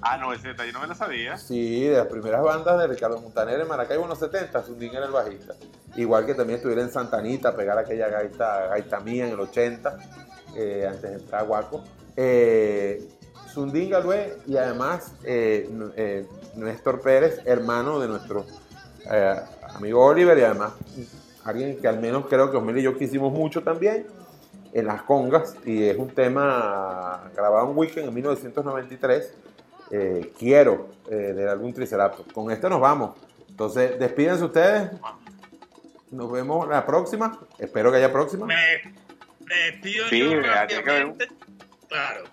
Ah, 0.00 0.16
no, 0.16 0.32
ese 0.32 0.48
detalle 0.48 0.72
no 0.72 0.80
me 0.80 0.86
lo 0.86 0.94
sabía. 0.94 1.36
Sí, 1.36 1.84
de 1.84 1.98
las 1.98 2.06
primeras 2.06 2.42
bandas 2.42 2.78
de 2.78 2.86
Ricardo 2.86 3.20
Montaner 3.20 3.60
en 3.60 3.68
Maracaibo 3.68 4.04
en 4.04 4.08
los 4.08 4.18
70, 4.18 4.64
Sundin 4.64 4.94
era 4.94 5.04
el 5.04 5.12
bajista. 5.12 5.54
Igual 5.96 6.24
que 6.24 6.34
también 6.34 6.56
estuviera 6.56 6.80
en 6.80 6.90
Santanita, 6.90 7.54
pegar 7.54 7.76
aquella 7.76 8.08
gaita, 8.08 8.68
gaita 8.68 9.00
mía 9.00 9.26
en 9.26 9.34
el 9.34 9.40
80, 9.40 9.98
eh, 10.56 10.86
antes 10.88 11.02
de 11.02 11.16
entrar 11.16 11.42
a 11.42 11.44
Guaco. 11.44 11.84
Eh, 12.16 13.08
Galué 13.88 14.36
y 14.46 14.56
además 14.56 15.14
eh, 15.24 15.68
eh, 15.96 16.26
Néstor 16.56 17.00
Pérez, 17.00 17.40
hermano 17.44 17.98
de 17.98 18.08
nuestro 18.08 18.46
eh, 19.10 19.36
amigo 19.74 20.04
Oliver 20.04 20.38
y 20.38 20.42
además 20.42 20.72
alguien 21.44 21.78
que 21.80 21.88
al 21.88 22.00
menos 22.00 22.26
creo 22.28 22.50
que 22.50 22.56
Osmel 22.56 22.78
y 22.78 22.82
yo 22.82 22.96
quisimos 22.96 23.32
mucho 23.32 23.62
también 23.62 24.06
en 24.72 24.86
las 24.86 25.02
congas 25.02 25.56
y 25.64 25.82
es 25.84 25.96
un 25.96 26.10
tema 26.10 27.30
grabado 27.34 27.70
en 27.70 27.76
Weekend 27.76 28.08
en 28.08 28.14
1993 28.14 29.34
eh, 29.90 30.32
quiero 30.38 30.88
del 31.08 31.48
álbum 31.48 31.72
Triceratops. 31.72 32.32
Con 32.32 32.52
esto 32.52 32.68
nos 32.68 32.80
vamos. 32.80 33.16
Entonces, 33.48 33.98
despídense 33.98 34.44
ustedes. 34.44 34.92
Nos 36.12 36.30
vemos 36.30 36.68
la 36.68 36.86
próxima. 36.86 37.36
Espero 37.58 37.90
que 37.90 37.96
haya 37.96 38.12
próxima. 38.12 38.46
Me 39.50 39.56
despido 39.72 40.08
Sí, 40.08 40.20
yo 40.20 40.40
rápidamente. 40.40 41.28
Claro. 41.88 42.24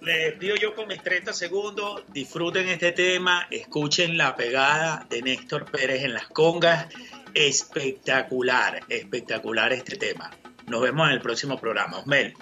Les 0.00 0.30
despido 0.30 0.56
yo 0.56 0.74
con 0.74 0.88
mis 0.88 1.02
30 1.02 1.32
segundos. 1.32 2.04
Disfruten 2.12 2.68
este 2.68 2.92
tema. 2.92 3.46
Escuchen 3.50 4.16
la 4.16 4.36
pegada 4.36 5.06
de 5.10 5.22
Néstor 5.22 5.70
Pérez 5.70 6.04
en 6.04 6.14
las 6.14 6.26
congas. 6.28 6.86
Espectacular, 7.34 8.80
espectacular 8.88 9.72
este 9.72 9.96
tema. 9.96 10.30
Nos 10.66 10.82
vemos 10.82 11.08
en 11.08 11.14
el 11.14 11.20
próximo 11.20 11.58
programa. 11.58 11.98
Osmel. 11.98 12.34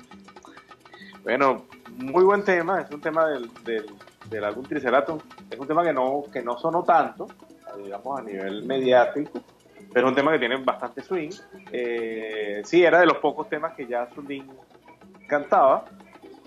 Bueno, 1.22 1.66
muy 1.98 2.24
buen 2.24 2.44
tema, 2.44 2.80
es 2.80 2.90
un 2.90 3.00
tema 3.00 3.28
del, 3.28 3.50
del, 3.64 3.86
del 4.30 4.44
álbum 4.44 4.64
Triceratops, 4.64 5.24
es 5.50 5.58
un 5.58 5.66
tema 5.66 5.84
que 5.84 5.92
no, 5.92 6.24
que 6.32 6.42
no 6.42 6.58
sonó 6.58 6.84
tanto, 6.84 7.26
digamos 7.76 8.18
a 8.18 8.22
nivel 8.22 8.64
mediático, 8.64 9.42
pero 9.98 10.06
es 10.06 10.10
un 10.12 10.14
tema 10.14 10.30
que 10.30 10.38
tiene 10.38 10.56
bastante 10.58 11.02
swing. 11.02 11.30
Eh, 11.72 12.62
sí, 12.64 12.84
era 12.84 13.00
de 13.00 13.06
los 13.06 13.16
pocos 13.18 13.48
temas 13.48 13.74
que 13.74 13.84
ya 13.84 14.08
Sundin 14.14 14.48
cantaba, 15.26 15.86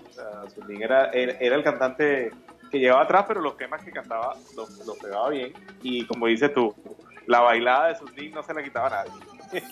o 0.08 0.12
sea, 0.14 0.42
era, 0.80 1.10
era, 1.10 1.32
era 1.38 1.56
el 1.56 1.62
cantante 1.62 2.30
que 2.70 2.78
llevaba 2.78 3.02
atrás, 3.02 3.26
pero 3.28 3.42
los 3.42 3.58
temas 3.58 3.84
que 3.84 3.90
cantaba 3.90 4.34
los, 4.56 4.86
los 4.86 4.96
pegaba 4.98 5.28
bien, 5.28 5.52
y 5.82 6.06
como 6.06 6.28
dices 6.28 6.54
tú, 6.54 6.74
la 7.26 7.40
bailada 7.40 7.88
de 7.88 7.96
Sundin 7.96 8.32
no 8.32 8.42
se 8.42 8.54
la 8.54 8.62
quitaba 8.62 8.86
a 8.86 9.04
nadie. 9.04 9.12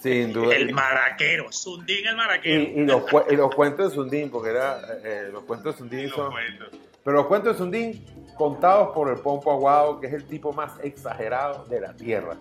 Sin 0.03 0.31
duda. 0.35 0.55
El 0.55 0.75
maraquero. 0.75 1.51
Sundín 1.51 2.07
el 2.07 2.13
Y, 2.13 2.17
maraquero. 2.17 2.63
y 2.63 2.85
los, 2.85 3.03
cue- 3.07 3.25
y 3.33 3.37
los 3.37 3.55
cuentos 3.55 3.89
de 3.89 3.95
Sundin, 3.95 4.31
porque 4.31 4.51
era 4.51 4.79
eh, 5.03 5.31
los 5.33 5.45
cuentos 5.45 5.73
de 5.75 5.79
Sundin 5.79 6.01
Y 6.01 6.03
los 6.09 6.13
son. 6.17 6.31
cuentos. 6.33 6.69
Pero 7.03 7.17
los 7.17 7.27
cuentos 7.29 7.53
de 7.55 7.59
Sundin 7.59 8.05
contados 8.37 8.91
por 8.95 9.09
el 9.09 9.17
Pompo 9.21 9.51
Aguado, 9.51 9.99
que 10.01 10.09
es 10.09 10.13
el 10.13 10.27
tipo 10.27 10.53
más 10.53 10.79
exagerado 10.83 11.65
de 11.65 11.81
la 11.81 11.95
tierra. 11.95 12.37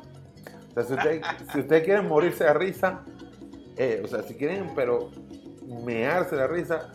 Sea, 0.84 0.88
si 0.88 0.93
ustedes 0.93 1.21
si 1.51 1.59
ustedes 1.59 1.84
quieren 1.84 2.07
morirse 2.07 2.43
de 2.43 2.53
risa, 2.53 3.01
eh, 3.77 4.01
o 4.03 4.07
sea, 4.07 4.23
si 4.23 4.36
quieren, 4.36 4.71
pero 4.75 5.09
mearse 5.86 6.36
de 6.36 6.47
risa, 6.47 6.91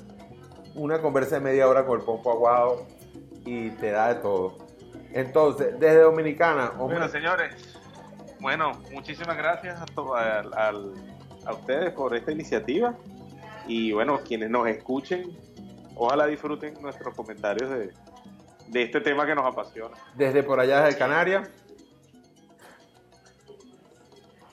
una 0.74 1.00
conversa 1.00 1.36
de 1.36 1.40
media 1.42 1.68
hora 1.68 1.84
con 1.86 1.98
el 2.00 2.04
Pompo 2.04 2.32
Aguado 2.32 2.86
y 3.44 3.70
te 3.70 3.90
da 3.90 4.12
de 4.14 4.20
todo. 4.20 4.58
Entonces, 5.12 5.78
desde 5.78 6.00
Dominicana, 6.00 6.70
hombre, 6.78 6.98
Bueno, 6.98 7.08
señores, 7.08 7.78
bueno, 8.40 8.72
muchísimas 8.92 9.36
gracias 9.36 9.80
a, 9.80 9.86
to- 9.86 10.14
al- 10.16 10.52
al- 10.54 10.92
a 11.46 11.52
ustedes 11.52 11.92
por 11.92 12.14
esta 12.16 12.32
iniciativa 12.32 12.94
y 13.66 13.92
bueno, 13.92 14.18
quienes 14.26 14.50
nos 14.50 14.66
escuchen, 14.68 15.38
ojalá 15.94 16.26
disfruten 16.26 16.74
nuestros 16.82 17.14
comentarios 17.14 17.70
de, 17.70 17.92
de 18.68 18.82
este 18.82 19.00
tema 19.00 19.24
que 19.24 19.34
nos 19.34 19.46
apasiona. 19.46 19.94
desde 20.16 20.42
por 20.42 20.58
allá 20.58 20.82
desde 20.82 20.98
Canarias, 20.98 21.48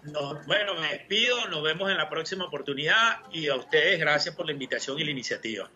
No, 0.03 0.39
bueno, 0.45 0.75
me 0.75 0.89
despido. 0.89 1.47
Nos 1.49 1.63
vemos 1.63 1.89
en 1.91 1.97
la 1.97 2.09
próxima 2.09 2.45
oportunidad. 2.45 3.19
Y 3.31 3.47
a 3.47 3.55
ustedes, 3.55 3.99
gracias 3.99 4.35
por 4.35 4.45
la 4.45 4.51
invitación 4.51 4.99
y 4.99 5.03
la 5.03 5.11
iniciativa. 5.11 5.69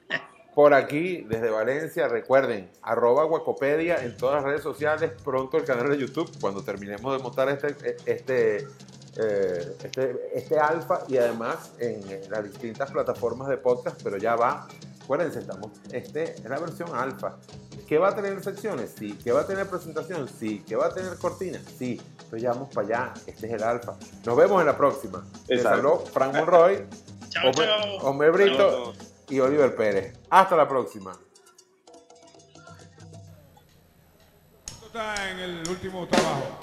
por 0.55 0.73
aquí 0.73 1.21
desde 1.27 1.49
Valencia, 1.49 2.07
recuerden, 2.07 2.71
arroba 2.81 3.25
Guacopedia 3.25 4.03
en 4.03 4.15
todas 4.15 4.35
las 4.35 4.45
redes 4.45 4.63
sociales, 4.63 5.11
pronto 5.23 5.57
el 5.57 5.65
canal 5.65 5.89
de 5.89 5.97
YouTube, 5.97 6.31
cuando 6.39 6.63
terminemos 6.63 7.15
de 7.15 7.21
montar 7.21 7.49
este, 7.49 7.97
este, 8.05 8.67
eh, 9.17 9.75
este, 9.83 10.15
este 10.33 10.57
alfa 10.57 11.03
y 11.09 11.17
además 11.17 11.73
en 11.79 12.01
las 12.29 12.43
distintas 12.45 12.89
plataformas 12.91 13.49
de 13.49 13.57
podcast, 13.57 14.01
pero 14.01 14.17
ya 14.17 14.35
va. 14.35 14.67
Acuérdense, 15.05 15.37
estamos, 15.39 15.71
este 15.91 16.33
es 16.33 16.43
la 16.45 16.57
versión 16.59 16.89
alfa. 16.95 17.37
¿Qué 17.87 17.99
va 17.99 18.09
a 18.09 18.15
tener 18.15 18.43
secciones? 18.43 18.91
Sí. 18.97 19.15
¿Qué 19.23 19.31
va 19.31 19.41
a 19.41 19.45
tener 19.47 19.67
presentación? 19.69 20.27
Sí. 20.27 20.63
¿Qué 20.67 20.75
va 20.75 20.87
a 20.87 20.93
tener 20.95 21.15
cortina? 21.19 21.59
Sí. 21.77 22.01
Entonces 22.11 22.41
ya 22.41 22.53
vamos 22.53 22.69
para 22.73 22.87
allá. 22.87 23.13
Este 23.27 23.45
es 23.45 23.53
el 23.53 23.61
alfa. 23.61 23.95
Nos 24.25 24.35
vemos 24.35 24.59
en 24.61 24.65
la 24.65 24.75
próxima. 24.75 25.23
Les 25.47 25.59
Exacto. 25.59 25.77
habló 25.77 25.99
Frank 25.99 26.33
Monroy, 26.35 26.87
Chao, 27.29 27.49
Hombre, 27.49 27.65
chao. 27.67 27.97
Hombre 28.09 28.29
Brito 28.31 28.93
y 29.29 29.39
Oliver 29.39 29.75
Pérez. 29.75 30.17
Hasta 30.31 30.55
la 30.55 30.67
próxima. 30.67 31.11
Esto 34.65 34.85
está 34.87 35.29
en 35.29 35.39
el 35.39 35.69
último 35.69 36.07
trabajo. 36.07 36.59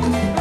do 0.00 0.31